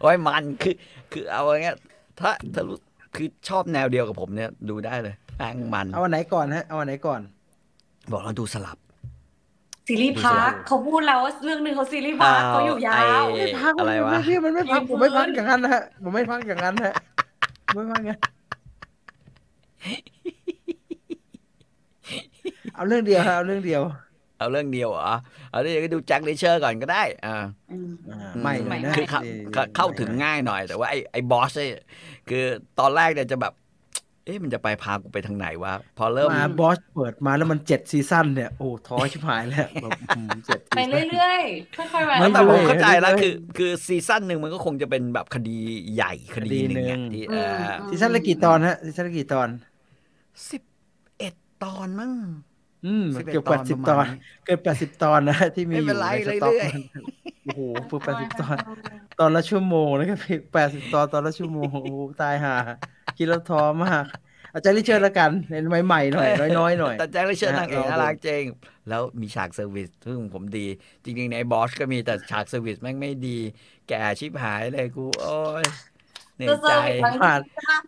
[0.00, 0.74] โอ้ยมันคือ
[1.12, 1.76] คือเอาอย่างเงี้ย
[2.20, 2.76] ถ้าถ้ารู้
[3.14, 7.20] คือชอบแนวเดียวกับผมเนี่ยดูได้เลยแม่งมัน เอาอันไหนก่อนฮะ เอาอันไหนก่อน
[8.12, 8.78] บอกเราดูสลับ
[9.86, 16.94] ซีรีส์พักเขาพูดแล้วว่าเรื่องหนึ่งเขาซีรีส์พักเขาอยู่ยาวไอ้พักอะไรวะม่พี่มันไม่พักยืนผมไม่พักพื้นอย่างนั้นนะฮะผมไม่พักอย่างนั้นฮะ
[17.66, 18.20] ผมไม่พักอย่างนั้น
[22.74, 23.82] เอาเรื่องเดียวฮะเอาเรื่องเดียว
[24.42, 25.12] เอาเรื่องเดียวเหรอ
[25.50, 27.30] เอาเรื่องเดียวก็ดูแจ็คริเชอร์ก่อนก็ได้อ่า
[27.68, 31.80] อืมอ่าอืไม่เลยนะคือเข้านี่เข้าเข้าถึงง่ายหน่อย แต่ว่าไอ้ไอ้บอสเนี่ย
[32.28, 32.44] คือ
[32.76, 33.52] ตอนแรกเนี่ยจะแบบ
[34.24, 45.50] เอ๊ะมันจะไปพากูไปทางไหนวะพอเริ่มมาบอสเปิดมาแล้วมันเจ็ดซีซั่นเนี่ยโอ้ท้อชิบหายแล้วแบบอืมเจ็ดไปเรื่อยๆค่อยๆมาไม่แต่ผมเข้าใจแล้วเรื่อยๆคือ คือซีซั่นหนึ่งมันก็คงจะเป็นแบบคดี
[45.94, 49.48] ใหญ่คดีหนึ่งคดีหนึ่อะงที่อืเอมออืมซีซั่นละกี่ตอนฮะซีซั่นละกี่ตอน
[50.50, 50.62] สิบ
[51.18, 52.12] เอ็ดตอนมั้ง
[52.86, 56.70] อืม11เกือบตแปอนดสิบประตมาณอนนี้เกือบแปดสิบตอนนะที่มีไม่อเป็นยู่ไรในสต็อกเรื่อย
[57.44, 58.56] โอ้โหเกือบแปดสิบตอน
[59.20, 62.54] ตอนละชั่วโมงนะครับพี่แปดสิบตอนตอนละชั่วโมงโอ้โหตายห่า
[63.16, 64.04] คิดแล้วท้อมาก
[64.54, 66.28] อาจารย์ริเชิญละกันเห็นใหม่ๆหน่อย
[66.58, 68.44] น้อยๆหน่อยแต่แจ็คริเชอร์นะนางเอกลองดูน่ารักจริง
[68.88, 70.66] แล้วมีฉาก service ซึ่งผมดี
[71.04, 73.38] จริงๆในบอสก็มีแต่ฉาก service แม่งไม่ดี
[73.88, 75.64] แกชิบหายเลยกูโอ้ย
[76.46, 76.74] เหนื่อยใจ
[77.22, 77.40] พลาด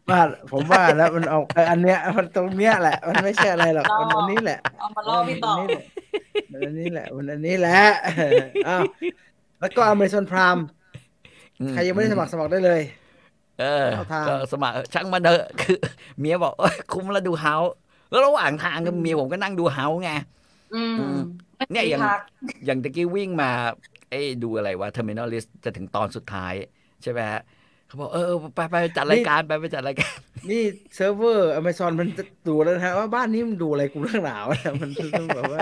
[0.08, 5.52] พลาดผมว่าแล้วมันเอาเอออันเนี้ยมันตรงเนี้ยแหละ มันไม่ใช่อะไรหรอกมันอันนี้แหละเอามาล่อพี่ต่อ
[6.50, 7.80] มันอันนี้แหละมันอันนี้แหละ
[8.68, 8.82] อ้าว
[9.60, 10.58] แล้วก็อเมซอนไพรม์
[11.60, 12.80] อืใครยังไม่ได้สมัครสมัครได้เลย
[13.60, 15.78] เออเข้าทางก็สมัครช่างมันเถอะคือ
[16.18, 17.72] เมียบอกเอ้ยคุ้มแล้วดู House
[18.10, 20.10] แล้วระหว่างทางก็เมียผมก็นั่งดู House ไง
[20.74, 21.18] อืมอืม
[21.56, 22.20] เนี่ยเนี่ยอย่างพัก
[22.66, 23.50] อย่างตะกี้วิ่งมา
[24.10, 26.54] เอ้ยดูอะไรวะ Terminal List จะถึงตอนสุดท้าย
[27.02, 27.40] ใช่ไหมฮะ
[27.94, 30.16] เขาบอกเออไปไปจัดรายการไปไปจัดรายการ
[30.50, 30.62] นี่
[30.94, 35.60] เซิร์ฟเวอร์อเมซอนมันจะดูแล้วนะฮะว่าบ้านนี้มันดูอะไรกูเรื่องหนาวนะมันต้องแบบว่า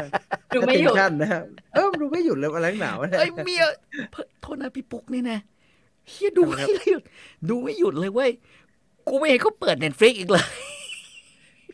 [0.54, 1.42] ดูไม่หยุด attention นะฮะ
[1.74, 3.64] เออมันดูไม่หยุดเลยอะไรหนาวนะเอ้ยเมีย
[4.12, 5.38] เพิ่งโทษนะพี่ปุ๊กนี่นะ
[6.08, 6.56] เฮียดูไม่
[6.90, 7.02] หยุด
[7.48, 8.30] ดูไม่หยุดเลยเว้ย
[9.08, 10.44] กูไม่เห็นเขาเปิด Net flix อีกเลย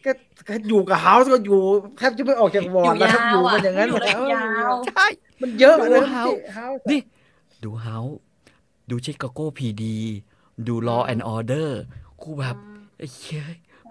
[0.04, 0.12] ก็
[0.48, 1.60] ก็อยู่กับ House ก็อยู่
[1.98, 5.06] แทบจะไม่ออกจากวอร์ดแล้วครับอยู่กันอย่างนั้นอยู่แหละยาวใช่
[5.40, 7.00] มันเยอะดูนะ House House นี่
[7.64, 7.98] ดู House
[8.90, 9.96] ดู Chicago PD
[10.66, 11.68] ดู Law and Order
[12.22, 12.56] กูแบบ
[12.98, 13.44] ไอ้เหี้ย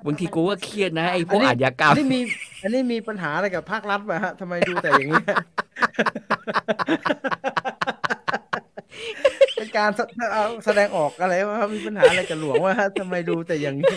[0.05, 2.19] บางทีกูก็เครียดนะไอ้พวกอาชญากรรอัมนนี้มี
[2.63, 5.23] อันนี้มีปัญหาอะไรกับภาครัฐไหมฮะทำไมดูแต่อย่างนี้
[9.55, 9.99] เป็นการแส
[10.33, 13.95] เอาแสดงออกอะไรวะมีปัญหาอะไรกับหลวงวะฮะทำไมดูแต่อย่างนี้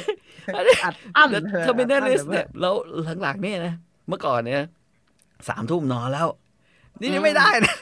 [0.57, 2.75] อัดอั้นแล้วเออเทอร์มินอัอดลอั้ลินสแบบว่าเนี่ยแล้ว
[3.23, 3.75] หลังๆเนี่ยนะ
[4.09, 4.62] เมื่อก่อนเนี่ย
[5.49, 6.29] สามทุ่มนอนแล้ว
[7.01, 7.75] นี่นี่ไม่ได้นะ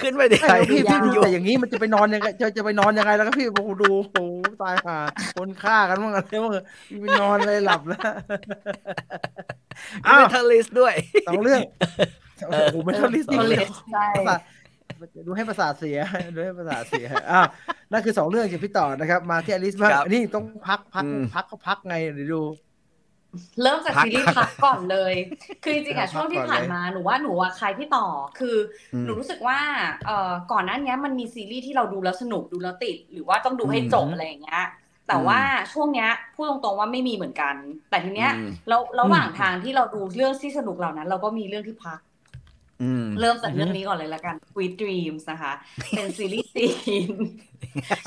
[0.00, 4.18] ขึ้นไปดิใช่พี่พี่ดูอยู่แต่อย่างนี้มันจะไปนอนยังไงจะจะไปนอนยังไงแล้วก็พี่โอ้โหดูโอ้โห
[4.62, 4.98] ตายห่า
[5.36, 6.52] คนฆ่ากันบ้างอะไรบ้าง
[7.00, 8.00] ไปนอนเลยหลับแล้ว
[10.04, 10.94] มีเมทัลลิสด้วย
[11.28, 11.60] สองเรื่อง
[12.46, 15.98] โอ้โหไม่ต้องรีบๆจริงเลยใช่ประสาทดูให้ประสาทเสีย
[16.34, 17.46] ดูให้ประสาทเสียอ้าว
[17.92, 22.40] นั่นคือสองเรื่องจากพี่ต่อนะครับ มาที่อลิสบ้างครับอันนี้ต้องพักพักอืมพักก็พักไงเดี๋ยวดู
[23.62, 25.14] เริ่มจากพักซีรีส์พักก่อนเลย
[25.62, 28.06] คือจริงๆพัอะกช่วงที่ก่อนผ่านเลยมาหนูว่าหนูอะใครที่ต่อ
[28.38, 28.56] คือ
[28.92, 29.58] อืมหนูรู้สึกว่า
[30.04, 34.60] เอ่อก่อนหน้านี้มันมีซีรีส์ที่เราดูแล้วสนุกดูแล้วติด หรือว่าต้องดูให้จบอืมอะไรอย่างเงี้ย
[35.08, 35.38] แต่ว่า
[35.72, 37.54] ช่วงเนี้ยพูดตรงๆว่าไม่มีเหมือนกัน
[37.88, 42.13] แต่ทีเนี้ยอืมแล้วระหว่างทางที่เราดูเรื่องที่สนุกเหล่านั้น เราก็มีเรื่องที่พักอืม
[43.20, 45.52] เริ่มจากเรื่องนี้ก่อนเลยละกัน Sweet Dreams นะคะ
[45.96, 46.68] เป็นซีรีส์จี
[47.08, 47.10] น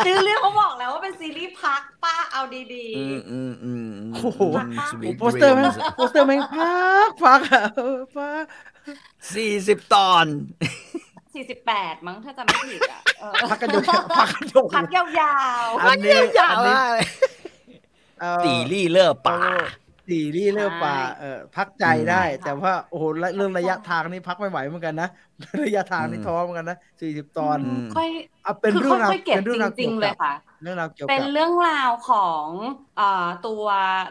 [0.06, 4.42] ชื่อเรื่องเขาบอกแล้วว่าเป็นซีรีส์พักป้าเอาดีอืมอืมอืมโอ้โห
[4.92, 8.44] Sweet โปสเตอร์แม่ง Dreams โปสเตอร์แม่งพักพักอะเออพัก
[9.36, 17.06] สี่สิบตอนๆ48มั้งถ้าจำไม่ผิดอะเออพักกันยาวๆพักกันยาวพักยาวอันนี้ยาอันวนี้มากเลย
[18.20, 19.40] เอ่อตีลี่เลิกป่า
[20.10, 23.04] ตีรี่เลือกป่าเออพักใจได้ แต่ว่าโอ้โห
[23.36, 25.10] เรื่องระยะทางนี่พักไม่ไหวเหมือนกันนะ
[25.66, 28.10] ระยะทางนี่ท้อเหมือนกันนะสี่สิบๆตอนอืมค่อย
[28.44, 30.34] เอาเป็นคือเรื่องราวค่อยๆเก็บเป็นเรื่องราวจริงๆเลยค่ะ
[30.64, 32.46] เรื่องราวเกี่ยวเป็กันบเรื่องราวของ
[32.98, 33.64] เอ่อตัว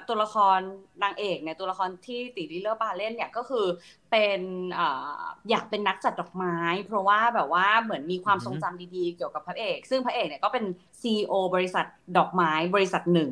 [0.09, 0.59] ตัวละคร
[1.03, 3.67] นางเอกเนี่ยตัวละครที่ตีดีเลอร์บาเล่นเนี่ยก็คือ
[4.11, 4.41] เป็น
[4.75, 5.21] เอ่อ
[5.51, 10.65] อยากเป็นนักจัดดอกไม้ เพราะว่าแบบว่าเหมือนมีความทรงจำดีๆเกี่ยวกับพระเอก ซึ่งพระเอกเนี่ยก็เป็น
[11.01, 11.87] CEO บริษัท
[12.17, 13.31] ดอกไม้บริษัทหนึ่ง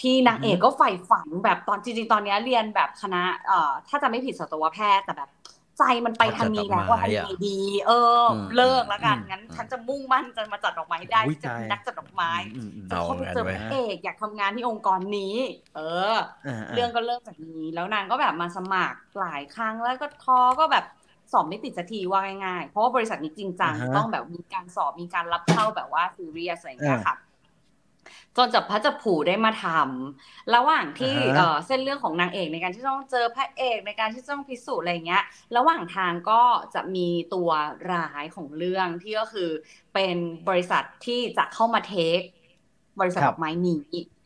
[0.00, 5.30] ที่นางเอกก็ใฝ่ฝันแบบตอนจริงๆตอนเนี้ยเรียนแบบคณะเอ่อถ้าจะไม่ผิดสัตวแพทย์แต่แบบ
[5.78, 15.34] ใจมันไปทางนี้แล้วว่าจัดดอกไม้ทำอะไงดี เอออมเลิกแล้วกันอืมงั้นฉันจะมุ่งมั่นจะมาจัดดอกไม้ให้ได้อุ๊ยจะเป็นตายนักจัดดอกไม้อืมอืมจะเข้าไปเจอพระเอกอยากทำงานที่องค์กรนี้
[15.74, 15.80] เอ
[16.12, 16.14] อ
[16.46, 20.84] อ่าเรื่องก็เริ่มจากนี้ แล้วนางก็แบบมาสมัครหลายครั้งแล้วก็ท้อก็แบบ
[21.32, 27.14] สอบไม่ติดสักทีว่าง่ายๆ เพราะว่าบริษัทนี้จริงจังอ่าฮะต้องแบบมีการสอบมีการรับเข้าแบบว่าซีเรียสอะไรอย่างเงี้ยอ่าค่ะ
[28.36, 35.22] จนจับพระจับผูได้มาทำระหว่างที่อ่าฮะเอ่อเส้นเรื่องของนางเอกในการที่ต้องเจอพระเอกในการที่ต้องพิสูจน์อะไรอย่างเงี้ย
[35.56, 36.42] ระหว่างทางก็
[36.74, 37.50] จะมีตัว
[37.92, 39.50] ร้ายของเรื่องที่ก็คือ
[39.94, 40.16] เป็น
[40.48, 42.20] บริษัทที่จะเข้ามาเทค
[43.00, 43.80] บริษัทครัดบอกไม้นี้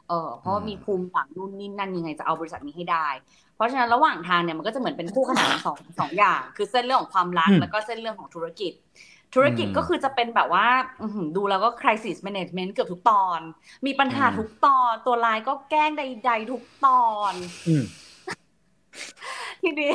[0.08, 3.08] เออเพราะว่าอืมมีภูมิหลังนู่นนี่นั่นยังไงจะเอาบริษัทนี้ให้ได้
[3.54, 8.72] เพราะฉะนั้นระหว่างทางเนี่ยมันก็จะเหมือนเป็นคู่ขนานสองสองอย่าง คือเส้นเรื่องของความรักอืมแล้วก็เส้นเรื่องของธุรกิจ
[9.34, 10.66] ธุรกิจก็คือจะเป็นแบบว่า
[11.00, 13.40] อื้อหือดูแล้วก็ crisis management เกือบทุกตอน
[13.86, 16.92] มีปัญหาอืมทุกตอน ตัวลายก็แกล้งใด ๆ ทุกตอ
[17.32, 17.34] น
[17.66, 17.84] อืม
[19.62, 19.88] ทีนี้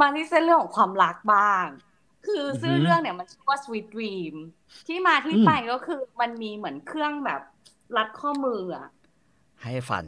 [0.00, 1.66] มาที่เส้นเรื่องของความรักบ้าง
[2.22, 4.34] คือชื่ออหือเรื่องเนี่ยมันชื่อว่า Sweet Dream
[4.86, 7.40] ที่มาที่อืมไปก็คือมันมีเหมือนเครื่องแบบ
[7.96, 8.84] รัดข้อมืออะ
[9.62, 10.06] ให้ฝัน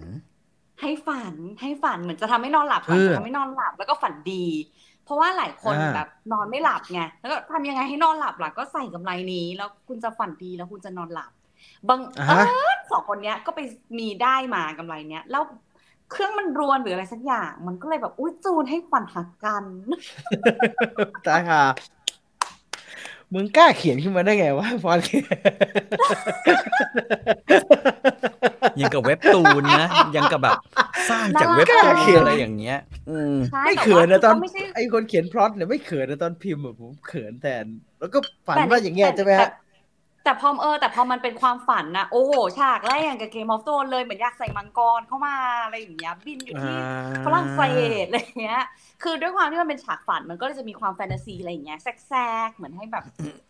[0.80, 4.32] ให้ฝันให้ฝันเหมือนจะทำให้นอนหลับก่อนเพื่อจะทำให้นอนหลับแล้วก็ฝันดี
[5.04, 11.30] เพราะว่าหลายคนอ่าแบบนอนไม่หลับไงแล้วก็ทำยังไงให้นอนหลับล่ะก็ใส่กำไรนี้ แล้วคุณจะฝันดีแล้วคุณจะนอนหลับ
[11.88, 12.38] บางอ่าเอฮะ
[12.68, 13.60] อสองคนเนี้ยก็ไป
[13.98, 15.42] มีได้มากำไรเนี้ยแล้ว
[16.10, 19.64] เครื่องมันรวนหรืออะไรสักอย่าง มันก็เลยแบบอุ้ยจูนให้ฝันหักกัน
[21.26, 21.62] ตายค่ะ
[23.34, 25.24] มึงกล้าเขียนขึ้นมาได้ไงวะพอเขียน
[28.78, 30.58] ยังกับเว็บตูนนะ ยังกับแบบ
[31.10, 32.78] สร้างจากน่ารักเว็บตูนเขียนอะไรอย่างเงี้ย
[33.10, 37.64] อืมใช่ไม่แต่เขินว่านะตอนก็ไม่ใช่ไอ้คนเขียนพล็อตเนี่ยไม่เขินนะตอนพิมพ์อะผมเขินแทน
[38.00, 39.48] แล้วก็ฝันแต่ว่าอย่างเงี้ยแต่ใช่ไหมฮะ
[40.24, 46.78] แต่แต่พอเออแต่พอมันเป็นความฝันนะโอ้โหฉากแรกอย่างกับเกมออฟโ n นเลยเหมือนอยากใส่มังกรเข้ามาอะไรอย่างเงี้ยบินอยู่ที่
[47.26, 47.62] ฝรั่งเศ
[48.02, 48.62] สอะไรเงี้ย
[49.02, 53.04] คือด้วยความที่มันเป็นฉากฝันมันก็จะมีความแฟนตาซีอะไรอย่างเงี้ยแทรกๆเหมือนให้แบบ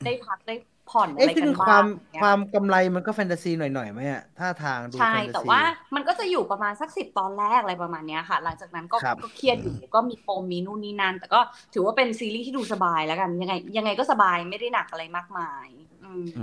[0.04, 0.54] ได้พักได้
[0.90, 5.60] ผ่อนอะเอ๊ะไรคือกันคบ้าวางมอย่างเงี้ยความกำไรมันก็แฟนตาซีหน่อยๆไหมอะท่าทางดูใช่แฟนตาซีแต่ว่า
[5.94, 11.40] มันก็จะอยู่ประมาณสักสิบตอนแรกอะไรประมาณเนี้ยค่ะ หลังจากนั้นก็ครับก็เครียดอยู่ก็มีปมมีนู่นนี่นั่นแต่ก็
[11.74, 15.91] ถือว่าเป็นซีรีส์ที่ดูสบายแล้วกันยังไงยังไงก็สบายไม่ได้หนักอะไรมากมายอืม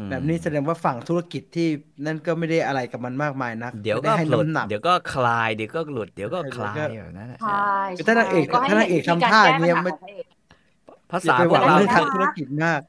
[0.09, 1.67] แบบนี้แสดงว่าฝั่งธุรกิจที่
[2.05, 12.81] นั่นก็ไม่ได้อะไรกับมันมากมายนักเดี๋ยวไม่ก็ได้ให้หลุดน้ำหนักเดี๋ยวก็คลายเดี๋ยวก็หลุดเดี๋ยวก็คลายเดี๋ยวก็แบบนั้นแหละใช่คือถ้านางเอกใช่ถ้านางเอกทำท่าอย่างเงี้ยไม่ก็ให้เห็นวิธีการแก้ปัญหาของพระเอกภาอย่าษาไปพหววักงเราเรื่องนะทางธุรกิจมาก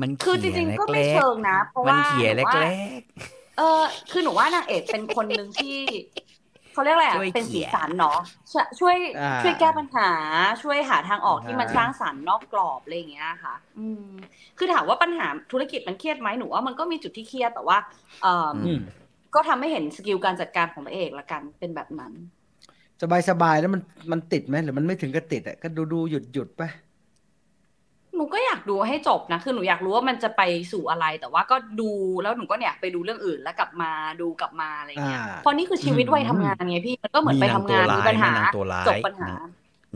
[0.00, 3.00] มันคือเขีจยรินงๆก็ไม่เล็กเชิงนะ เพราะๆมันว่าเขียนหนูว่าเล็ก
[3.58, 5.76] เออคือหนูว่านางเอกเป็นคนหนึ่งที่
[6.76, 8.18] เขาเรียกอะไรอะช่วยเป็นสีเขียนสันเนาะ
[8.52, 10.10] ช่วยช่วยอ่าช่วยแก้ปัญหา
[10.62, 14.06] ช่วยหาทางออกที่มันอ่าสร้างสรรค์นอกกรอบอะไรอย่างเงี้ยค่ะ อืม
[14.58, 17.78] คือถามว่าปัญหาธุรกิจมันเครียดไหมหนูว่ามันก็มีจุดที่เครียดแต่ว่า
[18.22, 18.80] เอออืม
[19.34, 22.12] ก็ทำให้เห็นสกิลการจัดการของพระเอกละกันเป็นแบบนั้น
[23.02, 23.82] สบายสบายๆแล้วมัน
[24.12, 26.62] มันติดไหมหรือมันไม่ถึงกับติดอะก็ดูดูหยุดหยุดๆไป
[28.16, 31.90] หนูก็อยากดูให้จบนะ คือหนูอยากรู้ว่ามันจะไปสู่อะไร แต่ว่าก็ดู
[32.22, 33.90] แล้วหนูก็เนี่ยไปดูเรื่องอื่นแล้วกลับมา
[34.20, 39.30] ดูกลับมาอะไรอย่างเงี้ยอ่าเพราะนี่คือชีวิตวัยทำงานไงพี่มันก็เหมือนไปทำงานมีปัญหามีนางตัวร้ายจบปัญหา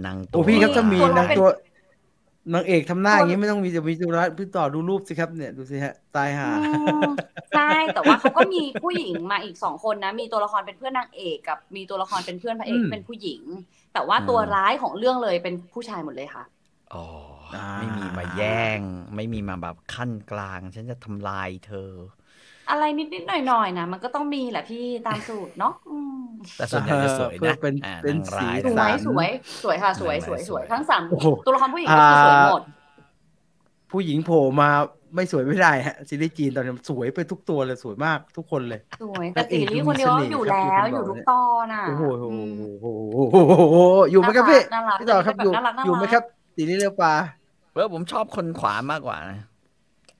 [0.04, 1.50] นางตัวโอ้พี่ครับนี่ถ้ามีตัวเรานางเป็นตัว
[2.54, 7.10] นางเอกทำหน้าอย่างนี้ไม่ต้องมีจะมีตัวร้ายพี่ต่อดูรูปสิครับเนี่ยดูสิฮะตายห่าอืม
[7.56, 13.42] ใช่แต่ว่าเขาก็มีผู้หญิงมาอีกสองคนนะ มีตัวละครเป็นเพื่อนนางเอกกับ มีตัวละครเป็นเพื่อนพระเอกอืมที่เป็นผู้หญิง
[13.94, 16.44] แต่ว่าตัวร้ายของเรื่องเลยเป็นผู้ชายหมดเลยค่ะ
[16.94, 17.29] อ๋ออ่า
[17.78, 18.80] ไม่มีมาแย่ง
[19.14, 21.90] ไม่มีมาแบบขั้นกลาง ฉันจะทำลายเธอ
[22.70, 26.22] อะไรนิดๆหน่อยๆนะมันก็ต้องมีแหละพี่ตามสูตรเนาะอืม
[26.56, 29.28] แต่ส่วนใหญ่จะสวยเพื่นะอเป็นอ่าเป็นนางร้ายสีสนะวยสันสวย
[29.62, 32.62] สวยค่ะสวยนางสร้าวยยสสววยยทั้งสามโอ้โหตัวละครผู้หญิงก็คือสวยหมด
[33.92, 34.70] ผู้หญิงโผล่มา
[35.14, 42.52] ไม่สวยไม่ได้ฮะซีรีส์จีนตอนนี้สวยไปทุกตัวเลยสวยมากทุกคนเลย สวยแต่นางเอตีกรี่ดูคนเดียวมีเสน่ห์อยู่ครับแล้วมีคนบอกอยู่ทุกเนี่ยตอนอะโอ้โหอืม
[44.10, 46.24] อยู่ไหมครับพี่น่ารักพี่ต่อครับอยู่น่ารักน่ารักอยู่ไหมครับ
[46.54, 47.14] ซีรีส์เรือปลา
[47.72, 49.40] เออผมชอบคนขวามากกว่านะ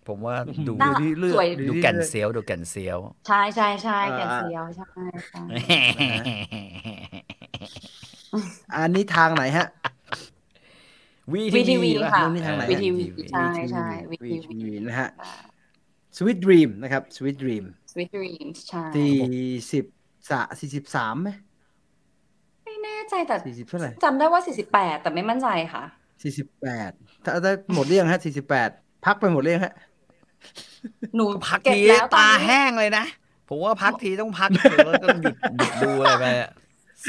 [0.08, 0.36] ผมว่า
[0.68, 5.42] ดูน่ารักเรื่อยสวยๆดูเรื่อยๆแก่นเซียวดูแก่นเซียว ใช่ใช่ใช่อ่าแกนเซียวใช่ใช่
[8.74, 9.66] อันนี้ทางไหนฮะ
[11.32, 15.10] วีวีทีวีป่ะค่ะเรื่องนี้ทางไหน วีฮะทีวีใช่ใช่วีวีทีทีวีวีนะฮะ
[16.16, 19.16] Sweet Dream นะครับ Sweet Dream สวิตรีมใช่สี่
[19.72, 19.84] สิบ
[20.30, 21.30] สะสี่สิบสามไหม
[22.64, 24.40] ไม่แน่ใจแต่สี่สิบเท่าไหร่จำได้ว่า
[24.72, 25.84] 48 แต่ไม่มั่นใจค่ะ
[26.22, 26.92] สี่สิบแปด
[27.24, 28.70] ถ้าได้หมดเรียงฮะสี่สิบแปด
[29.04, 29.74] พักไปหมดเรียงฮะ
[31.16, 33.04] หนูพักเก็บทีแล้วตอนตานี้แห้งเลยนะ
[33.48, 34.50] ผมว่าพักทีต้องพัก
[34.86, 36.50] แล้วก็หยุดหยุดดูอะไรไปอะ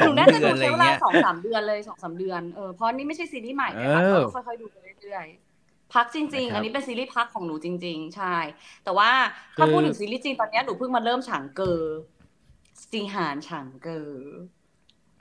[0.00, 8.36] หอนูงน่าจะเดืดูอนอะไรใช้เวลาเงี้ยสองสามเดือนเลยสองสามเดือนเออเพราะนี่ไม่ใช่ซีรีส์ใหม่นะคะเออก็ค่อยๆดูไปเรื่อยๆพักจริงนะครับๆอันนี้เป็นซีรีส์พักของหนูจริง ๆ ใช่
[8.84, 9.10] แต่ว่า
[9.58, 11.72] ถ้าคือพูดถึงซีรีส์จริงตอนเนี้ยหนูเพิ่งมาเริ่มฉางเกอ
[12.92, 14.08] จีหานฉางเกอ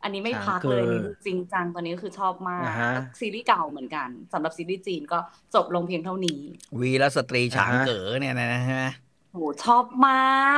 [0.04, 5.20] อันนี้ไม่พักเลยนี่จริงจังตอนนี้ก็คือชอบมากอ่าฮะซีรีส์เก่าเหมือนกันสำหรับซีรีส์จีนก็
[5.56, 6.40] จบลงเพียงเท่านี้
[6.80, 8.84] วีรสตรีฉางเก๋อเนี่ยนะใช่ไหม
[9.32, 10.10] โหชอบม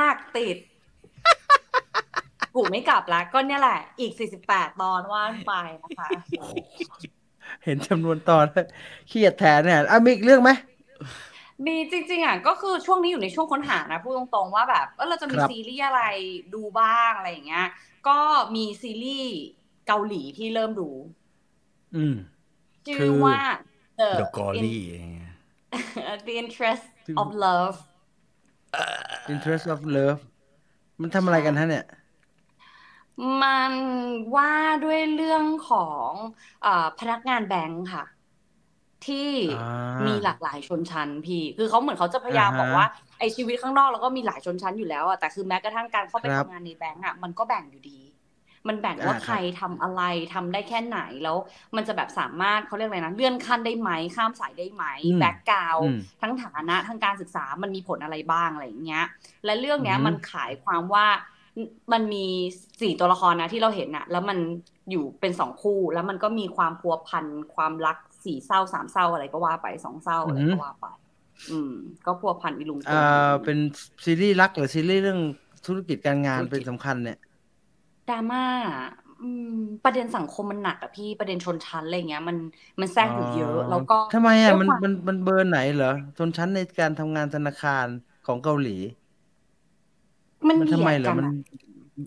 [0.02, 0.56] ากติด
[2.54, 4.12] กูไม่กลับแล้วก็เนี่ยแหละ อีก
[4.46, 5.52] 48 ตอนว่านไป
[5.82, 6.08] นะคะ
[7.64, 8.66] เห็นจำนวนตอนแล้ว
[9.08, 10.50] เครียดแทนเนี่ยอะมีอีกเรื่องไหม
[11.66, 16.02] มีจริงๆอะก็คือช่วงนี้อยู่ในช่วงค้นหานะพูดตรงๆว่าแบบเออเราจะมีครับซีรีส์อะไร
[16.54, 17.66] ดูบ้างอะไรอย่างเงี้ย
[18.08, 18.20] ก็
[18.54, 19.34] มีซีรีส์
[19.86, 20.88] เกาหลีที่เริ่มดู
[21.94, 22.14] อืม
[22.94, 23.38] คืชื่ออว่า
[23.98, 24.82] The เดอะกอรี่
[26.24, 26.84] The Interest
[27.16, 27.78] of Love
[29.32, 30.20] Interest of Love
[31.02, 31.84] มันทำอะไรกันฮะเนี่ย
[33.40, 33.74] มัน
[34.36, 34.52] ว่า
[34.82, 35.76] ด้วยเรื่องขอ
[36.10, 36.12] ง
[36.60, 36.68] เออ
[36.98, 38.02] พนักงานแบงค์ค่ะ
[39.06, 42.84] ที่อ่ามีมีหลากหลายชนชั้นพี่ คือเขาเหมือนเขาจะพยายามอ่าฮะบอกว่า
[43.18, 48.00] ไอชีวิตข้างนอกเราก็มีหลายชนชั้นอยู่แล้วอะแต่คือแม้กระทั่งการเข้าไปครับทำงานในแบงก์อะมันก็แบ่งอยู่ดี
[48.68, 50.02] มันแบ่งว่าอ่าครับใครทำอะไร
[50.34, 51.36] ทำได้แค่ไหนแล้ว
[51.76, 59.04] มันจะแบบสามารถเขาเรียกอะไรนะเลื่อนขั้นได้ไหมข้ามสายได้ไหมอืมแบ็กกราวอืมทั้งฐานะทั้งการศึกษามันมีผลอะไรบ้างอะไรอย่างเงี้ย
[59.44, 61.06] และเรื่องเนี้ยอือหือมันขายความว่า
[61.92, 62.26] มันมี
[62.80, 64.38] สี่ตัวละครนะที่เราเห็นอะแล้วมัน
[64.90, 70.86] อยู่เป็นสองคู่แล้วมันก็มีความพัวพันความรัก สี่เศร้าสามเศร้าอะไรก็ว่าไปสองเศร้าอะไรก็ว่าไป
[71.50, 71.70] อืม
[72.06, 73.58] ก็พัวพันอีลุงตุงอ่าเป็น
[74.06, 75.20] ซีรีส์รักหรือซีรีส์เรื่อง
[75.66, 77.16] ธุรกิจการงานเป็นสำคัญเนี่ย
[78.06, 78.40] ดราม่า
[79.20, 79.44] อืม
[79.82, 82.36] ประเด็นสังคมมันหนักอะพี่ประเด็นชนชั้นอะไรเงี้ย มัน
[82.80, 85.86] มันแทรกอยู่เยอะ แล้วก็ทำไมอะด้วยมันความมันมันเบอร์ไหนเหรอ
[86.18, 87.88] ชนชั้นในการทำงานธนาคาร
[88.24, 88.70] ของเกาหลี
[90.48, 91.32] มันมันเหทำยีไมยดเหรอกันมันอะ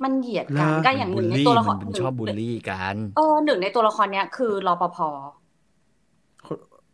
[0.03, 4.98] มันเหยียดกันเหรอก็อย่างหบูนึ่ลงในลี่ตัวละครมันชอบบูลลี่กันเออหนึ่งในตัวละครเนี้ยคือรปภ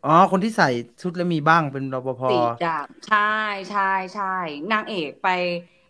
[0.06, 0.70] อ๋อ คนที่ใส่
[1.02, 3.34] ชุดแล้วมีบ้างเป็นรปภสีดำใช่
[3.70, 4.36] ใช่ใช่
[4.74, 5.28] นางเอกไป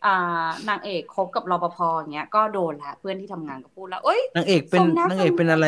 [0.05, 5.67] อ่านางเอกคบกับรปภอย่างเงี้ยก็โดนละเพื่อนที่ทำงานก็พูดแล้วเอ้ยนางเอกเป็นสมะนางเอกเป็นอะไร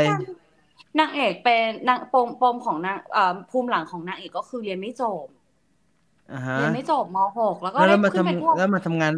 [0.99, 5.25] นางเอกเป็นนางปมปมของนางเอ่อภูมิหลังของนางเอกก็คือเรียนไม่จบ
[6.31, 9.13] อ่าฮะเรียนไม่จบม .6 แล้วก็แล้วได้แล้วมาขึ้นเป็นพวกทำแล้วมาทำงาน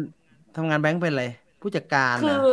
[0.56, 1.24] ทำงานแบงค์เป็นอะไร
[1.60, 2.44] ผู้จัดการคืนะอ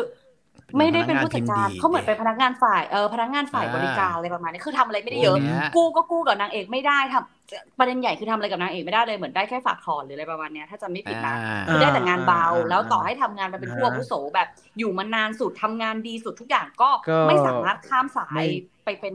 [0.78, 11.36] ไม่ได้เป็นผู้จัดการพนักงานทีมดีเขาเหมือนเป็นพนักงานฝ่ายเออพนักงานฝ่ายอ่าบริการอะไรประมาณนี้คือทำอะไรไม่ได้เยอะโอ้เนี่ยกู้ก็กู้กับนางเอกไม่ได้ทำประเด็นใหญ่คือทำอะไรกับนางเอกไม่ได้เลยเหมือนได้แค่ฝากถอนหรืออะไรประมาณเนี้ยถ้าจำไม่ผิดนะ
[11.68, 14.48] คือได้แต่งานเบาอ่าแล้วต่อให้ทำงานไปเป็นผู้อาวุโสแบบ
[14.80, 18.50] อยู่มานานสุดทำงานดีสุดทุกอย่างก็ก็ไม่สามารถข้ามสาไม่ย
[18.86, 19.14] ไปเป็น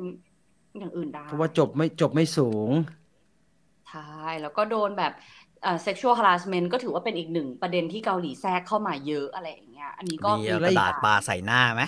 [0.78, 2.70] อย่างอื่นได้เพราะว่าจบไม่จบไม่สูง
[3.88, 5.12] ใช่แล้วก็โดนแบบ
[5.62, 11.84] เอ่อ sexual harassment ก็ถือว่าเป็นอีกหนึ่งประเด็นที่เกาหลีแทรกเข้ามาเยอะอะไรอย่างเงี้ย อันนี้ก็มีเอากระดาษปลาใส่หน้าไหม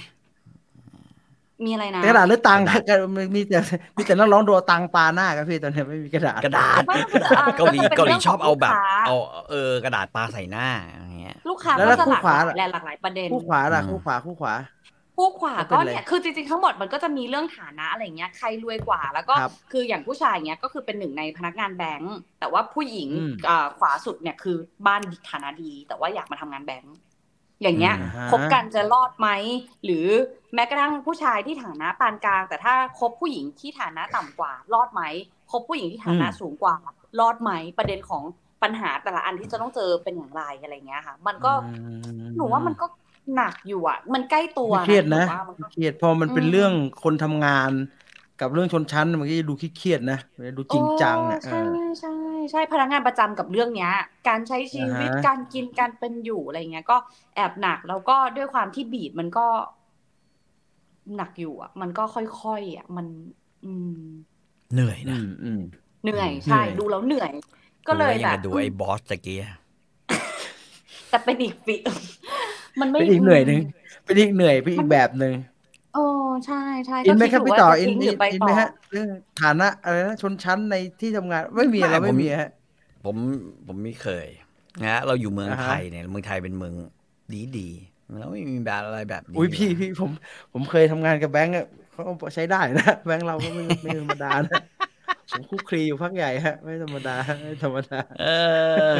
[1.64, 2.98] มีอะไรนะกระดาษหรือตังค์กระดาษ
[3.34, 3.58] มีแต่
[3.96, 9.16] มีแต่นักร้องโดนตังค์ปาหน้าครับพี่ตอนนี้ไม่มีกระดาษกระดาษไม่มันอะเกาหลีมันจะเป็นเกาหลีเรื่องชอบเอาแบบของลูกค้าเอา
[9.50, 14.54] เออกระดาษปลาใส่หน้าอย่างเงี้ยลูกค้าแล้วก็จะคู่หลากขวาหลายและหลากหลายประเด็นคู่ขวาล่ะอืมคู่ขวาคู่ขวา
[15.16, 24.56] ผู้ขวาก็ก็เป็นไรเนี่ยคือจริงๆทั้งหมดมันก็จะมีเรื่องฐานะอะไรเงี้ยใครรวยกว่าแล้วก็ครับคืออย่างผู้ชายเงี้ยก็คือเป็นหนึ่งในพนักงานแบงก์แต่ว่าผู้หญิงอืมอ่าขวาสุดเนี่ยคือ
[24.86, 26.94] บ้านฐานะดี แต่ว่าอยากมาทำงานแบงก์
[27.62, 29.28] อย่างเงี้ยอ่าฮะคบกันจะรอดไหม
[29.84, 30.06] หรือ
[30.54, 35.02] แม้กระทั่งผู้ชายที่ฐานะปานกลาง แต่ถ้าคบผู้หญิงที่ฐานะต่ำกว่า รอดไหม
[35.50, 36.76] คบผู้หญิงที่ฐานะสูงกว่า
[37.20, 38.22] รอดไหมประเด็นของ
[38.62, 41.70] ปัญหาแต่ละอันที่จะต้องเจอเป็นอย่างไรอะไรเงี้ยค่ะ มันก็อื
[42.22, 42.86] มหนูว่ามันก็
[43.34, 46.72] หนักอยู่อะ มันใกล้ตัวไม่เครียดนะหว่ามันก็เครียดพอมันเป็นอืมเรื่อง
[47.02, 47.70] คนทำงาน
[48.42, 50.16] กับเรื่องชนชั้นมันก็จะดูเครียดๆนะ
[50.56, 51.58] ดูจริงจังเนี่ยโอ้ใช่
[52.00, 52.10] ใช่
[52.50, 53.90] ใช่พนักงานประจำกับเรื่องเนี้ย
[54.28, 56.96] การใช้ชีวิตอ่าฮะการกินการเป็นอยู่อะไรเงี้ย ก็
[57.34, 59.46] แอบหนักแล้วก็ด้วยความที่บีดมันก็
[61.14, 63.06] หนักอยู่อะ มันก็ค่อยๆอะมัน
[63.64, 63.88] อืม
[64.72, 65.60] เหนื่อยอืนะมอืม
[66.02, 67.32] เหนื่อยเหนื่ใช่อยดูแล้วเหนื่อย
[67.88, 69.54] ก็เลยผมว่าแบงบกับดูไอ้บอสตะกี้อะ
[71.08, 71.74] แต่เป็นอีกปี
[72.80, 73.60] มันไม่เป็นอีกเหนื่อยหนึ่ง
[74.04, 75.32] เป็นอีกเหนื่อยเป็นอีกแบบหนึ่ง
[75.92, 75.98] โอ้
[76.46, 79.08] ใช่ใช่อินไหมครับก็พี่ดต่อว่าจะอินทิ้งหอิรืนไปอินต่ไหมอฮะเรื่อง
[79.42, 82.50] ฐานะอะไรนะชนชั้นในที่ทำงานไม่มีเราไม่มีฮะ
[83.04, 83.16] ผม
[83.66, 84.26] ผมไม่เคย
[84.84, 86.74] นะเราอยู่เมืองอ่าฮะไทยเนี่ยเมืองไทยเป็นเมือง
[87.32, 90.10] ดีดีๆแล้วไม่มีแบบอะไรแบบนี้อุ้ยพี่พี่ผม
[90.52, 92.02] ผมเคยทำงานกับแบงก์อะเขา
[92.34, 94.62] ใช้ได้นะแบงก์เราก็ไม่ไม่ธรรมดานะ
[95.30, 98.26] ผมคุกคลีอยู่พักใหญ่ฮะ ไม่ธรรมดาไม่ธรรมดาเอ
[98.90, 98.92] อ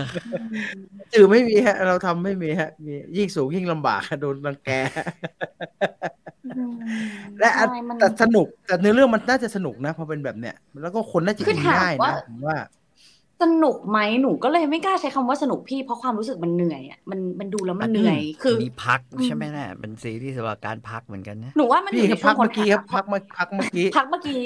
[1.13, 4.71] จือไม่มีฮะ เราทำไม่มีฮะมียิ่งสูงยิ่งลำบากฮะโดนรังแก
[7.41, 12.57] และอันใช่มันแต่สนุกแต่เนื้อเรื่องมันน่าจะสนุกนะพอเป็นแบบเนี้ยแล้วก็คนน่าจะคือกินถามง่ายว่านะผมว่า
[13.43, 24.43] สนุกไหมหนูก็เลยไม่กล้าใช้คำว่าสนุกพี่เพราะความรู้สึกมันเหนื่อยอะมันมันดูแล้วมันเหนื่อยคือมีพักอืมใช่ไหมน่ะเป็นซีรีส์สำหรับการพักเหมือนกันนะหนูว่ามันอพี่ยู่คในรับช่วพังกเมื่อกี้ครับพัพักเมื่อพักเมื่อกี้พักเมื่อกี้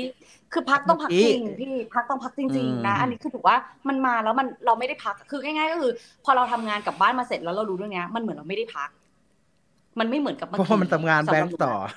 [0.52, 3.56] คือพักต้องพักเมื่อกี้จริงพี่พักต้องพักจริงอืมๆนะ อันนี้คือถือว่า
[3.89, 5.93] มันมาแล้วมันเราไม่ได้พักคือง่าย ๆ ก็คือ
[6.24, 8.89] พอเราทำงานกลับบ้านมาเสร็จแล้วเรารู้เรื่องเนี้ยมันเหมือนเราไม่ได้พัก
[9.98, 11.89] มันไม่เหมือนกับเมื่อเพราะกี้ว่ามันทำงานสำแบหงรับก์หนูต่อนะ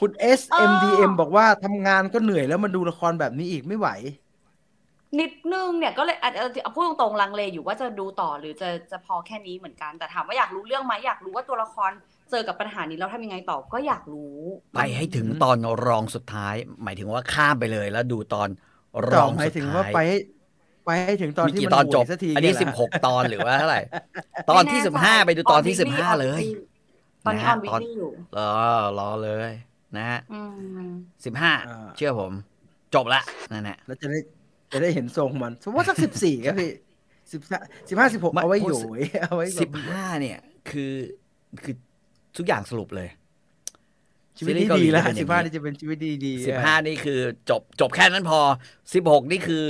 [0.00, 3.88] คุณ SMDM บอกว่าทำงานก็เหนื่อยแล้วมาดูละครแบบนี้อีกไม่ไหว
[5.20, 11.90] นิดนึงเนี่ยก็เลยอาจจะเอาพูดตรงๆลังเลอยู่ว่าจะดูต่อหรือจะจะพอแค่นี้เหมือนกัน แต่ถามว่าอยากรู้เรื่องไหมอยากรู้ว่าตัวละคร
[12.30, 14.38] เจอกับปัญหานี้แล้วทำยังไงต่อก็อยากรู้
[14.74, 18.48] ไปให้ถึงตอนรองสุดท้าย หมายถึงว่าข้ามไปเลยแล้วดูตอน
[19.10, 20.18] รต่อองหมายสุดถึงว่าท้ายไปให้
[20.86, 23.82] ไปให้ถึงตอนมีที่กี่มันตอนจบห่วยสักทีอันนี้เยสิบเหรหกตอนหรือว่าเท่าไหร่
[24.50, 26.42] ตอนที่ไม่สิบแน่ห้าใจไปดูตอนที่อสิบนห้า weekly เลย
[27.24, 28.48] ตอนนี้นะอฮะอนวิตอนกอยู่รอ
[28.98, 29.52] รอเลย
[29.96, 30.40] นะฮะอื
[30.86, 30.90] ม
[31.24, 32.32] สิบห้าอ่าเชื่อผม
[32.94, 33.20] จบละ
[33.52, 34.18] นั่นแหละแล้วจะได้
[34.72, 36.70] จะได้เห็นทรงมัน สมมติว่าสักสิบสี่ครับพี่
[37.32, 37.40] สิบ
[37.88, 38.88] สิบห้าสิบหกไม่เอาไว้พูอดยู่สิ
[39.22, 40.38] เอาไว้แบบสิบห้าเนี่ย
[40.70, 40.92] คือ
[41.64, 41.74] คือ
[42.36, 43.08] ทุกอย่างสรุปเลย
[44.38, 48.40] ชีวิตซีรีที่ส์เกาหลีดีแล้วจะเป็นอย่างนี้สิบห้านี่จะเป็นชีวิตดีดีสิบห้านี่คือ จบจบแค่นั้นพอ
[48.94, 49.64] สิบหกนี่คือ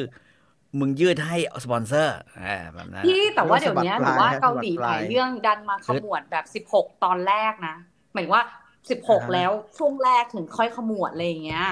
[0.80, 7.74] มึงยืดให้สปอนเซอร์อ่าแบบนั้นพี่แต่ว่าเดี๋ยวเนี้ยหนูว่าเกาหลีหลายเรื่องดันมาขมวดแบบสิบหกตอนแรกนะ
[8.12, 8.44] หมายถึงว่า
[8.90, 11.66] สิบหกแล้วช่วงแรกถึงค่อยขมวดอะไรอย่างเงี้ย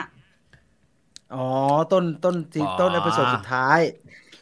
[1.34, 1.38] อ๋อ
[1.90, 3.80] ต้นต้นซีอ๋อต้น episode สุดท้าย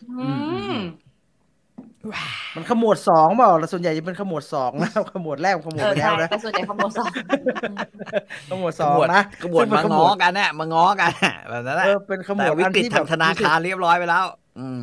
[0.09, 0.29] อื
[0.73, 0.73] ม
[2.57, 7.13] มันขมวดสองเปล่าแล้วส่วนใหญ่จะเป็นขมวดสองนะขมวดแรกมันขมวดเออไปแล้ใช่นะแต่ส่วนใหญ่ขมวดสอง
[8.49, 14.25] ขมวดสองนะกบวนซึ่งเป็มานขง้วอดกันน่ะมาง้อกันน่ะแบบนั้นแหละเออเป็นขมแต่วดวิอันกฤตที่ทางธนาคารเรียบร้อยไปแล้ว
[14.57, 14.79] อืม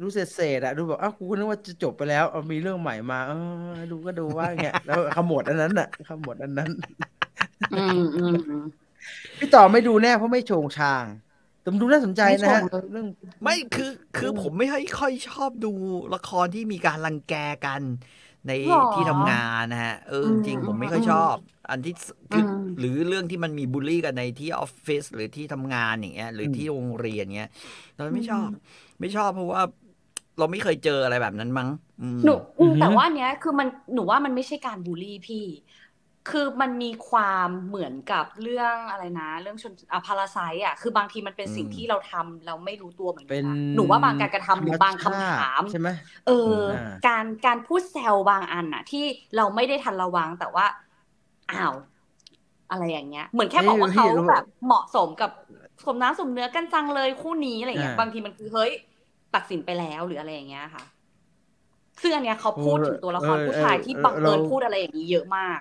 [0.00, 3.36] รู้เศษเศษๆอะดูแบบอ้าวกูนึกว่าจะจบไปแล้วเอามีเรื่องใหม่มา เออ
[3.90, 6.70] ดูก็ดูว่าอย่างเงี้ยแล้วขมวดอันนั้นน่ะขมวดอันนั้น
[7.70, 8.60] อืมอืมอืม
[9.40, 11.08] พี่ต่อไม่ดูแน่เพราะไม่โชงชาง
[11.60, 13.06] แต่มันดูน่าสนใจนะฮะไม่โชงเลยเรื่อง
[13.42, 13.84] ไม่คือ
[14.14, 15.68] คือผมไม่ค่อยค่อยชอบดู
[16.12, 17.32] ละครที่มีการรังแก
[17.64, 17.84] กัน
[18.46, 21.36] ในหรอที่ทำงานนะฮะเอออืจมริงๆผมไม่อืมค่อยชอบ
[21.70, 27.50] อันที่สคืออืมหรือเรื่องที่มันมีบูลลี่กันในที่ออฟฟิศหรือที่ทำงานอย่างเงี้ย หรือที่โรงเรียนเงี้ย
[27.96, 28.48] เราไม่ชอบ
[29.02, 29.62] ไม่ชอบเพราะว่า
[30.38, 31.68] เราไม่เคยเจออะไรแบบนั้นมั้ง
[32.00, 35.44] อืมหนูอืมอือฮึแต่ว่าอันเนี้ยคือมันหนูว่ามันไม่ใช่การบูลลี่พี่
[36.26, 45.88] คือมันมีความเหมือนกับเรื่องอะไรนะ เรื่องชนอะพาราไซอะคือบางทีมันเป็นสิ่งอืมที่เราทำเราไม่รู้ตัวเหมือนกัเป็นนนะหนูว่าบางการกระทำหรือบางคำถามใช่ไหม
[46.26, 49.04] เออออ่าการการพูดแซวบางอันน่ะ ที่
[49.36, 50.66] เราไม่ได้ทันระวังแต่ว่า
[51.50, 51.74] อ้าว
[52.70, 55.30] อะไรอย่างเงี้ย เหมือนแค่บอกว่าเขาแบบเหมาะสมกับ
[55.84, 58.72] สมน้ำสมเนื้อกันจังเลยคู่นี้อะไรเงี้ย บางทีมันคือเฮ้ย
[59.34, 60.82] ตัดสินไปแล้วหรืออะไรอย่างเงี้ยค่ะ
[62.02, 65.58] ซึ่งอันเนี้ยเขาพูดถึงตัวละครผู้ชายที่บังเอิญพูดอะไรอย่างนี้เยอะมาก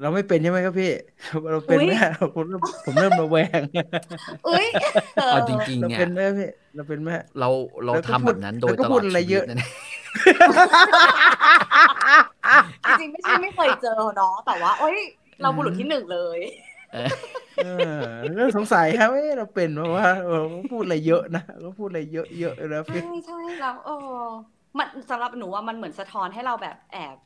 [0.00, 0.92] เราไม่เป็นใช่ไหมครับพี่
[1.50, 1.94] เราเป็นอุ๊ยไหม
[2.34, 3.60] ผมเริ่มผมเริ่มระแวง
[4.46, 4.66] เอ้ย
[5.16, 7.08] เออเอาจริงๆเราเนี่ยเป็นไหมพี่เราเป็นไหม
[7.40, 7.48] เรา
[7.84, 9.70] เราแล้วก็ทำพูแบดบนั้นโดยแล้วก็ตลพูอดดอะไรชีเยวิตอะนะเนี่ย
[12.86, 14.98] จริงๆไม่ใช่ไม่เคยเจอเนาะแต่ว่า เอ้ย
[15.42, 16.38] เราบุรุษที่หนึ่งเลย
[16.92, 17.10] เออ
[17.64, 17.68] เอ
[18.00, 18.04] อ
[18.34, 20.42] เรื่องสงสัยครับเอ้เราเป็นเพราะว่าเออ
[20.72, 24.20] พูดอะไรเยอะนะก็พูดอะไรเยอะเยอะๆนะใช่พี่ใช่แล้วเออ
[24.78, 27.16] มันสำหรับหนูว่ามันเหมือนสะท้อนให้เราแบบแอบ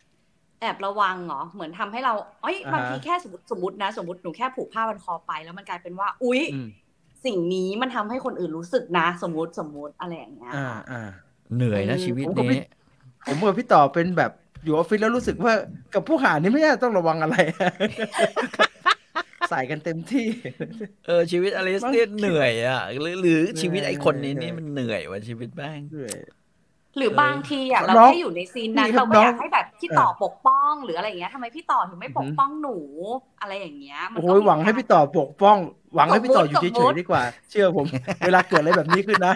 [0.61, 2.13] แอบระวังเหรอเหมือนทำให้เรา
[2.43, 6.69] เอ้ยบางทีแค่สมมติสมมตินะ สมมติหนูแค่ผูกผ้าพันคอไป แล้วมันกลายเป็นว่า อุ๊ยอืม
[7.25, 11.03] สิ่งนี้มันทำให้คนอื่นรู้สึกนะ สมมติสมมติอะไรอย่างเงี้ยอ่าอ่า
[11.57, 12.67] เหนื่อยนะชีวิตผมก็ไม่นี้
[13.27, 14.33] ผมกับพี่ต่อเป็นแบบ
[14.65, 15.53] อยู่ออฟฟิศแล้วรู้สึกว่า
[15.95, 17.37] กับผู้หานี่ไม่น่าต้องระวังอะไร
[19.51, 20.27] ใส่กันเต็มที่
[21.07, 25.97] เออชีวิตอลิสเนี่ยเหนื่อยอะหรือหรือชีวิตไอ้คนนี้นี่มันเหนื่อยว่ะชีวิตแม่งห
[27.01, 32.77] รือบางทีอะเออเราน้องแค่อยู่ในซีนนั้นพี่ครัเราบก็อยากน้องให้แบบพี่ต่อปกป้องหรืออะไรอย่างเงี้ยทำไมพี่ต่อถึงไม่ปกอือหือป้องหนู
[33.41, 35.59] อะไรอย่างเงี้ยมันโอ้ก็ยมีหวังให้พี่ต่อปกป้อง
[35.95, 37.87] หวังให้พี่ต่ออยู่สมมุติเฉยๆดีกว่า เชื่อผม
[38.25, 39.35] เวลาเกิดอะไรแบบนี้ขึ้นนะ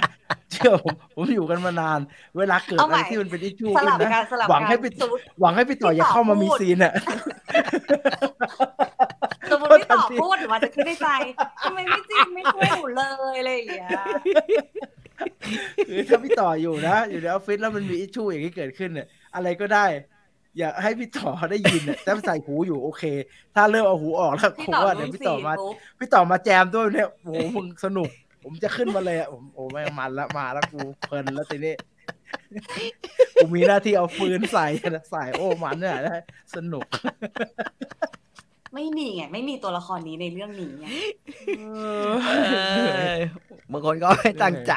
[0.52, 2.00] เชื่อผมผมอยู่กันมานาน
[2.38, 6.94] เวลาเกิดเอาอะใหไรม่ที่มันเป็นอิชชูสขึ้ลับนกันะนสลับหวังกัให้นพี่สมมติหวังให้พี่ต่ออย่าเข้ามามีซีนอะ
[9.50, 11.08] สมมติพี่ต่อพูดหรือว่าจะคิดในใจ
[11.64, 13.02] ทำไมไม่จริงไม่ช่วยหนูเล
[13.32, 13.92] ยอะไรอย่างเงี้ย
[15.88, 19.86] คือถ้าพี่ต่ออยู่นะ อยู่ในออฟฟิศแล้วมันมีอิชชูอย่างนี้เกิดขึ้นเนี่ยอะไรก็ได้
[20.58, 23.04] อย่าให้พี่ต่อได้ยินอะแต่ใส่หูอยู่โอเค
[23.54, 28.10] ถ้าเริ่มเอาหูออกแล้วพี่ผมต่อว่ารู้เดี๋ยวพี่สีต่อมาปุ๊บพี่ต่อมาแจมด้วยเนี่ยโอ้โหมึงสนุก
[28.44, 31.74] ผมจะขึ้นมาเลยอะผมโอ้ไม่งมันละมาแล้วกูเพลินแล้วทีนี้
[33.34, 34.66] กูมีหน้าที่เอาฟืนใส่
[35.10, 36.22] ใส่โอ้มันเนี่ยนะ
[36.56, 36.86] สนุก
[38.78, 40.86] ไม่มีไงไม่มีตัวละครนี้ในเรื่องนี้ไง
[41.58, 43.20] เอ้ย
[43.72, 44.74] บางคนก็ไม่ตั้งใจ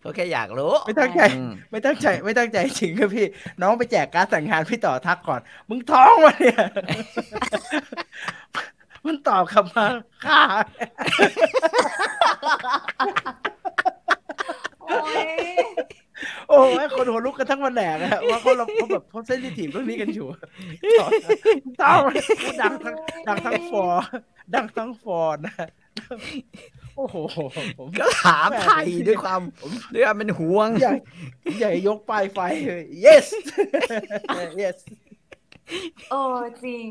[0.00, 3.26] เขาแค่อยากรู้ ไม่ตั้งใจอืมไม่ตั้งใจไม่ตั้งใจจริงครับพี่
[3.60, 6.62] น้องไปแจกการดแต่งงานพี่ต่อทักก่อน มึงท้องวะเนี่ย
[9.06, 9.86] มันตอบคำมา
[10.24, 10.42] ค่า
[14.88, 15.26] โอ้ย
[16.48, 17.06] โอ้ยคน
[17.66, 20.26] หัวลุกกันทั้งวันแหนกอะว่าเขาเราเขาแบบเขาเส้นที่ถีบเรื่องนี้กันอยู่
[21.80, 22.02] ท้อง
[22.60, 22.94] ดังทั้ง
[23.28, 24.02] ดังทั้งฟอร์
[24.54, 25.54] ดังทั้งฟอร์นะ
[26.96, 27.16] โอ้โห
[27.78, 29.40] ผมก็ถามไทยด้วยความ
[29.94, 30.94] ด้วยความเป็นห่วง ใหญ่
[31.58, 32.38] ใหญ่ยกป้ายไฟ
[33.04, 33.26] yes
[34.62, 34.76] yes
[36.10, 36.88] เออจริง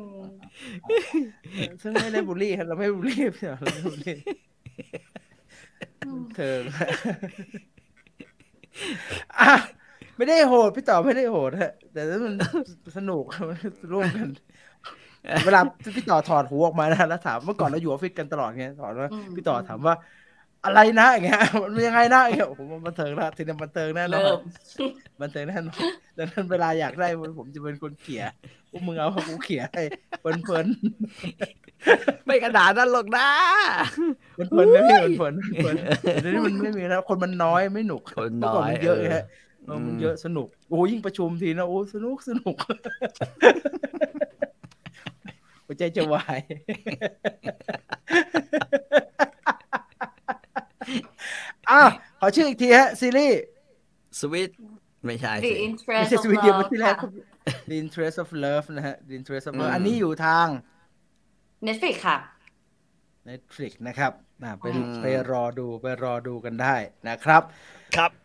[1.82, 4.16] ซึ่งไม่ได้บูลลี่ครับเราไม่บูลลี่พี่เราไม่บูลลี่
[6.06, 6.56] อืมเธอ
[9.40, 9.54] อะ
[10.18, 12.34] ไม่ได้โหดพี่ต่อไม่ได้โหดฮะแต่ถ้ามัน
[12.98, 13.60] สนุกมัน
[13.94, 14.30] ร่วมกัน
[15.46, 15.62] เวลา
[15.96, 19.96] พี่ต่อถอดหูออกมานะแล้วถามเมื่อก่อนเราอยู่ออฟฟิศกันตลอดไงถอดว่าพี่ต่อถามว่า
[20.66, 24.40] อะไรนะอย่างเงี้ยมันยังไงนะอย่างเงี้ยผมว่าบันเทิงนะทีนี้บันเทิงแน่นอเริ่นม
[25.22, 25.80] บันเทิงแน่นอน
[26.18, 27.08] ดังนั้นเวลาอยากได้
[27.40, 28.24] ผมจะเป็นคนเขี่ย
[28.72, 29.84] พวกมึงเอากูเขี่ยให้
[30.22, 33.28] เพลินๆไม่กระดาษนั้นหรอกนะ
[34.40, 39.26] มันเพลินนะพี่มันเพลินมันเพลินแต่เดี๋ยวนี้มันไม่มีแล้วคนมันน้อยไม่หนุกคนเมื่อน้ก่อนอยมันเยอะไงฮะ
[39.66, 42.56] เออเออมันอืมเยอะสนุก โอ้ยิ่งประชุมทีนะโอ้สนุกสนุก
[45.66, 46.40] หัวใจจะวาย
[51.72, 51.82] อะ
[52.20, 53.42] ขอชื่ออีกทีฮะ ซีรีส์
[54.20, 54.50] สวิต
[55.06, 55.56] ไม่ใช่ The สิ
[55.96, 57.10] ไม่ Interest ใช่ of สวีทเดียว Love เมื่อที่แล้วค่ะ
[57.70, 60.48] The Interest of Love นะฮะ The Interest of อื Love มอันนี้อยู่ทาง
[61.68, 62.18] Netflix ค่ะ
[63.30, 64.12] Netflix นะครับ
[64.44, 66.76] อ่าไปอืมไปรอดูไปรอดูกันได้
[67.10, 67.42] นะครับ
[67.96, 68.25] ครับเ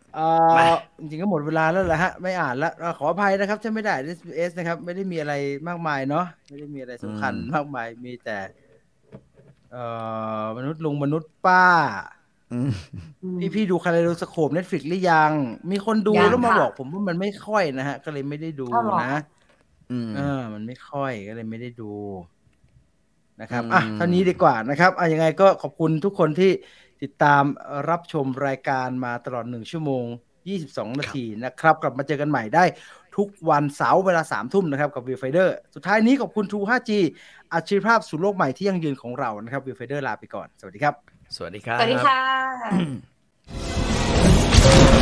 [0.99, 5.33] จริงๆก็หมดเวลาแล้วแหละฮะ ไม่อ่านแล้วเอ่อขออภัยนะครับถ้าไม่ได้ SBS นะครับ ไม่ได้มีอะไร
[5.67, 8.37] มากมายเนาะไม่ได้มีอะไรสำคัญอืมมากมายมีแต่
[9.71, 9.83] เอ่
[10.43, 11.65] อมนุษย์ลุงมนุษย์ป้า
[12.53, 12.71] อืม
[13.39, 15.31] พี่พี่ดูคาราโดสโคป Netflix หรือยัง
[15.71, 19.15] มีคนดูยังแล้วมาค่ะบอกผมว่ามันไม่ค่อยนะฮะ ก็เลยไม่ได้ดูอ้าวเหรอนะ
[19.91, 21.91] อืมเออ มันไม่ค่อยก็เลยไม่ได้ดู
[23.41, 26.51] นะครับอืมอะเท่านี้ดีกว่านะครับอะยังไงก็ขอบคุณทุกคนที่
[27.03, 27.43] ติดตาม
[27.89, 30.05] รับชมรายการมาตลอด 1 ชั่วโมง
[30.51, 32.63] 22 นาทีนะครับ กลับมาเจอกันใหม่ได้
[33.17, 36.91] ทุกวันเสาร์เวลา3ทุ่มนะครับกับ Viewfinder สุดท้ายนี้ขอบคุณ True 5G
[37.53, 40.95] อาชีพภาพสู่โลกใหม่ที่ยั่งยืนของเรานะครับ Viewfinder ลาไปก่อน สวัสดีครับ
[41.35, 45.00] สวัสดีครับ สวัสดีค่ะ